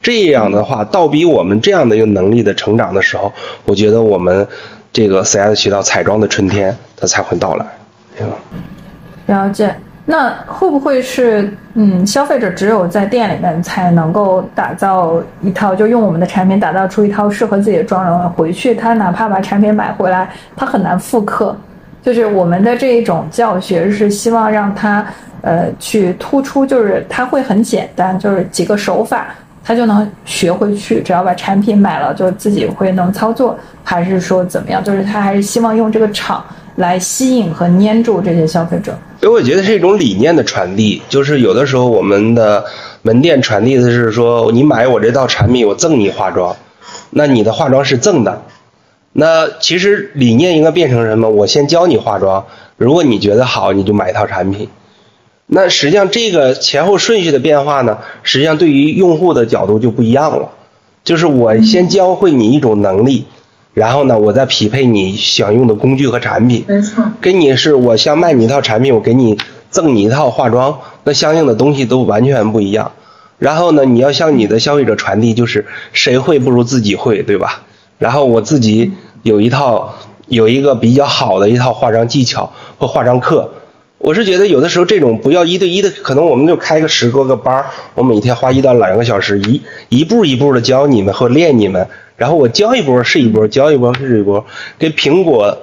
[0.00, 3.30] 这样的话，倒逼我们这样的一个能力的成长的时候，
[3.66, 4.48] 我觉得我们。
[4.92, 7.64] 这个 CS 渠道彩妆的春天，它才会到来，
[8.16, 8.34] 对吧？
[9.26, 9.74] 了解。
[10.04, 21.56] 那会不会是，嗯，消费者只有在店里面才能够打造一套，就用我们的产品打造出一套适合自己的妆容，回去他哪怕把产品买回来，他很难复刻。
[22.02, 25.06] 就是我们的这一种教学是希望让他，
[25.40, 29.28] 呃，去突出，就是它会很简单，就是几个手法。
[29.64, 34.82] 他就能学回去，只要把产品买了，就自己会能操作，还是说怎么样？
[34.82, 36.44] 就是他还是希望用这个厂
[36.76, 38.92] 来吸引和粘住这些消费者。
[39.20, 42.64] 所以我觉得是一种理念的传递，就是有的时候我们的
[43.02, 46.56] 门店传递的是说，你买我这套产品，我赠你化妆，
[47.10, 48.42] 那你的化妆是赠的。
[49.12, 51.28] 那其实理念应该变成什么？
[51.28, 52.44] 我先教你化妆，
[52.76, 54.68] 如果你觉得好，你就买一套产品。
[55.54, 60.48] 那实际上这个前后顺序的变化呢，实际上对于用户的角度就不一样了。
[61.04, 63.26] 就是我先教会你一种能力，
[63.74, 66.64] 然后呢，我再匹配你想用的工具和产品。
[66.66, 67.04] 没错。
[67.20, 69.36] 跟你是我想卖你一套产品，我给你
[69.68, 72.92] 赠你一套化妆，那相应的东西都完全不一样。
[73.38, 77.60] 然后呢，你要向你的消费者传递，就是谁会不如自己会，对吧？
[77.98, 78.92] 然后我自己
[79.22, 79.96] 有一套
[80.28, 83.50] 有一个比较好的一套化妆技巧或化妆课。
[84.02, 94.44] 我是觉得有的时候这种不要一对一的，可能我们就开个十多个班儿，我每天花一到两个小时，一一步一步的教你们或练你们，然后我教一波是一波，教一波是一波，
[94.76, 95.56] 跟苹果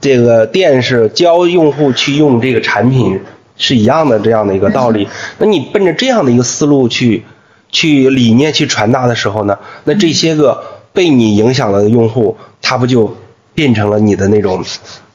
[0.00, 3.20] 这个电视教用户去用这个产品
[3.56, 5.06] 是一样的这样的一个道理。
[5.38, 7.22] 那你奔着这样的一个思路去
[7.70, 13.16] 去理念去传达的时候呢，那这些个被你影响了的用户，他不就
[13.54, 14.64] 变成了你的那种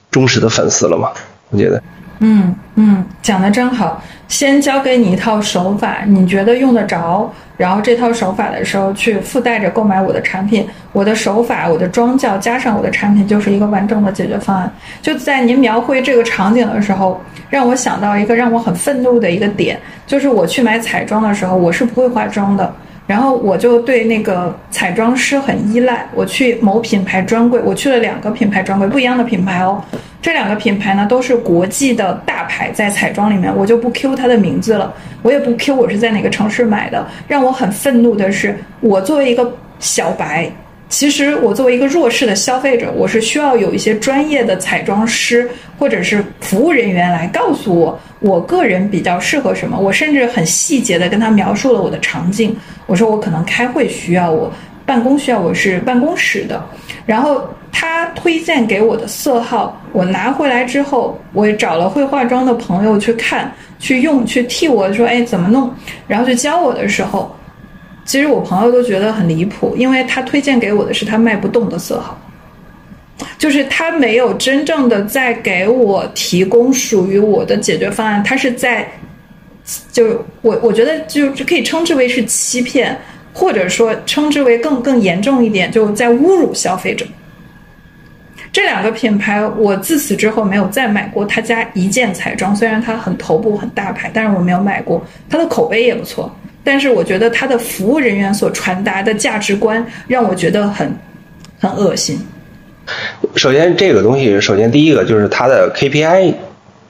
[0.09, 1.11] 忠实的粉丝了吗？
[1.49, 1.83] 我觉得。
[2.19, 4.01] 嗯嗯，讲的真好。
[4.27, 10.67] 先教给你一套手法，你觉得用得着，然后这套手法的时候去附带着购买我的产品。
[10.91, 14.71] 我的手法，我的妆教加上我的产品，就是一个完整的解决方案。
[15.01, 22.73] 就在您描绘这个场景的时候，让我想到一个让我很愤怒的一个点，就是我去买彩妆的时候，我是不会化妆的。
[23.05, 26.07] 然后我就对那个彩妆师很依赖。
[26.13, 29.83] 我去某品牌专柜，我去了两个品牌专柜，不一样的品牌哦。
[30.21, 37.05] 这两个品牌呢都是国际的大牌，在彩妆里面，我就不 Q 它的名字了，我也不 Q 我是在哪个城市买的。
[37.27, 40.49] 让我很愤怒的是，我作为一个小白。
[40.93, 49.75] 其实我作为一个弱势的消费者，我是需要有一些专业的彩妆师或者是服务人员来告诉我，我个人比较适合什么。
[49.75, 52.55] 我甚至很细节的跟他描述了我的场景，
[52.85, 54.53] 我说我可能开会需要，我
[54.85, 56.63] 办公需要，我是办公室的。
[57.07, 65.73] 然后他推荐给我的色号，我拿回来之后，我找了会化妆的朋友去看、去用、去替我说，哎，怎么弄？
[66.07, 67.35] 然后去教我的时候。
[68.05, 72.19] 其实我朋友都觉得很离谱，因为他推荐给我的是他卖不动的色号，
[73.37, 78.85] 就是他没有真正的在给我提供属于我的解决方案，他是在，
[79.91, 82.97] 就我我觉得就可以称之为是欺骗，
[83.33, 87.05] 或者说称之为更更严重一点，就在侮辱消费者。
[88.51, 96.31] 这两个品牌，我自此之后没有再买过他家一件彩妆，虽然它很头部很大牌，但是我没有买过，它的口碑也不错。
[96.63, 100.95] 但是我觉得他的服务人员所传达的价值观让我觉得很
[101.59, 102.19] 很恶心。
[103.35, 106.33] 首先，这个东西，首先第一个就是它的 KPI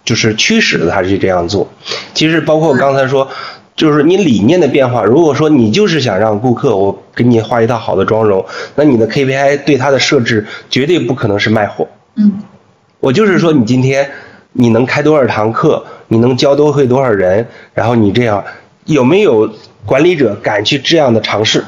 [0.04, 1.72] 就是驱使他去这样做。
[2.14, 3.28] 其实包括刚才说，
[3.76, 5.04] 就是你理念的变化。
[5.04, 8.44] 如果说你就是想让顾客我给你画一套好的妆容，
[8.76, 11.88] 那你的 KPI 对它的设置绝对不可能是卖货。
[12.16, 12.40] 嗯，
[13.00, 14.10] 我就是说你今天
[14.52, 18.44] 你能开多少堂课，你能教多会多少人，然后你这样。
[18.86, 19.50] 有没有
[19.86, 21.64] 管理者敢去这样的尝试？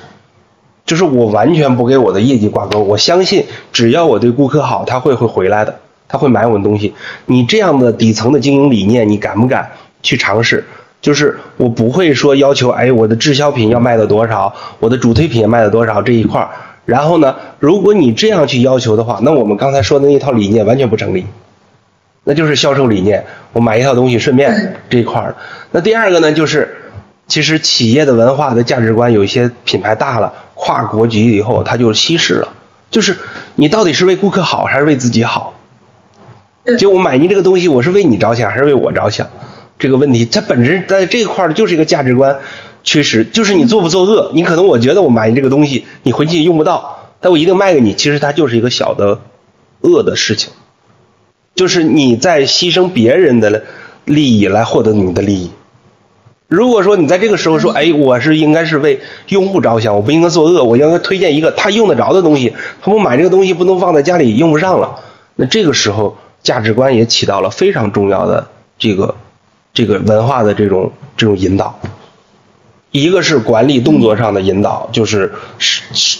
[0.85, 3.43] 就是我完全不给我的业绩挂钩，我相信
[3.73, 6.93] 只要我对顾客好，他会会回来的，他会买我的东西。
[7.25, 9.71] 你这样的底层的经营理念，你敢不敢
[10.03, 10.63] 去尝试？
[11.01, 16.49] 就是我不会说要求，哎，我的滞销品要卖到多少，我的主推品要卖到多少这一块儿。
[16.85, 21.25] 然后呢，如果你这样去要求的话，那我们刚才说的那一套理念完全不成立。
[22.25, 25.35] 那就是销售理念，我买一套东西顺便这一块儿。
[25.71, 26.83] 那第二个呢，就是。
[27.27, 32.53] 其实企业的文化的价值观，有一些品牌大了，跨国级以后，它就稀释了。
[32.91, 33.17] 就是
[33.55, 35.53] 你到底是为顾客好，还是为自己好？
[36.79, 39.27] 就我买你这个东西，我是为你着想，还是为我着想？
[39.77, 42.39] 这个问题，它本质在这块儿就是一个价值观
[42.83, 43.25] 缺失。
[43.25, 44.31] 就是你做不作恶？
[44.33, 47.93] 你可能我觉得我买你这个东西，你回去用不到，但我一定卖给你。
[47.93, 49.19] 其实它就是一个小的
[49.81, 50.53] 恶的事情，
[51.55, 53.63] 就是你在牺牲别人的
[54.05, 55.51] 利益来获得你的利益。
[56.47, 58.99] 如果说你在这个时候说，哎，我是应该是为
[59.29, 64.99] 用户着想，我不应该作恶，我应该推荐一个他用得着的东西，他不买这个东西不能放在家里用不上了，
[65.35, 68.47] 那这个时候价值观也起到了非常重要的
[68.77, 69.15] 这个
[69.73, 71.79] 这个文化的这种这种引导。
[72.91, 75.33] 一个是管理动作上的引导，就是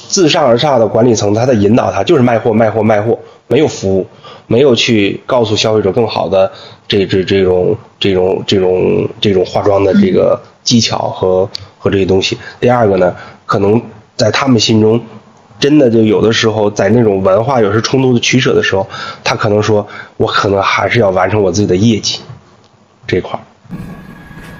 [0.09, 3.17] 自上而下的管理层他在引导他，就是卖货卖货卖货，
[3.47, 4.07] 没有服务。
[4.47, 6.51] 没有去告诉消费者更好的
[6.87, 11.49] 这这这种这种这种这种化妆的这个技巧和
[11.79, 12.37] 和这些东西。
[12.59, 13.11] 第二个呢，
[13.47, 13.81] 可能
[14.15, 15.03] 在他们心中，
[15.59, 18.87] 真的就有的时候在那种文化有时冲突的取舍的时候，
[19.23, 22.19] 他可能说，我可能还是要完成我自己的业绩
[23.07, 23.41] 这块儿。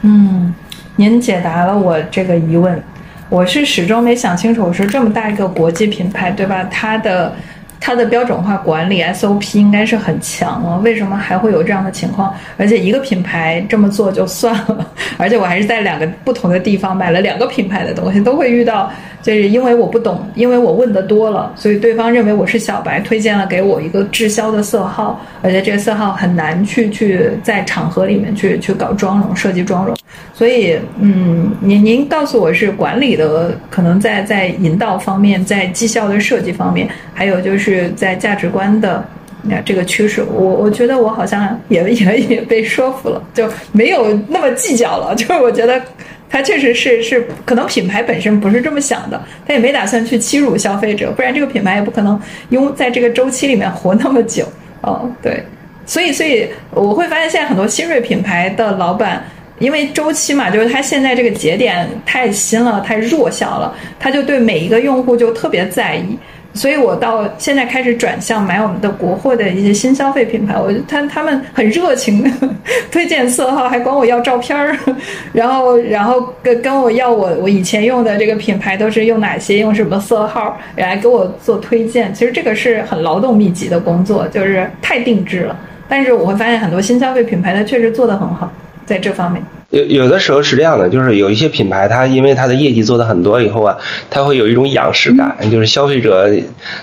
[0.01, 0.51] 嗯，
[0.95, 2.83] 您解答了我这个疑问，
[3.29, 6.63] 我是始终没想清楚，是这么大一个国际品牌，对吧？
[6.71, 7.35] 它的。
[7.79, 12.33] 它的标准化管理 SOP 应该是很强了，为什么还会有这样的情况？
[12.57, 18.91] 而且一个品牌这么做就算了，而且我还是在两个不同的地方买了两个品牌的东西，都会遇到。
[19.25, 29.97] 就是因为我不懂，因为我问的多了，所以对方认为我是小白，推荐了给我一个滞销的色号，而且这个色号很难去去在场合里面去去搞妆容设计妆容，
[30.31, 39.03] 所以嗯，您您告诉我是管理的，可能在在引导方面，在绩效的设计方面，还有就是在价值观的
[39.41, 45.81] 那这个趋势，我我觉得我好像也也也被说服了，就没有那么计较了，就是我觉得。
[46.29, 52.19] 他确实是是，可能品牌本身不是这么想的，他也没打算去欺辱消费者，不然这个品牌也不可能
[52.49, 54.45] 用在这个周期里面活那么久。
[54.81, 55.43] 哦，对，
[55.85, 59.23] 所以所以我会发现现在很多新锐品牌的老板，
[59.59, 66.17] 因为周期嘛，就是它现在这个节点太新了，太弱小了，它就对每一个用户就特别在意。
[66.55, 72.23] 所以我到现在开始转向买我们的国货的一些新消费品牌，我他他们很热情，
[72.89, 74.75] 推荐色号，还管我要照片儿，
[75.33, 82.13] 然后然后跟跟我要我我以前用的这个品牌都是用哪些，用什么色号来给我做推荐。
[82.13, 85.59] 其实这个是很劳动密集的工作，就是太定制了。
[85.87, 88.49] 但是我会发现很多新消费品牌它确实做得很好，
[88.85, 89.43] 在这方面。
[89.71, 93.77] 有有的时候是这样的，就是有一些品牌，它因为它的业绩做的很多以后啊，
[94.09, 96.31] 它会有一种仰视感，就是消费者，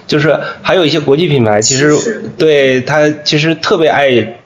[0.06, 1.94] 就是还有一些国际品牌，其实
[2.36, 4.36] 对它其实特别爱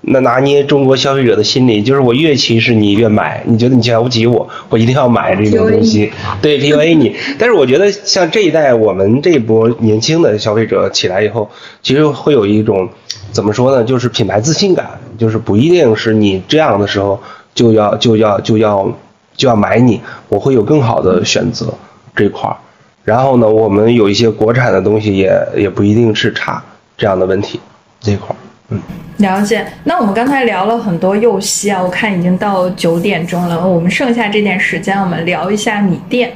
[0.00, 6.10] 那拿捏中国消费者的心理，就是我越歧视你越买，你觉得你瞧不起我，我一定要买这种东西，
[6.40, 7.14] 对 PUA 你。
[7.38, 11.50] 但是我觉得像这一代我们这波年轻的消费者起来以后，
[11.82, 12.88] 其实会有一种
[13.32, 17.20] 怎么说呢，就是品牌自信感，就是不一定是你这样的时候。
[17.54, 18.90] 就要就要就要
[19.36, 21.72] 就要买你，我会有更好的选择
[22.14, 22.56] 这块儿。
[23.04, 26.62] 然后呢，我们有一些国产的东西也也不一定是差
[26.96, 27.58] 这样的问题
[28.00, 28.36] 这块儿。
[28.68, 28.80] 嗯，
[29.18, 29.66] 了解。
[29.84, 36.32] 那我们刚才聊了很多幼熙啊，我看已经到九点钟了，我们剩下这点时间，我们聊一下米店。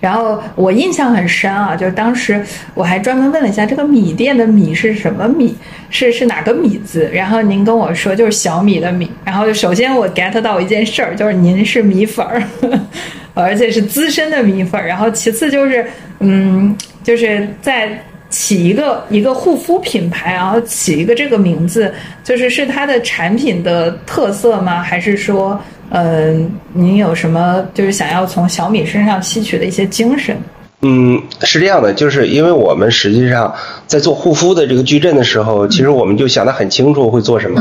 [0.00, 2.44] 然后我印象很深啊，就是当时
[2.74, 5.56] 我还专门问了一下这个米店的米是什么米，
[5.90, 7.10] 是是哪个米字？
[7.12, 9.10] 然后您跟我说就是小米的米。
[9.24, 12.42] 然后首先我 get 到一件事儿，就是您是米粉儿，
[13.34, 14.86] 而且是资深的米粉儿。
[14.86, 15.86] 然后其次就是，
[16.20, 18.00] 嗯，就是在
[18.30, 21.92] 起一个一个护肤品牌，然后起一个这个名字，
[22.22, 24.82] 就是是它的产品的特色吗？
[24.82, 25.60] 还是说？
[25.90, 30.36] 嗯，您有什么就是想要从小米身上吸取的一些精神？
[30.82, 33.52] 嗯，是这样的，就是因为我们实际上
[33.86, 37.60] 在做护肤的这个矩阵的时候，其实我们就想得很清楚会做什么。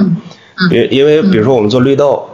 [0.71, 2.27] 因因为比如说我们做绿豆，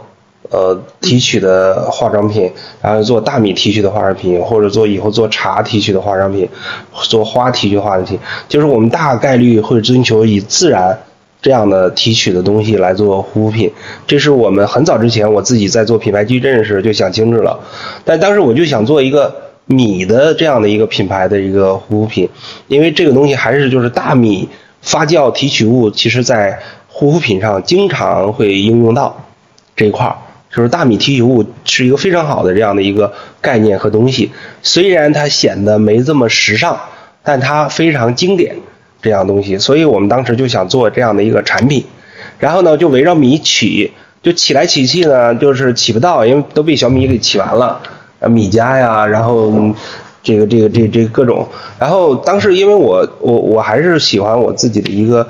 [0.50, 2.50] 呃，提取的化妆品，
[2.82, 6.48] 然后做大米提取的化妆品，或者做以后做茶提取的化妆品，
[6.92, 8.18] 做花提取化妆品，
[8.48, 10.98] 就是我们大概率会追求以自然。
[11.44, 13.70] 这样的提取的东西来做护肤品，
[14.06, 17.60] 这是我们很早之前我自己在做品牌矩阵时就想清楚了。
[18.02, 22.26] 但当时我就想做一个米的这样的一个品牌的一个护肤品，
[22.66, 24.48] 因为这个东西还是就是大米
[24.80, 26.58] 发酵提取物，其实在
[26.88, 29.14] 护肤品上经常会应用到
[29.76, 30.16] 这一块儿，
[30.50, 33.12] 就是大米提取物是一个非常好的这样的一个
[33.42, 34.32] 概念和东西。
[34.62, 36.80] 虽然它显得没这么时尚，
[37.22, 38.56] 但它非常经典。
[39.04, 41.84] 这样东西，所以我们当时就想做这样的一个产品，
[42.38, 47.78] 然后呢，就围绕米起，就起来起去呢，就是起不到，因为都被小米给起完了，
[48.30, 49.52] 米家呀，然后
[50.22, 51.46] 这个这个这这各种，
[51.78, 55.28] 然后当时因为我我我还是喜欢我自己的一个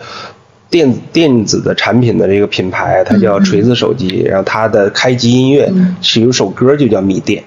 [0.70, 5.68] 电电子的产品的这个品牌，它叫锤子手机，然后它的开机音乐
[6.00, 7.42] 是有首歌就叫米店。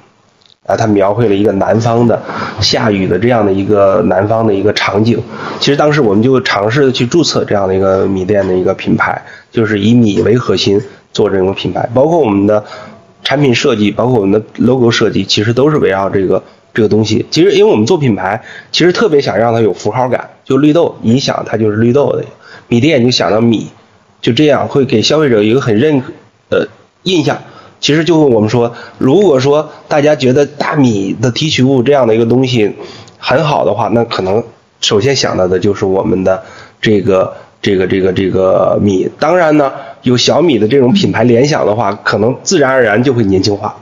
[0.67, 2.21] 啊，它描绘了一个南方的
[2.61, 5.19] 下雨的这样的一个南方的一个场景。
[5.59, 9.19] 其实当时我们就尝试的去注册这样的一个米店的一个品牌，
[9.49, 10.79] 就是以米为核心
[11.13, 11.89] 做这种品牌。
[11.93, 12.63] 包括我们的
[13.23, 17.25] 产品设计，包括我们的 logo 设计，其实都是围绕这个这个东西。
[17.31, 20.29] 其实因为我们做品牌，其实特别想让它有符号感。
[20.43, 22.23] 就绿豆，你想它就是绿豆的；
[22.67, 23.67] 米店，就想到米，
[24.21, 26.11] 就这样会给消费者一个很认可
[26.49, 26.67] 的
[27.03, 27.37] 印象。
[27.79, 32.73] 其实就我们说，如果说大家觉得大米的提取物这样的一个东西
[33.19, 34.43] 很好的话，那可能
[34.81, 36.43] 首先想到的就是我们的
[36.81, 39.09] 这个这个这个这个米。
[39.19, 39.71] 当然呢，
[40.01, 43.77] 有小米的这种品牌联想的话，可能自然而然就会年轻化。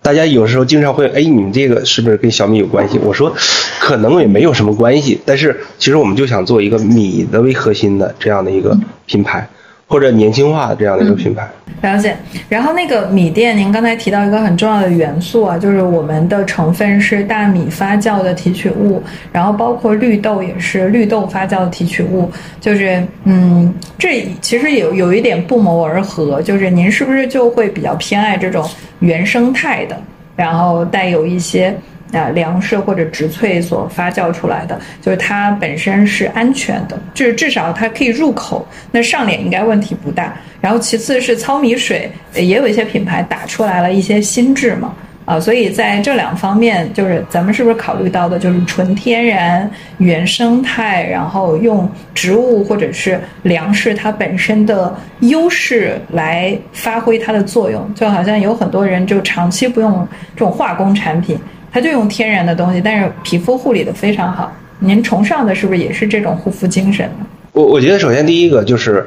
[0.00, 2.98] 大家有时候经常会，哎，你们这个是不是跟小米有关系？
[2.98, 3.32] 我说，
[3.80, 5.20] 可能也没有什么关系。
[5.24, 9.48] 但是其实我们就想做一个米的为核心的这样的一个品牌。
[9.88, 11.48] 或者年轻化的这样的一个品牌，
[11.80, 12.14] 了解。
[12.46, 19.02] 然后那个米店，您刚才提到一个很重要的元素啊，就是我们的成分是大米发酵的提取物，
[19.32, 28.68] 然后包括绿豆也是绿豆发酵的提取物，就是嗯，这其实有有一点不谋而合，就是您是不是就会比较偏爱这种
[29.00, 29.98] 原生态的，
[30.36, 31.74] 然后带有一些。
[32.12, 40.34] 啊，粮食或者植萃所发酵出来的，就是它本身是安全的，就是至少它可以入口，那上脸应该问题不大。
[40.60, 44.92] 然后其次是糙米水，也有一些品牌打出来了一些新质嘛，
[45.24, 61.38] 啊，所以在这两方面，就是咱们是不是考虑到的，就是纯天然、原生态，然后用植物或者是粮食它本身的优势来发挥它的作用，就好像有很多人就长期不用这种化工产品。
[61.70, 64.52] 他就用天然的东西，但是皮肤护理的非常好。
[64.80, 67.26] 您崇尚的是不是也是这种护肤精神呢？
[67.52, 69.06] 我我觉得首先第一个就是，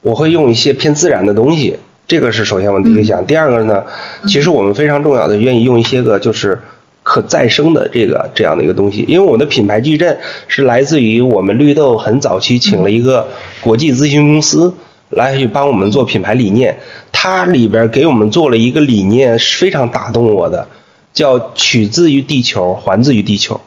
[0.00, 1.76] 我会用一些偏自然的东西，
[2.06, 3.24] 这个是首先我们第一个想。
[3.26, 3.84] 第二个呢，
[4.26, 6.58] 其实我们非常重要的愿意用一些个就是
[7.02, 10.18] 可再生的这个这样的一个东西，因为我们的品牌矩阵
[10.48, 13.28] 是来自于我们绿豆很早期请了一个
[13.60, 14.72] 国际咨询公司
[15.10, 16.74] 来去帮我们做品牌理念，
[17.12, 20.66] 它里边给我们做了一个理念是非常打动我的，
[21.12, 23.60] 叫取自于地球，还自于地球。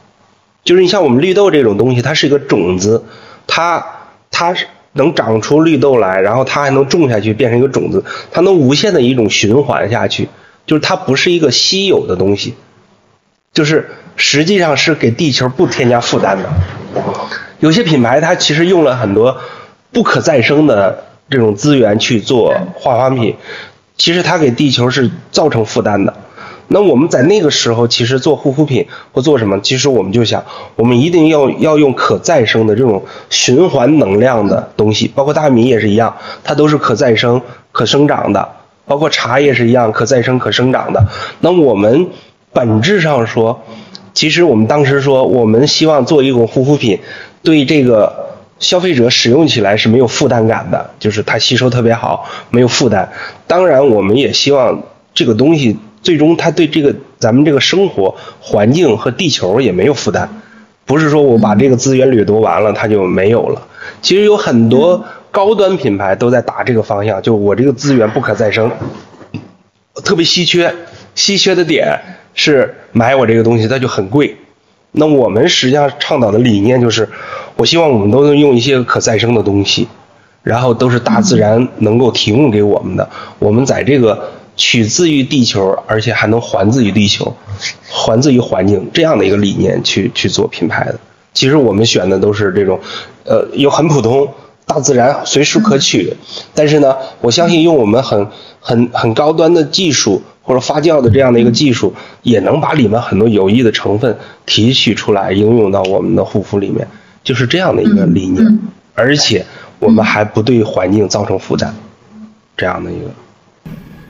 [0.64, 3.04] 就是你像我们绿豆这种东西，它是一个种子，
[3.48, 3.86] 它
[4.32, 4.68] 它是。
[4.96, 10.30] 能长出绿豆来，然后它还能种下去变成一个种子，它能无限的一种循环下去，
[10.68, 12.54] 就是它不是一个稀有的东西，
[13.54, 16.48] 就是实际上是给地球不添加负担的。
[17.60, 19.36] 有些品牌它其实用了很多
[19.92, 23.36] 不可再生的这种资源去做化妆品，
[23.98, 26.14] 其实它给地球是造成负担的。
[26.74, 30.44] 那我们在那个时候，其实做护肤品或做什么，其实我们就想，
[30.76, 37.40] 我们一定要要用可再生的这种循环能量的东西，包括大米也是一样，它都是可再生、
[37.72, 38.50] 可生长的，
[38.86, 41.08] 包括茶也是一样，可再生、可生长的。
[41.42, 42.08] 那我们
[42.52, 43.62] 本质上说，
[44.16, 47.00] 其实我们当时说，我们希望做一种护肤品，
[47.44, 53.12] 对这个消费者使用起来是没有负担感的，就是它吸收特别好，没有负担。
[53.46, 54.82] 当然，我们也希望
[55.14, 55.78] 这个东西。
[56.04, 60.28] 最终，他对这个咱们这个生活环境和地球也没有负担，
[60.86, 63.62] 不是说我把这个资源掠夺完了，它就没有了。
[64.02, 68.70] 其实有很多高端品牌都在打这个方向，就我这个资源不可再生，
[70.04, 70.76] 特别稀缺，
[71.16, 71.98] 稀缺的点
[72.34, 74.36] 是买我这个东西它就很贵。
[74.92, 77.08] 那我们实际上倡导的理念就是，
[77.56, 79.88] 我希望我们都能用一些可再生的东西，
[80.44, 83.10] 然后都是大自然能够提供给我们的。
[83.40, 84.32] 我们在这个。
[84.56, 87.36] 取自于地球，而且还能还自于地球，
[87.90, 91.00] 还自于环境这样的一个理念去去做品牌的。
[91.34, 92.80] 其实我们选的都是这种，
[93.26, 94.28] 呃，又很普通，
[94.68, 96.16] 大自然随时可取。
[96.54, 98.28] 但是呢，我相信用我们很
[98.60, 104.16] 很很高端的技术或者发酵的这样的一个技术，也能把里面很多有益的成分
[104.46, 106.88] 提取出来，应用到我们的护肤里面，
[107.24, 108.60] 就是这样的一个理念。
[108.94, 109.44] 而且
[109.80, 111.74] 我们还不对环境造成负担，
[112.56, 113.06] 这样的一个。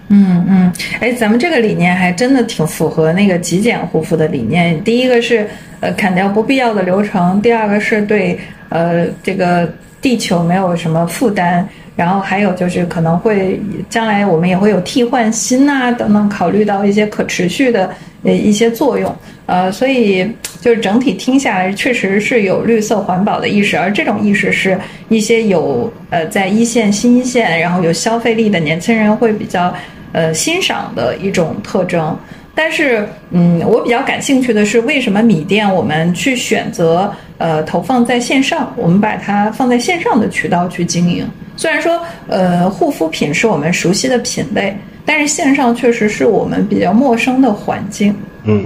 [0.09, 4.83] 嗯嗯，哎，咱们这个理念还真的挺符合那个极简护肤的理念。
[4.83, 5.47] 第一个是
[5.79, 8.39] 呃砍掉不必要的流程，第二个是对
[8.69, 9.71] 呃这个
[10.01, 13.59] 地球没有什么负担，然后还有就是可能会
[13.89, 17.89] 将来我们也会有替换芯呐等等，考虑到一些可持续的
[18.23, 19.13] 呃一些作用。
[19.45, 20.27] 呃，所以
[20.61, 24.79] 就是整体听下来，确实是有绿色环保的意识，而这种意识是
[25.09, 29.73] 一些有呃在一线新一线，然后有消费力的年轻人会比较。
[30.15, 32.15] 呃，欣赏的一种特征，
[32.53, 41.27] 但是，嗯，我比较感兴趣的是，为什么米店我们去选择呃投放在线上，我们把它放在线上的渠道去经营。
[41.55, 48.15] 虽然说，呃，护肤品是我们熟悉的品类，但是线上确实是我们比较陌生的环境。
[48.43, 48.65] 嗯。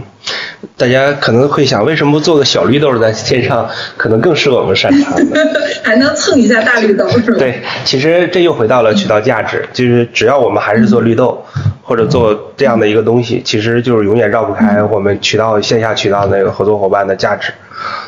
[0.76, 5.14] 大家可能会想，为什么不做个小绿豆在线上，可能更适合我们擅长
[5.84, 7.38] 还能蹭一下大绿豆，是吧？
[7.38, 11.44] 对，其实这又回到了渠道价值，就是只要我们还是做绿豆，
[11.84, 17.54] 或者做这样的一个东西，其实就是永远绕不开我们渠道线下渠道那个合作伙伴的价值。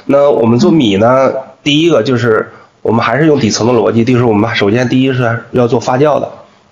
[0.05, 1.31] 那我们做米呢，
[1.63, 2.49] 第一个就是
[2.81, 6.29] 我们还是用底层的逻辑，就是我们首先第一是要做发酵的，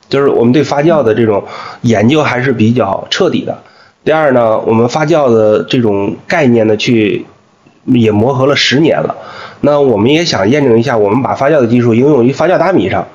[0.09, 1.43] 就是我们对发酵的这种
[1.81, 3.57] 研究还是比较彻底的。
[4.03, 7.25] 第二呢，我们发酵的这种概念呢，去
[7.85, 9.15] 也磨合了十年了。
[9.59, 13.05] 那我们也想验证一下，我们把发酵的技术应用于发酵大米上，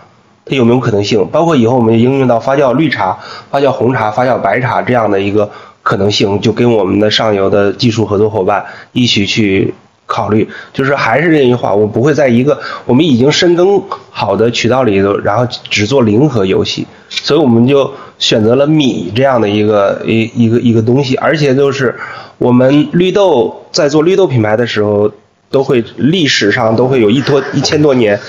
[0.44, 1.26] 它有没有可能性？
[1.32, 3.18] 包括以后我们应用到发酵绿茶、
[3.50, 5.50] 发酵红茶、发酵白茶这样的一个
[5.82, 9.72] 可能性，就跟我们的上游的技术合作伙伴一起去
[10.16, 10.46] 考虑。
[10.72, 16.86] 就是还是这句话，我不会在一个我们已经深耕好的渠道里头，然后只做零和游戏。
[17.08, 17.90] 所以我们就。
[18.22, 21.92] 选择了米这样的一个一一个一个东西，而且就是
[22.38, 25.10] 我们绿豆在做绿豆品牌的时候，
[25.50, 28.20] 都会历史上都会有一多一千多年，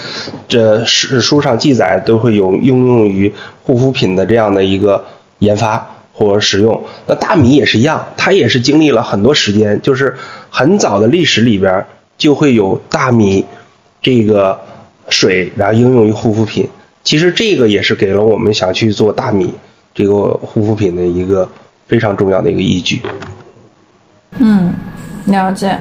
[0.47, 3.31] 这史书上记载都会有应用于
[3.61, 5.05] 护肤品的这样的一个
[5.37, 6.81] 研发或者使用。
[7.07, 10.15] 那大米也是一样，它也是经历了很多时间，就是
[10.49, 11.85] 很早的历史里边
[12.17, 13.43] 就会有大米
[14.01, 14.57] 这个
[15.09, 16.69] 水，然后应用于护肤品。
[17.03, 19.53] 其实这个也是给了我们想去做大米。
[19.95, 21.47] 这个护肤品的一个
[21.87, 23.01] 非常重要的一个依据。
[24.39, 24.73] 嗯，
[25.25, 25.77] 了解。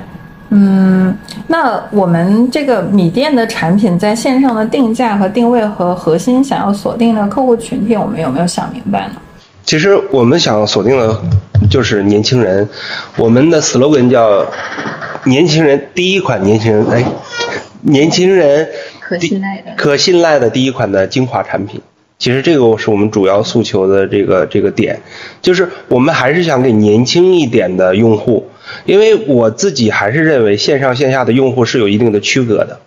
[0.51, 9.15] 嗯，那我们这个米店的产品在线上的定价和定位和核心想要锁定的客户群体，我们有没有想明白呢？
[9.65, 11.23] 其实我们想锁定的
[11.71, 12.69] 就是年轻人。
[13.17, 14.47] 我们的 slogan 叫
[15.25, 17.05] “年轻人第一款年轻人”，哎，
[17.83, 18.69] 年轻人
[19.01, 21.81] 可信赖的可信赖的第一款的精华产品。
[22.19, 25.01] 其实这个是我们主要诉求的这个这个点，
[25.41, 28.49] 就是我们还是想给年轻一点的用户，
[28.85, 32.79] 因为我自己还是认为线上线下的用户是有一定的区隔的，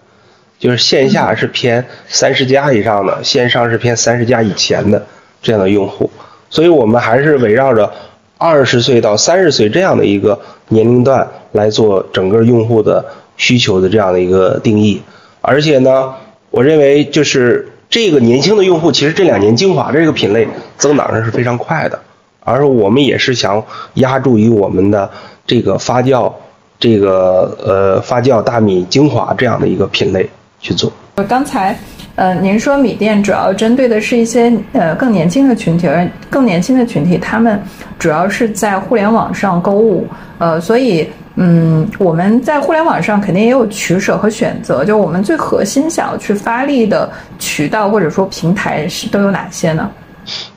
[0.58, 5.06] 就是线下是偏三十加以上的，线上是偏三十加以前的
[5.42, 6.10] 这样的用户，
[6.50, 7.92] 所以我们还是围绕着
[8.38, 10.40] 二十岁到三十岁这样的一个
[10.70, 13.06] 年龄段来做整个用户的
[13.38, 15.02] 需求的这样的一个定义，
[15.42, 16.14] 而且呢，
[16.50, 17.70] 我认为就是。
[17.88, 20.46] 这个年轻的用户，其实这两年精华这个品类
[20.76, 21.98] 增长上是非常快的，
[22.44, 23.64] 而我们也是想
[23.94, 25.10] 压注于我们的
[25.46, 26.34] 这个发酵，
[26.80, 30.28] 这个呃发酵大米精华这样的一个品类
[30.60, 30.92] 去做。
[31.24, 31.78] 刚才
[32.16, 37.62] 呃您说米店主要针对的是一些呃更年轻的群体，而更年轻的群体他们
[37.98, 41.10] 主要是在互联网上购物，呃所以。
[41.38, 44.86] 嗯，我们在互联网上肯定也有取舍和选择。
[44.86, 49.92] 就我们最核心想要去发力的渠道或者说平台是都有哪些呢？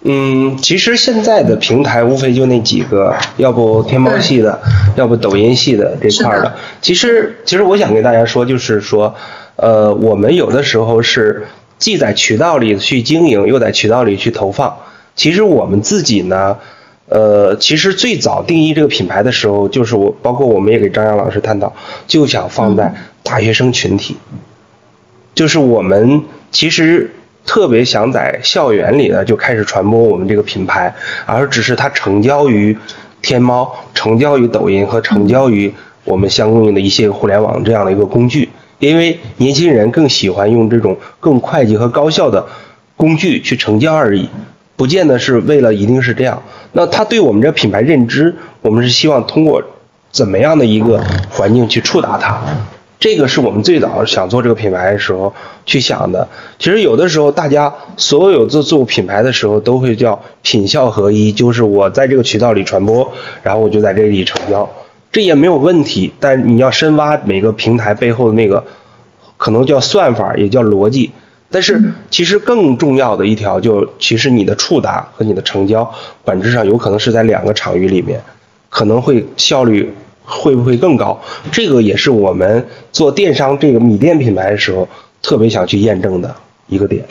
[0.02, 4.56] 嗯，其实现在的平台无非就那几个，要不天猫系的，
[4.94, 6.54] 要不抖音系的这块的。
[6.80, 9.12] 其实，其实我想跟大家说，就是说，
[9.58, 11.46] 呃，我们有的时候是
[11.78, 14.78] 既在渠道里去经营，又在渠道里去投放。
[15.14, 16.56] 其实我们自己呢。
[17.10, 21.72] 呃，其实最早定义这个品牌的时候，就是我，包括我们也给张扬老师探讨，
[22.06, 24.18] 就想放在大学生群体，
[25.34, 27.10] 就是我们其实
[27.46, 30.94] 特别想在校园里呢就开始传播我们这个品牌，
[31.24, 32.76] 而只是它成交于
[33.22, 35.72] 天猫、成交于抖音和成交于
[36.04, 38.47] 我们相应的一些互联网这样的一个工具，
[38.78, 42.46] 因为年轻人更喜欢用这种更快捷和高效的
[42.96, 44.28] 工具去成交而已，
[44.76, 46.42] 不见得是为了一定是这样。
[46.72, 49.62] 那他对我们这品牌认知，我们是希望通过
[50.10, 52.40] 怎么样的一个环境去触达他，
[53.00, 55.32] 这个是我们最早想做这个品牌的时候
[55.66, 56.28] 去想的。
[56.58, 64.68] 其实有的时候大家所有做做品牌的时候都会叫品效合一，就是我在这个渠道里传播，然后我就在这里成交，
[65.10, 66.12] 这也没有问题。
[66.20, 68.64] 但你要深挖每个平台背后的那个，
[69.36, 71.10] 可能叫算法，也叫逻辑。
[71.50, 75.90] 但是其实更重要的一条，就其实你的触达和你的成交，
[76.24, 78.20] 本质上有可能是在两个场域里面，
[78.68, 79.90] 可能会效率
[80.24, 81.18] 会不会更高？
[81.50, 84.86] 这个也是我们做电商这个米店品牌的时候，
[85.22, 86.36] 特别想去验证的
[86.66, 87.02] 一个点。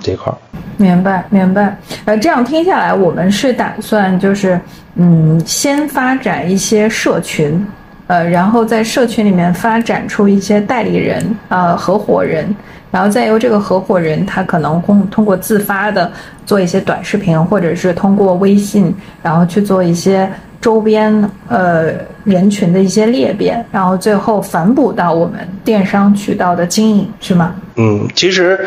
[0.00, 0.36] 这块儿，
[0.76, 1.76] 明白明白。
[2.04, 4.60] 呃，这样听下来，我们是打算就是
[4.96, 7.66] 嗯，先发展一些社群，
[8.06, 12.54] 呃，然后在社群里面发展出一些代理人呃，合伙人。
[12.90, 16.12] 然后再由这个合伙人，他可能通通过自发的
[16.46, 20.30] 做一些短视频，或者是通过微信，然后去做一些
[20.60, 21.86] 周边呃
[22.22, 27.56] 人群的一些裂变，然后最后反哺到我们电商渠道的经营，是吗？
[27.74, 28.64] 嗯，其实，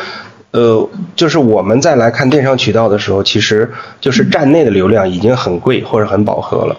[0.58, 3.72] 呃，就是我们再来看电商渠道的时候，其实
[4.02, 6.76] 就是站内的流量已经很贵或者很饱和了。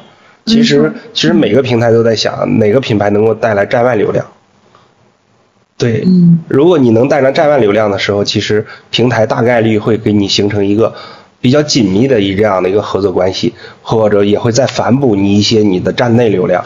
[0.46, 4.26] 其实，其实每个平台都在想哪个品牌能够带来站外流量。
[5.76, 6.04] 对，
[6.48, 10.92] 如果你能带来站外流量的时候，其实平台大概率会给你形成一个
[11.40, 16.64] 比较紧密的一这样的一个合作关系，或者也会再反哺你一些你的站内流量。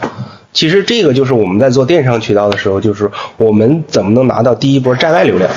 [0.55, 5.51] 其实这个就是我们在做电商渠道的时候，就是我们怎么能拿到第一波站外流量，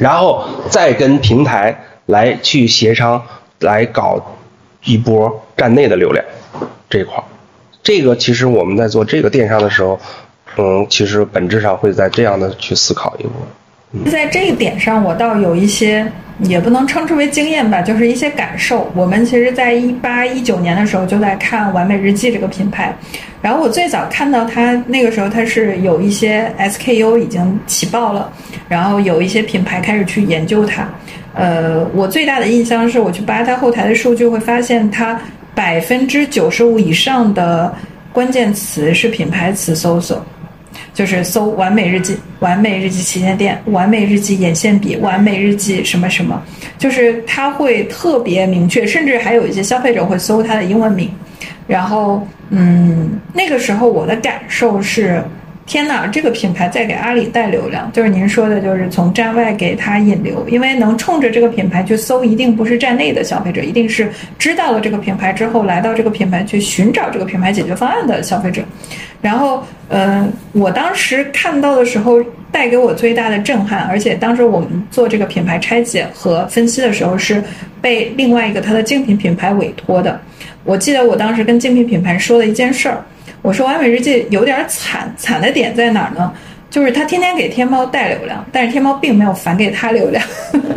[0.00, 3.22] 然后再跟平台来去协商，
[3.60, 4.36] 来搞
[4.82, 6.24] 一波站内的流量
[6.88, 7.24] 这块儿。
[7.82, 10.00] 这个其实我们在做这个电商的时候。
[10.56, 13.32] 嗯，其实本质上会在这样的去思考一波。
[14.10, 16.06] 在这一点上，我倒有一些，
[16.38, 18.88] 也不能称之为经验吧，就是一些感受。
[18.94, 22.94] 我们其实，在一八一九年的时候就在看完美日记这个品牌，
[23.42, 28.32] 然后我最早看到它那个时候，它是有一些 SKU 已经起爆了，
[28.68, 30.88] 然后有一些品牌开始去研究它。
[31.34, 35.20] 呃，我最大的印象是我去扒它后台的数据，会发现它
[35.52, 37.74] 百分之九十五以上的
[38.12, 40.24] 关键词是品牌词搜索。
[40.92, 46.42] 就是搜“完美日记”“完美日记旗舰店”“完美日记眼线笔”“完美日记什么什么”，
[46.78, 51.10] 就是它会特别明确，甚至还有一些消费者会搜它的英文名。
[51.66, 55.22] 然后，嗯，那个时候我的感受是。
[55.70, 68.60] 天哪，这个品牌在给阿里带流量，就是您说的，就是从站外给他引流，因为能冲着这个品牌去搜，一定不是站内的消费者，一定是知道了这个品牌之后来到这个品牌去寻找这个品牌解决方案的消费者。
[69.22, 72.20] 然后，呃，我当时看到的时候，
[72.50, 77.40] 带给我最大的震撼，而且当时我们做这个品牌拆解和分析的时候，是
[77.80, 80.20] 被另外一个它的竞品品牌委托的。
[80.64, 83.04] 我记得我当时跟竞品品牌说了一件事儿。
[83.42, 86.32] 我说完美日记有点惨，惨的点在哪儿呢？
[86.70, 90.24] 就是他天天给天猫带流量，但是天猫并没有返给他流量。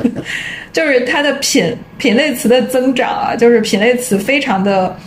[0.74, 4.98] 就是它的品品类词的增长啊，就是品类词非常的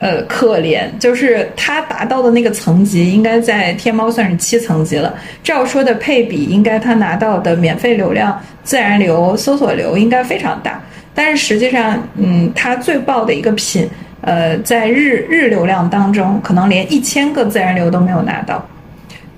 [0.00, 5.14] 呃可怜，就是它达到的那个层级，应该在天猫算是七层级了。
[5.44, 10.82] 照说的配比，应该它拿到的免费流量、自然流、搜索流应该非常大，
[11.14, 13.88] 但是实际上，嗯，它最爆的一个品，
[14.20, 18.64] 呃，在日日流量当中，可能连一千个自然流都没有拿到，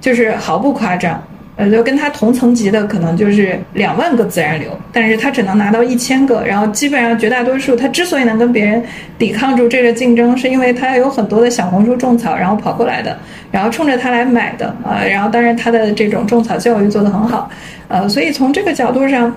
[0.01, 1.23] 就是毫不夸张。
[1.57, 8.83] 呃，就跟他同层级的可能就是两万个自然流，但是他只能拿到一千个，然后基本上绝大多数他之所以能跟别人
[9.19, 13.15] 抵抗住这个竞争，是因为他有很多的小红书种草，然后跑过来的，
[13.51, 17.51] 然后冲着他来买的啊，然后当然他的这种种草教育做得很好，
[17.89, 19.31] 呃，所以从这个角度上，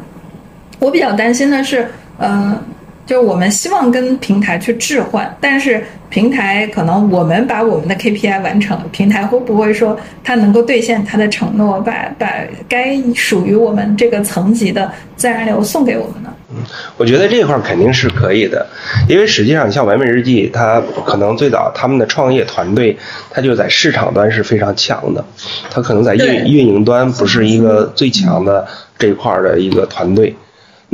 [0.80, 1.86] 我比较担心的是，
[2.20, 2.57] 嗯。
[3.06, 12.32] 就我们希望跟平台去置换，但是平台可能我们把我们的 KPI 完成了，平台会不会说它能够兑现它的承诺，把把
[12.70, 16.34] 该属于我们这个层级的自然流送给我们呢？
[16.56, 16.58] 嗯，
[16.98, 18.66] 我觉得这块肯定是可以的，
[19.10, 22.96] 因为实际上像完美日记，它可能最早他们的创业团队，
[23.30, 25.26] 它就在市场端是非常强的，
[25.70, 28.66] 它可能在运运营端不是一个最强的
[28.98, 30.34] 这一块的一个团队。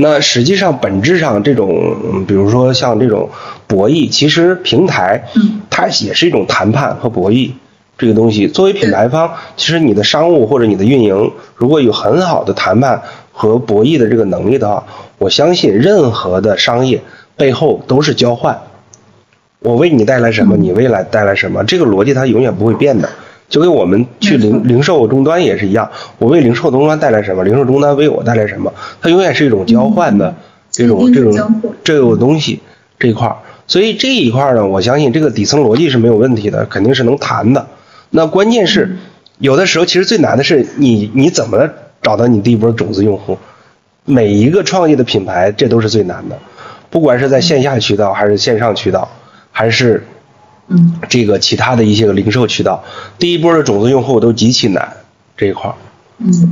[0.02, 3.30] 那实际上，本质上这种，比如说像这种
[3.68, 5.26] 博弈，其实平台，
[5.70, 7.52] 它也是一种谈判和博弈
[7.98, 8.48] 这个东西。
[8.48, 13.02] 作为品牌方，其实你的商务或者你的运营，如果有很好的谈判
[13.34, 14.86] 和博弈的这个能力的话，
[15.18, 17.02] 我相信任何的商业
[17.36, 18.58] 背后都是交换。
[19.60, 23.10] 我为你带来什么，你未来带来什么，这个逻辑它永远不会变的。
[23.50, 25.90] 就跟我们去零零售终端也是一样，
[26.20, 28.72] 我为零售终端带来什么，零售终端为我带来什么，
[29.02, 30.36] 它永远是一种交换的
[30.70, 32.60] 这种这种这个东西
[33.00, 33.36] 这一块儿。
[33.66, 37.68] 所以这一块儿呢，我相信这个底层逻辑是没有问题的，肯定是能谈的。
[38.12, 38.98] 那关键是
[39.40, 41.70] 有的时候其实最难的是你你怎么
[42.04, 43.38] 找到你第一波种子用户？
[44.06, 46.38] 每一个创业的品牌这都是最难的，
[46.92, 49.10] 不管是在线下渠道还是线上渠道，
[49.52, 50.04] 还是。
[50.70, 52.84] 嗯，这个其他的一些个零售渠道，
[53.18, 54.88] 第一波的种子用户都极其难
[55.36, 55.76] 这一块儿。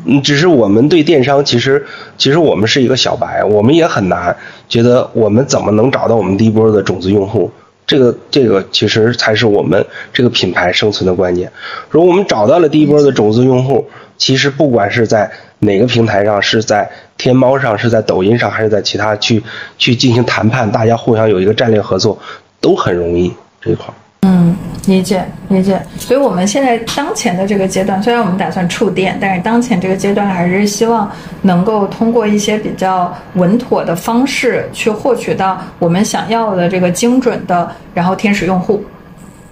[0.05, 1.85] 嗯，只是我们对电商，其实
[2.17, 4.35] 其实我们是一个小白，我们也很难
[4.67, 7.51] 觉得我们怎么能找到我们第一波的种子用户。
[7.85, 11.51] 这个这个其实才是我们这个品牌生存的关键。
[11.89, 13.87] 如果我们找到了第一波的种子用户，
[14.17, 19.41] 其实不管是在哪个平台上，是在天猫上，是在抖音上，还是在其他去
[19.77, 22.17] 去进行谈判，大家互相有一个战略合作，
[22.59, 23.31] 都很容易
[23.61, 23.93] 这一块儿。
[24.21, 24.55] 嗯，
[24.87, 25.81] 理解理解。
[25.97, 31.09] 所以，我们现在当前的这个阶段，虽然我们打算触电，但是当前这个阶段还是希望
[31.43, 38.83] 能够通过一些比较稳妥的方式去获取到我们想要的这个精准的，然后天使用户，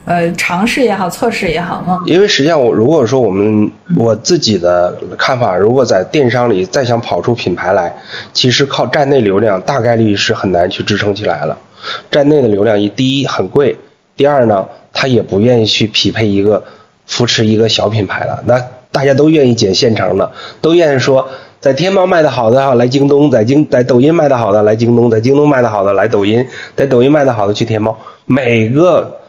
[0.05, 2.01] 呃，尝试也好，测试也好嘛。
[2.07, 7.93] 因为实际上，我如果说我们我自己的看法，如果在电商里再想跑出品牌来，
[8.33, 11.57] 其实靠站内流量大概率是很难去支撑起来了。
[12.09, 13.77] 站内的流量一第一很贵。
[14.15, 16.63] 第二呢，他也不愿意去匹配一个
[17.05, 18.43] 扶持一个小品牌了。
[18.45, 18.61] 那
[18.91, 20.31] 大家都愿意捡现成的，
[20.61, 21.27] 都愿意说
[21.59, 27.97] 在天猫卖的好的来京东，在京在抖音卖的好的来京东，在京东卖的好的来抖音，在抖音卖的好的去天猫。
[28.25, 29.19] 每个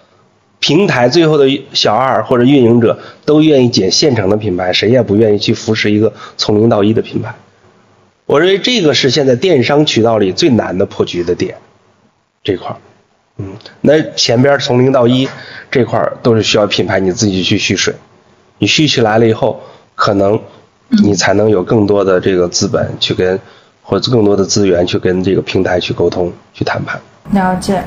[0.61, 7.35] 平台最后的小二或者运营者都愿意捡现成的品牌，谁也不愿意去扶持一个从零到一的品牌。
[8.27, 11.57] 我认为这个是现在电商渠道里最难的破局的点，
[12.45, 12.77] 这块儿。
[13.39, 13.53] 嗯，
[13.83, 15.29] 那前边从零到一
[15.71, 17.95] 这块儿都是需要品牌你自己去蓄水，
[18.59, 19.61] 你蓄起来了以后，
[19.95, 20.41] 可能
[21.05, 23.39] 你才能有更多的这个资本去跟，
[23.83, 26.99] 或者更多的资源去跟这个平台去沟通去谈判。
[27.33, 27.83] 了解，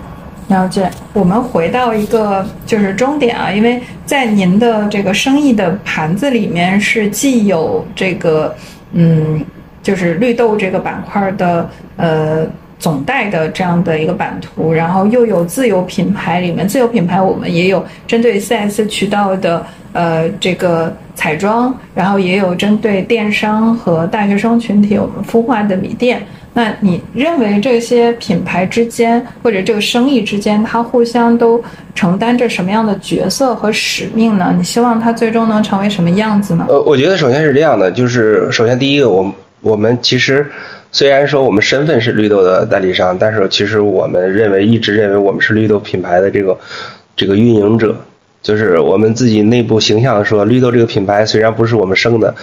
[0.50, 0.88] 了解。
[1.14, 8.56] 我们回到一个就是终点啊，因为在您的这个生意的盘子里面是既有这个
[8.92, 9.44] 嗯，
[9.82, 11.68] 就是绿豆这个板块的
[11.98, 12.48] 呃。
[12.80, 26.26] 总代的这样的一个版图，然后又有自有品牌里面，自有品牌我们也有针对 4S 渠道的呃这个彩妆，然后也有针对电商和大学生群体我们孵化的米店。
[26.54, 31.62] 那你认为这些品牌之间或者这个生意之间，它互相都
[31.94, 34.54] 承担着什么样的角色和使命呢？
[34.58, 36.66] 你希望它最终能成为什么样子呢？
[36.70, 40.50] 呃，我觉得首先是这样的，就是首先第一个，我我们其实。
[40.92, 46.58] 虽然说我们身份是绿豆的代理商，但是其实我们认为一直认为我们是绿豆品牌的这个
[47.16, 47.96] 这个运营者，
[48.42, 52.34] 就是我们自己内部形象说，绿豆这个品牌虽然不是我们生的，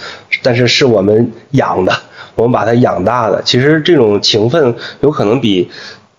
[0.41, 1.93] 但是是我们养的，
[2.35, 3.41] 我们把它养大的。
[3.43, 5.69] 其实这种情分有可能比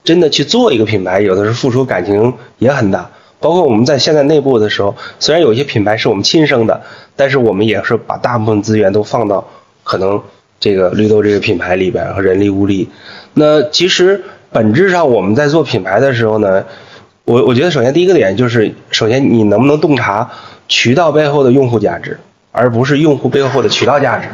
[0.05, 3.11] 真的去做一个品牌，有的是付出感情也很大。
[3.41, 6.83] 包括我们在现在内部的时候，虽然有些品牌是我们亲生的，
[7.17, 9.49] 但是我们也是把大部分资源都放到
[9.83, 10.21] 可能。
[10.61, 12.89] 这个绿豆这个品牌里边和人力物力。
[13.35, 16.65] 那其实本质上我们在做品牌的时候呢，
[17.25, 20.31] 我我觉得首先第一个点就是，首先你能不能洞察
[20.67, 22.19] 渠道背后的用户价值，
[22.53, 24.29] 而不是用户背后的渠道价值。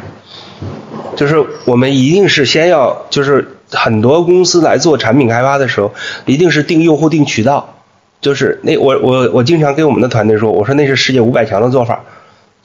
[1.15, 1.35] 就是
[1.65, 5.93] 我们一定是先要，就是很多公司来做产品开发的时候，
[6.25, 7.73] 一定是定用户、定渠道。
[8.21, 12.03] 就是那我我我经常跟我们的团队说，我说那是世界五百强的做法。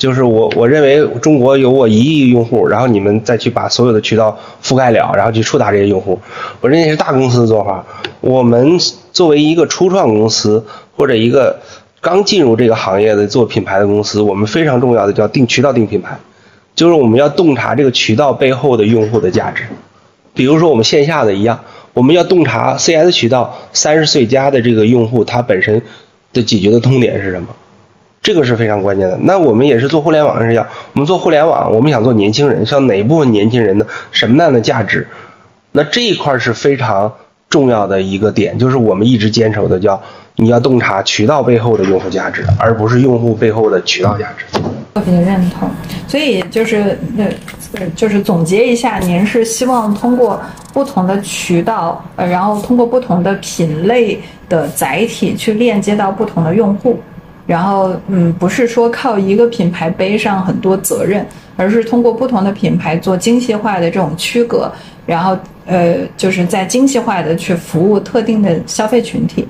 [0.01, 6.19] 就是我我认为中国有我一亿用户，然后你们再去把所有的渠道覆盖了，然后去触达这些用户，
[6.63, 7.85] 我认为是大公司的做法。
[8.23, 8.79] 我们
[9.13, 10.65] 作为一个初创公司
[10.97, 11.61] 或者一个
[12.01, 16.19] 刚进入这个行业的做品牌的公司，我们非常重要的叫定渠道定品牌，
[16.75, 19.65] 就是我们要洞察这个渠道背后的用户的价值。
[20.33, 21.61] 比如说我们线下的一样，
[21.93, 25.83] 我们要洞察 CS 渠道三十岁加的这个用户他本身
[26.33, 27.49] 的解决的痛点是什么。
[28.23, 29.19] 这个是非常关键的。
[29.23, 35.07] 那我们也是做互联网是一样，我们做互联网，我们想做年轻人，像哪一部分年轻人的什么样的价值？
[35.73, 37.13] 那这一块是非常
[37.49, 40.01] 重要的一个点，就是我们一直坚守的，叫
[40.37, 44.61] 你要洞察渠道背后的用户价值，而不是用户背后的渠道价值。
[44.95, 45.71] 特别认同。
[46.07, 47.25] 所以就是那，
[47.95, 50.41] 就是总结一下，您是希望通过
[50.73, 56.99] 不同的渠道，呃，然后通过不同的品类的载体去链接到不同的用户。
[57.51, 64.73] 然后，嗯，不是说靠一个品牌背上很多责任，而是通过不同的品牌做精细化的这种区隔，
[65.05, 65.37] 然后，
[65.67, 69.49] 呃，就是在精细化的去服务特定的消费群体，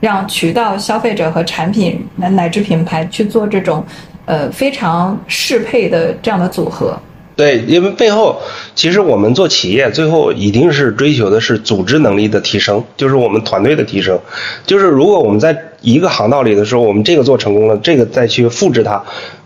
[0.00, 3.84] 让渠道、消费者和产品乃乃至品牌去做这种，
[4.24, 6.98] 呃，非常适配的这样的组合。
[7.34, 8.40] 对，因为背后
[8.74, 14.20] 其实我们做企业，最后一定是追求的是组织能力的提升，就是我们团队的提升。
[14.66, 19.02] 就是如果我们在一个航道里的时候，我们这个做成功了，这个再去复制它，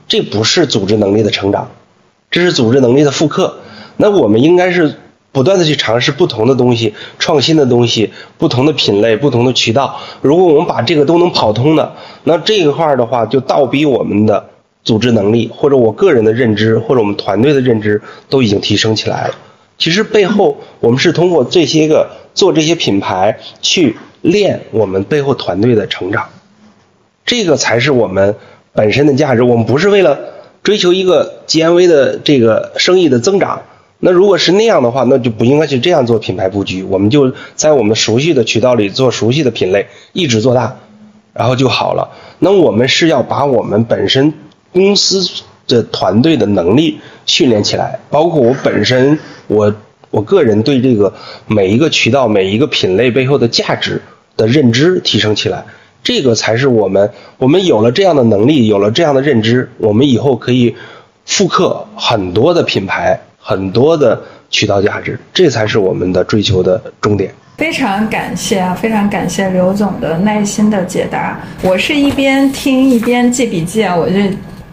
[0.09, 1.71] 这不是组织能力的成长，
[2.31, 3.59] 这是组织能力的复刻。
[3.97, 4.97] 那我们应该是
[5.31, 10.01] 不断的去尝试不同的东西、创新的东西、不同的品类、不同的渠道。
[10.23, 11.95] 如果我们把这个都能跑通的，
[12.25, 14.49] 那这一块的话就倒逼我们的。
[14.87, 18.01] 组织能力，或者我个人的认知，或者我们团队的认知，
[18.31, 19.35] 都已经提升起来了。
[19.77, 26.29] 其实背后，我们是通过这些个做这些品牌，去练我们背后团队的成长。
[27.25, 28.37] 这个才是我们
[28.73, 29.43] 本身的价值。
[29.43, 30.21] 我们不是为了
[30.63, 33.63] 追求一个 GMV 的这个生意的增长。
[33.99, 36.85] 那如果是那样的话，那就不应该去这样做品牌布局。
[36.85, 40.77] 我们就在我们熟悉的渠道里做熟悉的品类，一直做大，
[41.33, 42.13] 然后就好了。
[42.39, 44.33] 那我们是要把我们本身。
[44.77, 45.27] 公司
[45.67, 49.75] 的团队的能力训练起来，包括我本身，我
[50.11, 51.15] 我个人对这个
[51.47, 54.03] 每一个渠道、每一个品类背后的价值
[54.37, 55.65] 的认知提升起来，
[56.05, 60.77] 这个才是我们我们有了这样的能力，有了这样的认知，我们以后可以
[61.25, 64.21] 复刻很多的品牌、很多的
[64.51, 67.35] 渠道价值，这才是我们的追求的终点。
[67.57, 71.41] 非常感谢啊，非常感谢刘总的耐心的解答。
[71.63, 74.17] 我是一边听一边记笔记啊，我就。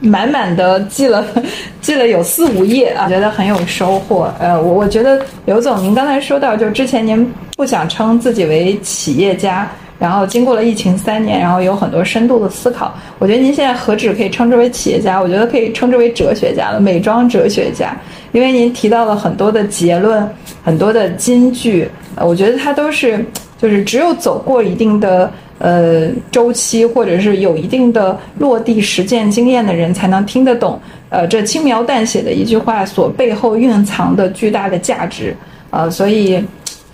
[0.03, 1.25] 满满的记了，
[1.80, 4.30] 记了有四五页啊，觉得很有收获。
[4.38, 7.25] 呃，我我觉得刘总，您刚才说到，就之前您
[7.55, 9.65] 不想称自己为企业家，
[9.97, 12.93] 然后经过了疫情三年，然后有很多深度的思考。
[13.17, 17.95] 我觉得您现在何止可以称之为企业家，我觉得可以称之为哲学家了，美妆哲学家。
[18.34, 20.30] 因为您提到了很多的结论，
[20.65, 23.25] 很多的金句，我觉得它都是，
[23.61, 25.31] 就是只有走过一定的。
[25.59, 35.35] 呃，周期或者是有一定的落地实践经验的人才能听得懂，呃，这轻描淡写的一句话所背后蕴藏的巨大的价值，
[35.69, 36.43] 呃，所以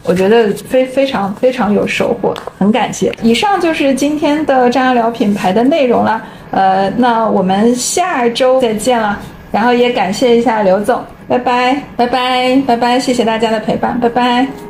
[0.04, 3.12] 我觉得非非常非常有收获，很感谢。
[3.24, 6.22] 以上就是今天的张阳聊品牌的内容了，
[6.52, 9.20] 呃，那我们下周再见了，
[9.52, 14.69] 然后也感谢一下刘总，拜拜拜拜拜拜，谢谢大家的陪伴，拜拜。